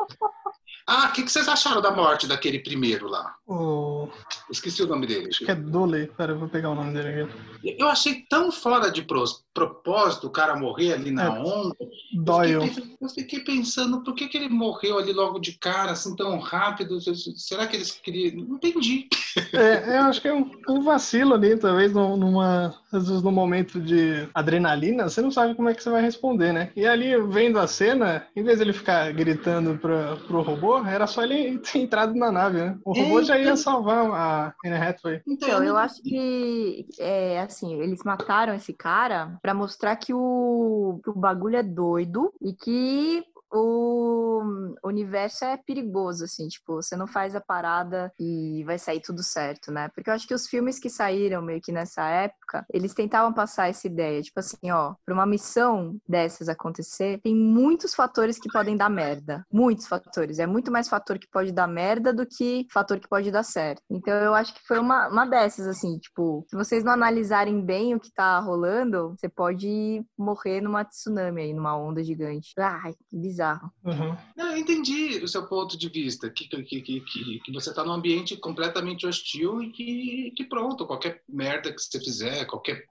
Ah, 0.88 1.08
o 1.08 1.14
que, 1.14 1.24
que, 1.24 1.32
vocês 1.32 1.48
acharam 1.48 1.82
da 1.82 1.90
morte 1.90 2.28
daquele 2.28 2.60
primeiro 2.60 3.08
lá? 3.08 3.36
O... 3.48 4.08
Esqueci 4.50 4.82
o 4.82 4.88
nome 4.88 5.06
dele. 5.06 5.28
Acho 5.30 5.46
que 5.46 5.52
é 5.52 5.56
Dole. 5.56 6.08
Pera, 6.18 6.32
eu 6.32 6.40
vou 6.40 6.50
pegar 6.50 6.72
o 6.72 6.76
nome 6.76 6.94
dele 6.94 7.22
aqui. 7.22 7.76
Eu 7.80 7.88
achei 7.88 8.26
tão 8.28 8.52
fora 8.52 8.90
de 8.90 9.06
propósito 9.54 10.28
o 10.28 10.32
cara 10.32 10.56
morrer 10.56 10.94
ali 10.94 11.12
na 11.12 11.26
é. 11.26 11.30
onda. 11.30 11.76
Doyle. 12.14 12.54
Eu 12.54 12.62
fiquei, 12.68 12.98
eu 13.00 13.10
fiquei, 13.10 13.40
pensando, 13.42 14.04
por 14.04 14.16
que, 14.16 14.28
que 14.28 14.38
ele 14.38 14.50
morreu 14.50 14.98
ali 14.98 15.14
logo 15.14 15.38
de 15.40 15.54
cara, 15.54 15.92
assim, 15.92 16.16
tão 16.16 16.40
rápido? 16.40 17.00
Será 17.38 17.68
que 17.68 17.76
eles 17.76 17.92
queriam... 17.92 18.46
Não 18.46 18.56
entendi. 18.56 19.08
É, 19.54 19.98
eu 19.98 20.04
acho 20.04 20.22
que 20.22 20.28
é 20.28 20.34
um, 20.34 20.50
um 20.68 20.82
vacilo 20.82 21.34
ali, 21.36 21.56
talvez, 21.58 21.94
numa... 21.94 22.74
Às 22.92 23.08
vezes, 23.08 23.22
num 23.22 23.32
momento 23.32 23.80
de 23.80 24.28
adrenalina, 24.34 25.10
você 25.10 25.22
não 25.22 25.30
sabe 25.30 25.54
como 25.54 25.68
é 25.68 25.74
que 25.74 25.84
você 25.84 25.90
vai 25.90 26.02
responder, 26.02 26.54
né? 26.54 26.72
E 26.76 26.86
ali, 26.86 27.16
vendo 27.28 27.60
a 27.60 27.68
cena, 27.68 28.26
em 28.34 28.42
vez 28.42 28.58
de 28.58 28.64
ele 28.64 28.74
ficar 28.74 29.12
gritando 29.12 29.78
pra, 29.78 30.16
pro 30.28 30.42
robô, 30.42 30.78
era 30.86 31.06
só 31.06 31.24
ele 31.24 31.60
ter 31.60 31.80
entrado 31.80 32.16
na 32.16 32.32
nave, 32.32 32.58
né? 32.58 32.78
O 32.86 32.94
robô 32.94 33.20
é, 33.20 33.24
já 33.24 33.35
ia 33.40 33.56
salvar 33.56 34.10
a 34.12 34.54
Anne 34.66 34.76
Hathaway. 34.76 35.22
Então, 35.28 35.64
eu 35.64 35.78
acho 35.78 36.02
que, 36.02 36.88
é, 37.00 37.40
assim, 37.40 37.74
eles 37.82 38.04
mataram 38.04 38.54
esse 38.54 38.74
cara 38.74 39.38
para 39.42 39.54
mostrar 39.54 39.96
que 39.96 40.14
o, 40.14 41.00
que 41.04 41.10
o 41.10 41.14
bagulho 41.14 41.58
é 41.58 41.64
doido 41.64 42.34
e 42.42 42.54
que 42.54 43.24
o 43.56 44.76
universo 44.84 45.46
é 45.46 45.58
perigoso, 45.58 46.26
assim, 46.26 46.48
tipo, 46.48 46.76
você 46.76 46.96
não 46.96 47.08
faz 47.08 47.36
a 47.36 47.42
parada 47.42 48.12
e 48.20 48.64
vai 48.66 48.78
sair 48.78 49.02
tudo 49.02 49.24
certo, 49.24 49.72
né? 49.72 49.90
Porque 49.94 50.10
eu 50.10 50.14
acho 50.14 50.28
que 50.28 50.34
os 50.34 50.48
filmes 50.48 50.80
que 50.80 50.90
saíram 50.90 51.42
meio 51.42 51.62
que 51.62 51.72
nessa 51.72 52.08
época, 52.08 52.66
eles 52.72 52.94
tentavam 52.94 53.34
passar 53.34 53.70
essa 53.70 53.88
ideia, 53.88 54.22
tipo 54.22 54.40
assim, 54.40 54.72
ó, 54.72 54.96
pra 55.06 55.14
uma 55.14 55.26
missão 55.26 55.98
dessas 56.08 56.50
acontecer, 56.50 57.20
tem 57.24 57.36
muitos 57.36 57.94
fatores 57.94 58.38
que 58.40 58.52
podem 58.52 58.76
dar 58.78 58.90
merda. 58.90 59.46
Muitos 59.52 59.88
fatores. 59.88 60.40
É 60.40 60.46
muito 60.46 60.72
mais 60.72 60.88
fator 60.88 61.18
que 61.18 61.28
pode 61.32 61.52
dar 61.52 61.68
merda 61.68 62.14
do 62.14 62.26
que 62.26 62.68
fator 62.72 63.00
que 63.00 63.08
pode 63.08 63.32
dar 63.32 63.44
certo. 63.44 63.82
Então 63.90 64.14
eu 64.14 64.34
acho 64.34 64.54
que 64.54 64.62
foi 64.68 64.80
uma, 64.80 65.08
uma 65.08 65.26
dessas, 65.26 65.68
assim, 65.68 65.98
tipo, 66.00 66.46
se 66.50 66.56
vocês 66.56 66.84
não 66.84 66.94
analisarem 66.94 67.64
bem 67.64 67.96
o 67.96 68.00
que 68.00 68.12
tá 68.14 68.40
rolando, 68.40 69.16
você 69.18 69.30
pode 69.30 70.04
morrer 70.18 70.62
numa 70.62 70.84
tsunami 70.84 71.42
aí, 71.42 71.54
numa 71.54 71.78
onda 71.78 72.04
gigante. 72.04 72.54
Ai, 72.60 72.94
que 72.94 73.18
bizarro 73.18 73.45
bizarro. 73.46 73.72
Uhum. 73.84 74.18
Não, 74.36 74.52
eu 74.52 74.58
entendi 74.58 75.24
o 75.24 75.28
seu 75.28 75.46
ponto 75.48 75.78
de 75.78 75.88
vista, 75.90 76.30
que, 76.30 76.48
que, 76.48 76.64
que, 76.64 77.02
que, 77.02 77.40
que 77.40 77.52
você 77.52 77.70
está 77.70 77.84
num 77.84 77.94
ambiente 77.94 78.36
completamente 78.38 79.06
hostil 79.06 79.62
e 79.62 79.72
que, 79.72 80.34
que 80.36 80.44
pronto, 80.46 80.86
qualquer 80.86 81.22
merda 81.30 81.72
que 81.72 81.82
você 81.82 82.00
fizer, 82.00 82.46
qualquer 82.46 82.86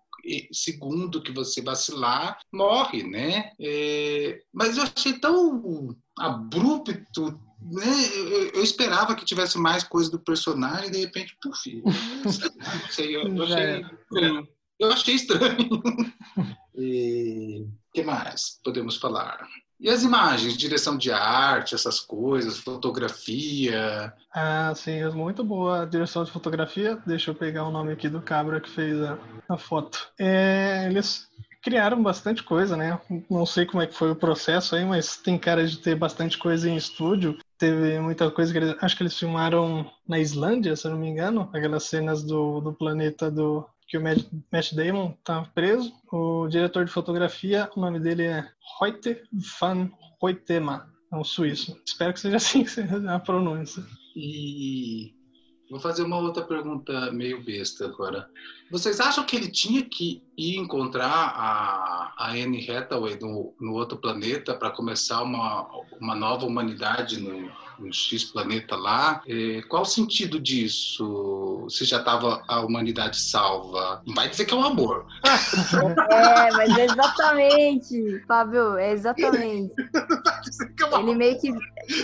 segundo 0.52 1.22
que 1.22 1.32
você 1.32 1.61
vacilar, 1.61 2.38
morre, 2.52 3.02
né? 3.02 3.50
É, 3.61 4.40
mas 4.52 4.78
eu 4.78 4.84
achei 4.84 5.12
tão 5.14 5.94
abrupto, 6.18 7.38
né? 7.61 8.09
Eu, 8.14 8.48
eu, 8.55 8.62
esperava 8.62 9.14
que 9.14 9.24
tivesse 9.24 9.59
mais 9.59 9.84
coisa 9.84 10.11
do 10.11 10.18
personagem, 10.18 10.90
de 10.90 11.00
repente, 11.00 11.36
puf, 11.42 11.82
não 12.24 12.32
sei, 12.90 13.16
eu, 13.16 13.28
eu 13.28 13.42
achei 13.42 13.80
estranho. 13.82 14.48
Eu 14.78 14.92
achei 14.92 15.14
estranho. 15.14 15.68
E 16.76 17.68
que 17.94 18.02
mais 18.02 18.59
podemos 18.64 18.96
falar? 18.96 19.48
E 19.81 19.89
as 19.91 20.03
imagens, 20.03 20.57
direção 20.57 20.97
de 20.97 21.11
arte, 21.11 21.75
essas 21.75 22.01
coisas, 22.01 22.59
fotografia? 22.59 24.12
Ah, 24.33 24.72
sim, 24.75 25.05
muito 25.11 25.43
boa 25.45 25.83
a 25.83 25.85
direção 25.85 26.25
de 26.25 26.31
fotografia. 26.31 26.99
Deixa 27.07 27.31
eu 27.31 27.35
pegar 27.35 27.64
o 27.64 27.70
nome 27.70 27.93
aqui 27.93 28.09
do 28.09 28.22
cabra 28.22 28.61
que 28.61 28.70
fez 28.70 29.01
a, 29.03 29.18
a 29.49 29.57
foto. 29.57 30.09
É, 30.18 30.87
eles 30.89 31.29
criaram 31.64 32.03
bastante 32.03 32.43
coisa, 32.43 32.77
né? 32.77 33.01
Não 33.31 33.47
sei 33.47 33.64
como 33.64 33.83
é 33.83 33.87
que 33.87 33.95
foi 33.95 34.11
o 34.11 34.16
processo 34.16 34.77
aí, 34.77 34.85
mas 34.85 35.16
tem 35.16 35.39
cara 35.39 35.66
de 35.66 35.79
ter 35.79 35.95
bastante 35.95 36.37
coisa 36.37 36.68
em 36.68 36.77
estúdio. 36.77 37.39
Teve 37.57 37.99
muita 38.01 38.31
coisa 38.31 38.53
que 38.53 38.59
eles, 38.59 38.77
acho 38.83 38.95
que 38.95 39.03
eles 39.03 39.18
filmaram 39.18 39.91
na 40.07 40.18
Islândia, 40.18 40.77
se 40.77 40.87
não 40.89 40.99
me 40.99 41.09
engano, 41.09 41.49
aquelas 41.55 41.85
cenas 41.85 42.22
do, 42.22 42.61
do 42.61 42.72
planeta 42.72 43.31
do 43.31 43.66
que 43.95 43.99
o 43.99 44.03
Matt 44.03 44.72
Damon 44.72 45.16
tá 45.22 45.42
preso. 45.55 45.92
O 46.11 46.49
diretor 46.49 46.84
de 46.84 46.90
fotografia, 46.90 47.70
o 47.76 47.80
nome 47.80 48.01
dele 48.01 48.24
é 48.24 48.49
Reuter 48.80 49.22
van 49.61 49.88
Hoytema, 50.20 50.92
é 51.12 51.16
um 51.16 51.22
suíço. 51.22 51.80
Espero 51.86 52.12
que 52.12 52.18
seja 52.18 52.34
assim 52.38 52.64
a 53.09 53.20
pronúncia. 53.20 53.84
E 54.16 55.14
vou 55.70 55.78
fazer 55.78 56.03
uma 56.03 56.18
outra 56.18 56.42
pergunta 56.42 57.12
meio 57.12 57.45
besta 57.45 57.84
agora. 57.84 58.28
Vocês 58.68 58.99
acham 58.99 59.24
que 59.24 59.36
ele 59.36 59.49
tinha 59.49 59.84
que 59.84 60.24
ir 60.36 60.57
encontrar 60.57 61.07
a, 61.07 62.14
a 62.18 62.30
Anne 62.32 62.68
Hathaway 62.68 63.16
no, 63.20 63.55
no 63.61 63.74
outro 63.74 63.99
planeta 63.99 64.55
para 64.55 64.70
começar 64.70 65.22
uma, 65.22 65.68
uma 66.01 66.16
nova 66.16 66.45
humanidade 66.47 67.20
no, 67.20 67.49
no 67.79 67.93
X 67.93 68.25
planeta 68.25 68.77
lá. 68.77 69.22
É, 69.27 69.62
qual 69.62 69.83
o 69.83 69.87
sentido 69.87 70.41
disso? 70.41 71.66
Se 71.68 71.85
já 71.85 71.99
estava 71.99 72.43
a 72.47 72.61
humanidade 72.61 73.20
salva? 73.20 74.03
Não 74.07 74.14
vai 74.14 74.29
dizer 74.29 74.45
que 74.45 74.55
é 74.55 74.57
um 74.57 74.64
amor. 74.64 75.07
É, 76.14 76.51
mas 76.53 76.79
é 76.79 76.85
exatamente, 76.85 78.25
Fábio, 78.27 78.77
é 78.77 78.93
exatamente. 78.93 79.75
É 80.61 80.98
Ele 80.98 81.14
meio 81.14 81.38
que 81.38 81.52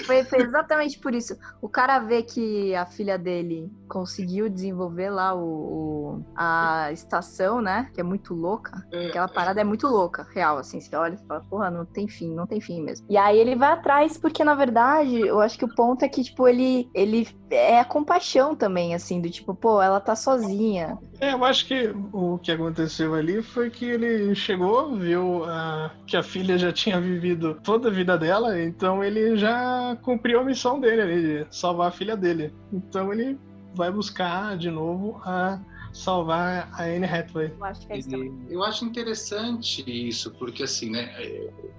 foi, 0.05 0.25
foi, 0.25 0.43
exatamente 0.43 0.99
por 0.99 1.15
isso. 1.15 1.37
O 1.61 1.69
cara 1.69 1.99
vê 1.99 2.23
que 2.23 2.75
a 2.75 2.85
filha 2.87 3.17
dele 3.19 3.71
conseguiu 3.89 4.49
desenvolver 4.49 5.11
lá 5.11 5.35
o, 5.35 5.43
o 5.43 6.25
a 6.35 6.91
estação, 6.93 7.61
né? 7.61 7.91
Que 7.95 8.01
é 8.01 8.05
muito 8.05 8.35
louca. 8.35 8.87
É, 8.93 9.09
Aquela 9.09 9.29
parada 9.29 9.61
é 9.61 9.65
muito 9.65 9.87
louca, 9.87 10.27
real, 10.35 10.59
assim. 10.59 10.81
Você 10.81 10.95
olha 10.97 11.15
e 11.15 11.27
fala, 11.27 11.41
porra, 11.49 11.71
não 11.71 11.85
tem 11.85 12.09
fim, 12.09 12.35
não 12.35 12.47
tem 12.47 12.61
fim 12.61 12.83
mesmo. 12.83 13.07
E 13.09 13.17
aí 13.17 13.39
ele 13.39 13.57
vai 13.57 13.73
atrás, 13.73 14.17
porque 14.17 14.45
na 14.45 14.55
verdade, 14.55 15.21
eu 15.21 15.41
acho 15.41 15.59
que 15.59 15.65
o 15.65 15.75
ponto 15.75 16.05
é 16.05 16.09
que, 16.09 16.23
tipo, 16.23 16.47
ele, 16.47 16.89
ele 16.95 17.29
é 17.51 17.81
a 17.81 17.85
compaixão 17.85 18.55
também, 18.55 18.95
assim, 18.95 19.21
do 19.21 19.31
tipo, 19.31 19.55
pô, 19.55 19.81
ela 19.81 20.01
tá 20.01 20.15
sozinha. 20.15 20.99
É, 21.21 21.33
eu 21.33 21.45
acho 21.45 21.67
que 21.67 21.95
o 22.13 22.39
que 22.39 22.51
aconteceu 22.51 23.15
ali 23.15 23.43
foi 23.43 23.69
que 23.71 23.85
ele 23.85 24.35
chegou, 24.35 24.97
viu 24.97 25.43
uh, 25.43 25.91
que 26.07 26.17
a 26.17 26.23
filha 26.23 26.57
já 26.57 26.73
tinha 26.73 27.01
vivido 27.01 27.61
toda 27.63 27.89
a 27.89 27.93
vida 27.93 28.17
dela, 28.17 28.40
então 28.49 29.03
ele 29.03 29.37
já 29.37 29.97
cumpriu 30.03 30.41
a 30.41 30.45
missão 30.45 30.81
dele 30.81 31.45
de 31.45 31.57
salvar 31.57 31.89
a 31.89 31.93
filha 31.93 32.17
dele. 32.17 32.55
Então 32.73 33.13
ele 33.13 33.39
vai 33.75 33.91
buscar 33.91 34.57
de 34.57 34.71
novo 34.71 35.21
a 35.25 35.61
salvar 35.93 36.69
a 36.73 36.85
Anne 36.85 37.07
Hathaway. 37.07 37.53
Eu 37.57 37.65
acho 37.65 37.87
que 37.87 37.93
é 37.93 37.99
isso 37.99 38.11
Eu 38.49 38.63
acho 38.63 38.85
interessante 38.85 39.85
isso, 39.87 40.31
porque 40.33 40.63
assim, 40.63 40.91
né, 40.91 41.13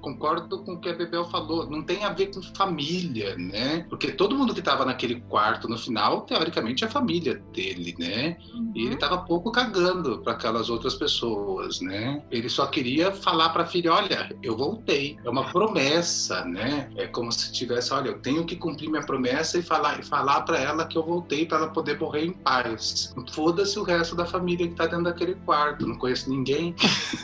concordo 0.02 0.64
com 0.64 0.74
o 0.74 0.80
que 0.80 0.90
a 0.90 0.94
Bebel 0.94 1.26
falou, 1.26 1.70
não 1.70 1.84
tem 1.84 2.04
a 2.04 2.10
ver 2.10 2.28
com 2.28 2.42
família, 2.42 3.36
né? 3.36 3.86
Porque 3.90 4.12
todo 4.12 4.36
mundo 4.36 4.54
que 4.54 4.60
estava 4.60 4.84
naquele 4.84 5.22
quarto 5.22 5.68
no 5.68 5.78
final, 5.78 6.22
teoricamente 6.22 6.84
é 6.84 6.88
a 6.88 6.90
família 6.90 7.42
dele, 7.54 7.96
né? 7.98 8.38
Uhum. 8.54 8.72
E 8.76 8.86
ele 8.86 8.96
estava 8.96 9.20
pouco 9.20 9.52
cagando 9.52 10.20
para 10.20 10.34
aquelas 10.34 10.70
outras 10.70 10.96
pessoas, 10.96 11.80
né? 11.82 12.22
Ele 12.32 12.50
só 12.50 12.66
queria 12.68 13.12
falar 13.12 13.50
para 13.50 13.64
a 13.64 13.66
filha, 13.66 13.94
olha, 13.94 14.30
eu 14.42 14.58
voltei. 14.58 15.18
É 15.24 15.30
uma 15.30 15.50
promessa, 15.52 16.44
né? 16.46 16.90
É 16.96 17.08
como 17.08 17.32
se 17.32 17.52
tivesse, 17.52 17.94
olha, 17.94 18.10
eu 18.10 18.20
tenho 18.20 18.46
que 18.46 18.56
cumprir 18.56 18.90
minha 18.90 19.04
promessa 19.04 19.58
e 19.58 19.62
falar 19.62 20.00
e 20.00 20.04
falar 20.04 20.42
para 20.42 20.60
ela 20.60 20.86
que 20.86 20.98
eu 20.98 21.04
voltei 21.04 21.46
para 21.46 21.60
ela 21.60 21.68
poder 21.68 22.00
morrer 22.00 22.26
em 22.26 22.34
paz. 22.34 23.14
Foda-se 23.32 23.78
o 23.78 23.84
resto 23.84 24.01
resto 24.02 24.16
da 24.16 24.26
família 24.26 24.68
que 24.68 24.74
tá 24.74 24.86
dentro 24.86 25.04
daquele 25.04 25.36
quarto. 25.46 25.88
Não 25.88 25.96
conheço 25.96 26.30
ninguém. 26.30 26.76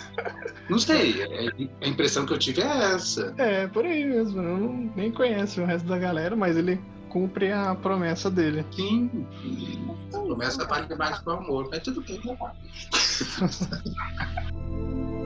não 0.69 0.79
sei, 0.79 1.21
é, 1.21 1.49
a 1.81 1.87
impressão 1.87 2.25
que 2.25 2.33
eu 2.33 2.37
tive 2.37 2.61
é 2.61 2.93
essa. 2.93 3.33
É, 3.37 3.67
por 3.67 3.85
aí 3.85 4.05
mesmo. 4.05 4.41
Eu 4.41 4.57
não, 4.57 4.91
nem 4.95 5.11
conheço 5.11 5.61
o 5.61 5.65
resto 5.65 5.87
da 5.87 5.97
galera, 5.97 6.35
mas 6.35 6.55
ele 6.55 6.79
cumpre 7.09 7.51
a 7.51 7.73
promessa 7.75 8.29
dele. 8.29 8.65
Sim, 8.71 9.25
a 10.13 10.19
promessa 10.19 10.65
vale 10.65 10.93
mais 10.95 11.19
que 11.19 11.29
o 11.29 11.31
amor, 11.31 11.67
mas 11.71 11.81
tudo 11.81 12.01
bem. 12.01 12.21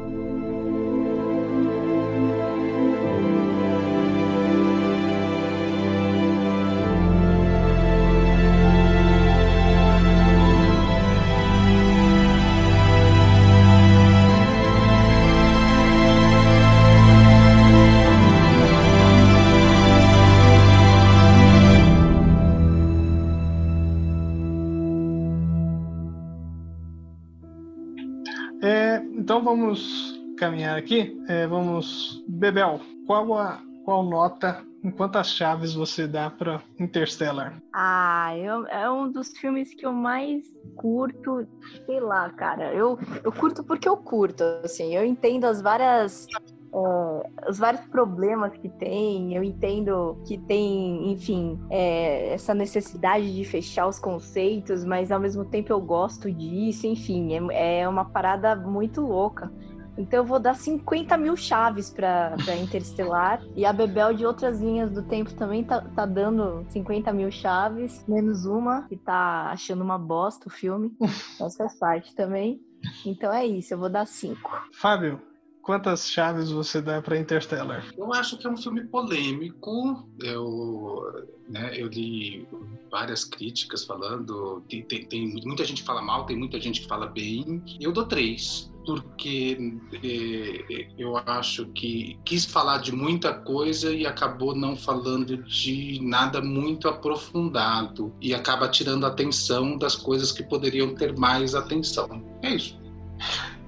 Então 29.31 29.41
vamos 29.41 30.21
caminhar 30.37 30.77
aqui. 30.77 31.17
É, 31.29 31.47
vamos. 31.47 32.21
Bebel, 32.27 32.81
qual 33.07 33.37
a 33.37 33.61
qual 33.85 34.03
nota, 34.03 34.61
quantas 34.97 35.29
chaves 35.29 35.73
você 35.73 36.05
dá 36.05 36.29
para 36.29 36.61
Interstellar? 36.77 37.57
Ah, 37.71 38.37
eu, 38.37 38.67
é 38.67 38.91
um 38.91 39.09
dos 39.09 39.29
filmes 39.29 39.73
que 39.73 39.85
eu 39.85 39.93
mais 39.93 40.43
curto, 40.75 41.47
sei 41.85 42.01
lá, 42.01 42.29
cara. 42.31 42.73
Eu, 42.73 42.99
eu 43.23 43.31
curto 43.31 43.63
porque 43.63 43.87
eu 43.87 43.95
curto, 43.95 44.43
assim. 44.65 44.93
Eu 44.93 45.05
entendo 45.05 45.45
as 45.45 45.61
várias 45.61 46.27
é, 46.73 47.49
os 47.49 47.57
vários 47.57 47.85
problemas 47.85 48.53
que 48.53 48.69
tem. 48.69 49.35
Eu 49.35 49.43
entendo 49.43 50.17
que 50.25 50.37
tem, 50.37 51.11
enfim, 51.11 51.59
é, 51.69 52.33
essa 52.33 52.53
necessidade 52.53 53.33
de 53.35 53.43
fechar 53.43 53.87
os 53.87 53.99
conceitos, 53.99 54.85
mas 54.85 55.11
ao 55.11 55.19
mesmo 55.19 55.45
tempo 55.45 55.71
eu 55.71 55.81
gosto 55.81 56.31
disso. 56.31 56.87
Enfim, 56.87 57.33
é, 57.51 57.81
é 57.81 57.87
uma 57.87 58.05
parada 58.05 58.55
muito 58.55 59.01
louca. 59.01 59.51
Então 59.97 60.19
eu 60.19 60.25
vou 60.25 60.39
dar 60.39 60.55
50 60.55 61.17
mil 61.17 61.35
chaves 61.35 61.89
para 61.89 62.35
Interestelar. 62.61 63.41
E 63.55 63.65
a 63.65 63.73
Bebel 63.73 64.13
de 64.13 64.25
outras 64.25 64.61
linhas 64.61 64.89
do 64.91 65.03
tempo 65.03 65.33
também 65.33 65.63
tá, 65.63 65.81
tá 65.81 66.05
dando 66.05 66.65
50 66.69 67.11
mil 67.11 67.29
chaves, 67.29 68.05
menos 68.07 68.45
uma, 68.45 68.83
que 68.83 68.95
tá 68.95 69.51
achando 69.51 69.83
uma 69.83 69.97
bosta 69.97 70.47
o 70.47 70.51
filme. 70.51 70.95
Essa 71.39 71.67
faz 71.67 71.75
parte 71.77 72.15
também. 72.15 72.61
Então 73.05 73.31
é 73.31 73.45
isso, 73.45 73.73
eu 73.73 73.77
vou 73.77 73.89
dar 73.89 74.07
5. 74.07 74.69
Fábio, 74.73 75.21
quantas 75.61 76.09
chaves 76.09 76.49
você 76.49 76.81
dá 76.81 77.01
para 77.01 77.17
Interstellar? 77.17 77.85
Eu 77.97 78.13
acho 78.13 78.37
que 78.37 78.47
é 78.47 78.49
um 78.49 78.57
filme 78.57 78.83
polêmico. 78.85 80.07
Eu, 80.21 81.27
né, 81.47 81.71
eu 81.75 81.87
li 81.87 82.47
várias 82.91 83.23
críticas 83.23 83.83
falando. 83.83 84.63
Tem, 84.69 84.83
tem, 84.83 85.05
tem, 85.05 85.27
muita 85.45 85.63
gente 85.63 85.81
que 85.81 85.87
fala 85.87 86.01
mal, 86.01 86.25
tem 86.25 86.35
muita 86.35 86.59
gente 86.59 86.81
que 86.81 86.87
fala 86.87 87.07
bem. 87.07 87.63
Eu 87.79 87.91
dou 87.91 88.05
três 88.05 88.71
porque 88.85 89.79
eh, 90.03 90.87
eu 90.97 91.15
acho 91.17 91.67
que 91.67 92.19
quis 92.25 92.45
falar 92.45 92.79
de 92.79 92.91
muita 92.91 93.31
coisa 93.31 93.93
e 93.93 94.07
acabou 94.07 94.55
não 94.55 94.75
falando 94.75 95.37
de 95.37 95.99
nada 96.01 96.41
muito 96.41 96.87
aprofundado 96.87 98.11
e 98.19 98.33
acaba 98.33 98.67
tirando 98.67 99.05
a 99.05 99.09
atenção 99.09 99.77
das 99.77 99.95
coisas 99.95 100.31
que 100.31 100.41
poderiam 100.41 100.95
ter 100.95 101.15
mais 101.15 101.53
atenção. 101.53 102.23
É 102.41 102.55
isso. 102.55 102.79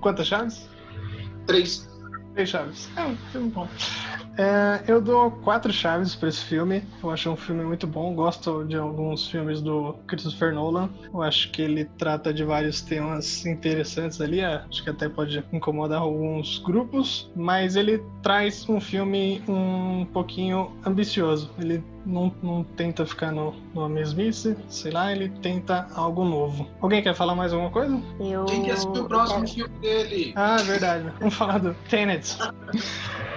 Quantas 0.02 0.28
chaves? 0.28 0.73
Três. 1.46 1.89
Três 2.34 2.50
chaves. 2.50 2.89
É 2.96 3.04
um 3.04 3.16
filme 3.32 3.50
bom. 3.52 3.68
É, 4.38 4.84
eu 4.88 5.00
dou 5.00 5.30
quatro 5.30 5.72
chaves 5.72 6.16
para 6.16 6.30
esse 6.30 6.44
filme. 6.44 6.84
Eu 7.04 7.12
acho 7.12 7.30
um 7.30 7.36
filme 7.36 7.64
muito 7.64 7.86
bom. 7.86 8.14
Gosto 8.16 8.64
de 8.66 8.76
alguns 8.76 9.28
filmes 9.28 9.62
do 9.62 9.94
Christopher 10.08 10.54
Nolan. 10.54 10.90
Eu 11.14 11.22
acho 11.22 11.52
que 11.52 11.62
ele 11.62 11.86
trata 11.98 12.34
de 12.34 12.44
vários 12.44 12.82
temas 12.82 13.46
interessantes 13.46 14.20
ali. 14.20 14.40
É, 14.40 14.64
acho 14.68 14.84
que 14.84 14.90
até 14.90 15.08
pode 15.08 15.44
incomodar 15.52 16.02
alguns 16.02 16.60
grupos, 16.60 17.32
mas 17.36 17.76
ele 17.76 18.04
traz 18.22 18.68
um 18.68 18.82
filme 18.82 19.44
um 19.48 20.06
pouquinho 20.12 20.72
ambicioso. 20.86 21.52
Ele 21.60 21.84
não, 22.06 22.34
não 22.42 22.64
tenta 22.64 23.06
ficar 23.06 23.32
no, 23.32 23.54
no 23.74 23.88
mesmice, 23.88 24.58
sei 24.68 24.92
lá, 24.92 25.12
ele 25.12 25.30
tenta 25.42 25.88
algo 25.94 26.26
novo. 26.26 26.68
Alguém 26.82 27.02
quer 27.02 27.14
falar 27.14 27.36
mais 27.36 27.54
alguma 27.54 27.72
coisa? 27.72 28.02
Eu... 28.20 28.46
Quem 28.46 28.64
quer 28.64 28.72
assistir 28.72 29.00
o 29.00 29.06
próximo 29.06 29.48
filme 29.48 29.80
dele? 29.80 30.34
Ah, 30.36 30.58
verdade. 30.58 31.12
Vamos 31.20 31.36
falar 31.36 31.60
do 31.60 31.74
Tenet. 31.90 32.38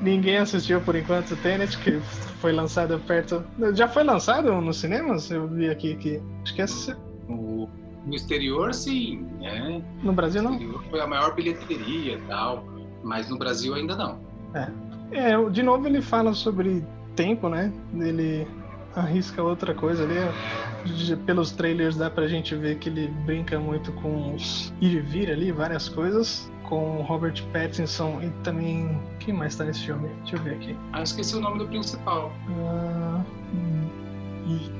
Ninguém 0.00 0.36
assistiu 0.36 0.80
por 0.80 0.94
enquanto 0.94 1.32
o 1.32 1.36
Tenet, 1.36 1.76
que 1.78 1.98
foi 2.40 2.52
lançado 2.52 2.98
perto. 3.00 3.44
Já 3.74 3.88
foi 3.88 4.04
lançado 4.04 4.52
nos 4.60 4.76
cinemas? 4.78 5.30
Eu 5.30 5.48
vi 5.48 5.68
aqui 5.68 5.96
que. 5.96 6.22
Acho 6.42 6.54
que 6.54 6.62
essa. 6.62 6.96
No, 7.28 7.68
no 8.06 8.14
exterior, 8.14 8.72
sim. 8.72 9.26
Né? 9.40 9.82
No 10.02 10.12
Brasil, 10.12 10.42
não? 10.42 10.58
foi 10.90 11.00
a 11.00 11.06
maior 11.06 11.34
bilheteria 11.34 12.14
e 12.14 12.20
tal. 12.22 12.64
Mas 13.02 13.28
no 13.28 13.36
Brasil 13.36 13.74
ainda 13.74 13.96
não. 13.96 14.20
É. 14.54 15.32
é. 15.32 15.50
De 15.50 15.62
novo, 15.62 15.86
ele 15.86 16.00
fala 16.00 16.32
sobre 16.32 16.84
tempo, 17.16 17.48
né? 17.48 17.72
Ele 17.94 18.46
arrisca 18.94 19.42
outra 19.42 19.74
coisa 19.74 20.04
ali. 20.04 21.16
Pelos 21.26 21.50
trailers 21.50 21.96
dá 21.96 22.08
pra 22.08 22.28
gente 22.28 22.54
ver 22.54 22.78
que 22.78 22.88
ele 22.88 23.08
brinca 23.26 23.58
muito 23.58 23.92
com 23.92 24.34
os 24.34 24.72
ir 24.80 24.94
e 24.94 25.00
vir 25.00 25.30
ali, 25.30 25.50
várias 25.50 25.88
coisas 25.88 26.50
com 26.68 27.02
Robert 27.02 27.42
Pattinson 27.52 28.20
e 28.22 28.30
também. 28.42 29.00
Quem 29.18 29.32
mais 29.34 29.56
tá 29.56 29.64
nesse 29.64 29.86
filme? 29.86 30.08
Deixa 30.20 30.36
eu 30.36 30.42
ver 30.42 30.54
aqui. 30.54 30.76
Ah, 30.92 31.02
esqueci 31.02 31.34
o 31.34 31.40
nome 31.40 31.58
do 31.58 31.66
principal. 31.66 32.30
Uh, 32.48 33.24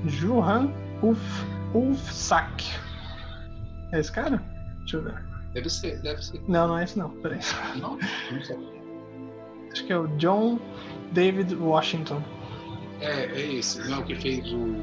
Johan 0.06 0.70
Uf, 1.02 1.20
Ufsak. 1.74 2.64
É 3.92 4.00
esse 4.00 4.12
cara? 4.12 4.42
Deixa 4.80 4.98
eu 4.98 5.02
ver. 5.04 5.24
Deve 5.54 5.70
ser, 5.70 6.00
deve 6.02 6.22
ser. 6.22 6.42
Não, 6.46 6.68
não 6.68 6.78
é 6.78 6.84
esse 6.84 6.98
não. 6.98 7.10
Peraí. 7.10 7.40
Não? 7.76 7.98
Não 8.30 8.42
sei. 8.42 8.58
Acho 9.72 9.86
que 9.86 9.92
é 9.92 9.98
o 9.98 10.08
John 10.18 10.58
David 11.12 11.54
Washington. 11.54 12.22
É, 13.00 13.26
é 13.26 13.54
esse. 13.54 13.80
Não 13.88 13.98
é 13.98 14.00
o 14.00 14.04
que 14.04 14.14
fez 14.14 14.44
o 14.52 14.76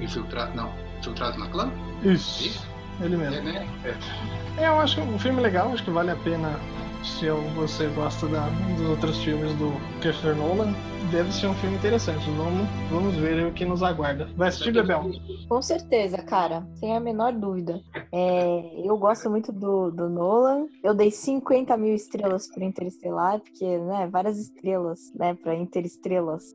Infiltrado. 0.00 0.54
Não. 0.54 0.72
Infiltrado 0.98 1.38
na 1.38 1.48
clã? 1.48 1.72
Isso. 2.02 2.46
Isso? 2.46 2.67
Ele 3.00 3.16
mesmo. 3.16 3.36
É, 3.36 3.40
né? 3.42 3.68
É. 3.84 4.62
é. 4.62 4.68
eu 4.68 4.80
acho 4.80 5.00
um 5.00 5.18
filme 5.18 5.40
legal, 5.40 5.72
acho 5.72 5.84
que 5.84 5.90
vale 5.90 6.10
a 6.10 6.16
pena 6.16 6.58
se 7.04 7.30
você 7.54 7.86
gosta 7.88 8.26
da, 8.26 8.48
dos 8.76 8.88
outros 8.90 9.22
filmes 9.22 9.54
do 9.54 9.72
Christopher 10.00 10.36
Nolan. 10.36 10.74
Deve 11.12 11.32
ser 11.32 11.46
um 11.46 11.54
filme 11.54 11.76
interessante. 11.76 12.28
Vamos, 12.30 12.68
vamos 12.90 13.14
ver 13.16 13.46
o 13.46 13.52
que 13.52 13.64
nos 13.64 13.82
aguarda. 13.82 14.28
Vai 14.36 14.48
assistir, 14.48 14.72
Bebel? 14.72 15.12
Com 15.48 15.62
certeza, 15.62 16.18
cara. 16.18 16.66
Sem 16.74 16.94
a 16.94 17.00
menor 17.00 17.32
dúvida. 17.32 17.80
É, 18.12 18.82
eu 18.84 18.98
gosto 18.98 19.30
muito 19.30 19.52
do, 19.52 19.90
do 19.90 20.08
Nolan. 20.08 20.66
Eu 20.82 20.92
dei 20.92 21.10
50 21.10 21.76
mil 21.76 21.94
estrelas 21.94 22.46
para 22.48 22.64
Interestelar, 22.64 23.40
porque, 23.40 23.78
né, 23.78 24.08
várias 24.10 24.38
estrelas, 24.38 25.12
né, 25.14 25.34
para 25.34 25.54
Interestrelas. 25.54 26.54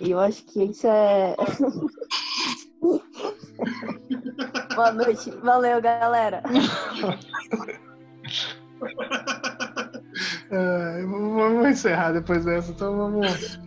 E 0.00 0.10
eu 0.10 0.18
acho 0.18 0.42
que 0.46 0.64
isso 0.64 0.86
é. 0.86 1.36
Boa 4.74 4.92
noite. 4.92 5.30
Valeu, 5.42 5.80
galera. 5.80 6.42
É, 10.50 11.02
vamos 11.06 11.66
encerrar 11.66 12.12
depois 12.12 12.44
dessa, 12.44 12.72
então 12.72 12.94
vamos. 12.94 13.58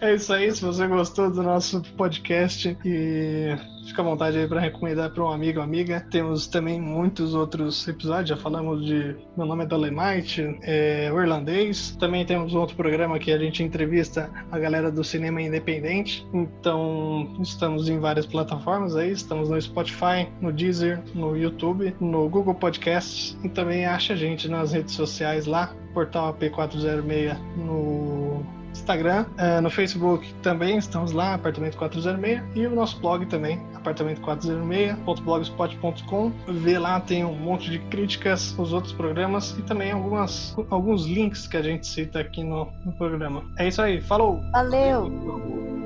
É 0.00 0.14
isso 0.14 0.32
aí. 0.32 0.52
Se 0.52 0.62
você 0.62 0.86
gostou 0.86 1.30
do 1.30 1.42
nosso 1.42 1.82
podcast 1.96 2.76
e 2.84 3.56
fica 3.86 4.02
à 4.02 4.04
vontade 4.04 4.38
aí 4.38 4.48
para 4.48 4.60
recomendar 4.60 5.10
para 5.10 5.22
um 5.22 5.30
amigo 5.30 5.58
ou 5.58 5.64
amiga. 5.64 6.06
Temos 6.10 6.46
também 6.46 6.80
muitos 6.80 7.34
outros 7.34 7.86
episódios. 7.86 8.30
Já 8.30 8.36
falamos 8.36 8.84
de 8.84 9.16
Meu 9.36 9.46
Nome 9.46 9.64
é 9.64 9.66
Dolemite, 9.66 10.58
é, 10.62 11.10
o 11.12 11.20
Irlandês. 11.20 11.96
Também 11.98 12.24
temos 12.24 12.54
outro 12.54 12.76
programa 12.76 13.18
que 13.18 13.32
a 13.32 13.38
gente 13.38 13.62
entrevista 13.62 14.30
a 14.50 14.58
galera 14.58 14.90
do 14.90 15.04
cinema 15.04 15.40
independente. 15.40 16.26
Então, 16.32 17.36
estamos 17.40 17.88
em 17.88 17.98
várias 17.98 18.26
plataformas 18.26 18.96
aí. 18.96 19.12
Estamos 19.12 19.50
no 19.50 19.60
Spotify, 19.60 20.28
no 20.40 20.52
Deezer, 20.52 21.02
no 21.14 21.36
YouTube, 21.36 21.94
no 22.00 22.28
Google 22.28 22.54
Podcasts. 22.54 23.38
E 23.44 23.48
também 23.48 23.86
acha 23.86 24.14
a 24.14 24.16
gente 24.16 24.48
nas 24.48 24.72
redes 24.72 24.94
sociais 24.94 25.46
lá, 25.46 25.74
portal 25.94 26.34
AP406 26.34 27.38
no 27.56 28.44
Instagram, 28.74 29.24
uh, 29.38 29.62
no 29.62 29.70
Facebook 29.70 30.34
também 30.42 30.76
estamos 30.76 31.12
lá, 31.12 31.34
Apartamento 31.34 31.78
406, 31.78 32.42
e 32.56 32.66
o 32.66 32.70
nosso 32.70 32.98
blog 33.00 33.24
também, 33.26 33.62
apartamento406.blogspot.com. 33.76 36.32
Vê 36.48 36.76
lá, 36.78 36.98
tem 37.00 37.24
um 37.24 37.36
monte 37.36 37.70
de 37.70 37.78
críticas, 37.78 38.52
os 38.58 38.72
outros 38.72 38.92
programas 38.92 39.56
e 39.56 39.62
também 39.62 39.92
algumas, 39.92 40.56
alguns 40.68 41.06
links 41.06 41.46
que 41.46 41.56
a 41.56 41.62
gente 41.62 41.86
cita 41.86 42.18
aqui 42.20 42.42
no, 42.42 42.68
no 42.84 42.90
programa. 42.92 43.44
É 43.56 43.68
isso 43.68 43.80
aí, 43.80 44.00
falou! 44.00 44.40
Valeu! 44.50 45.83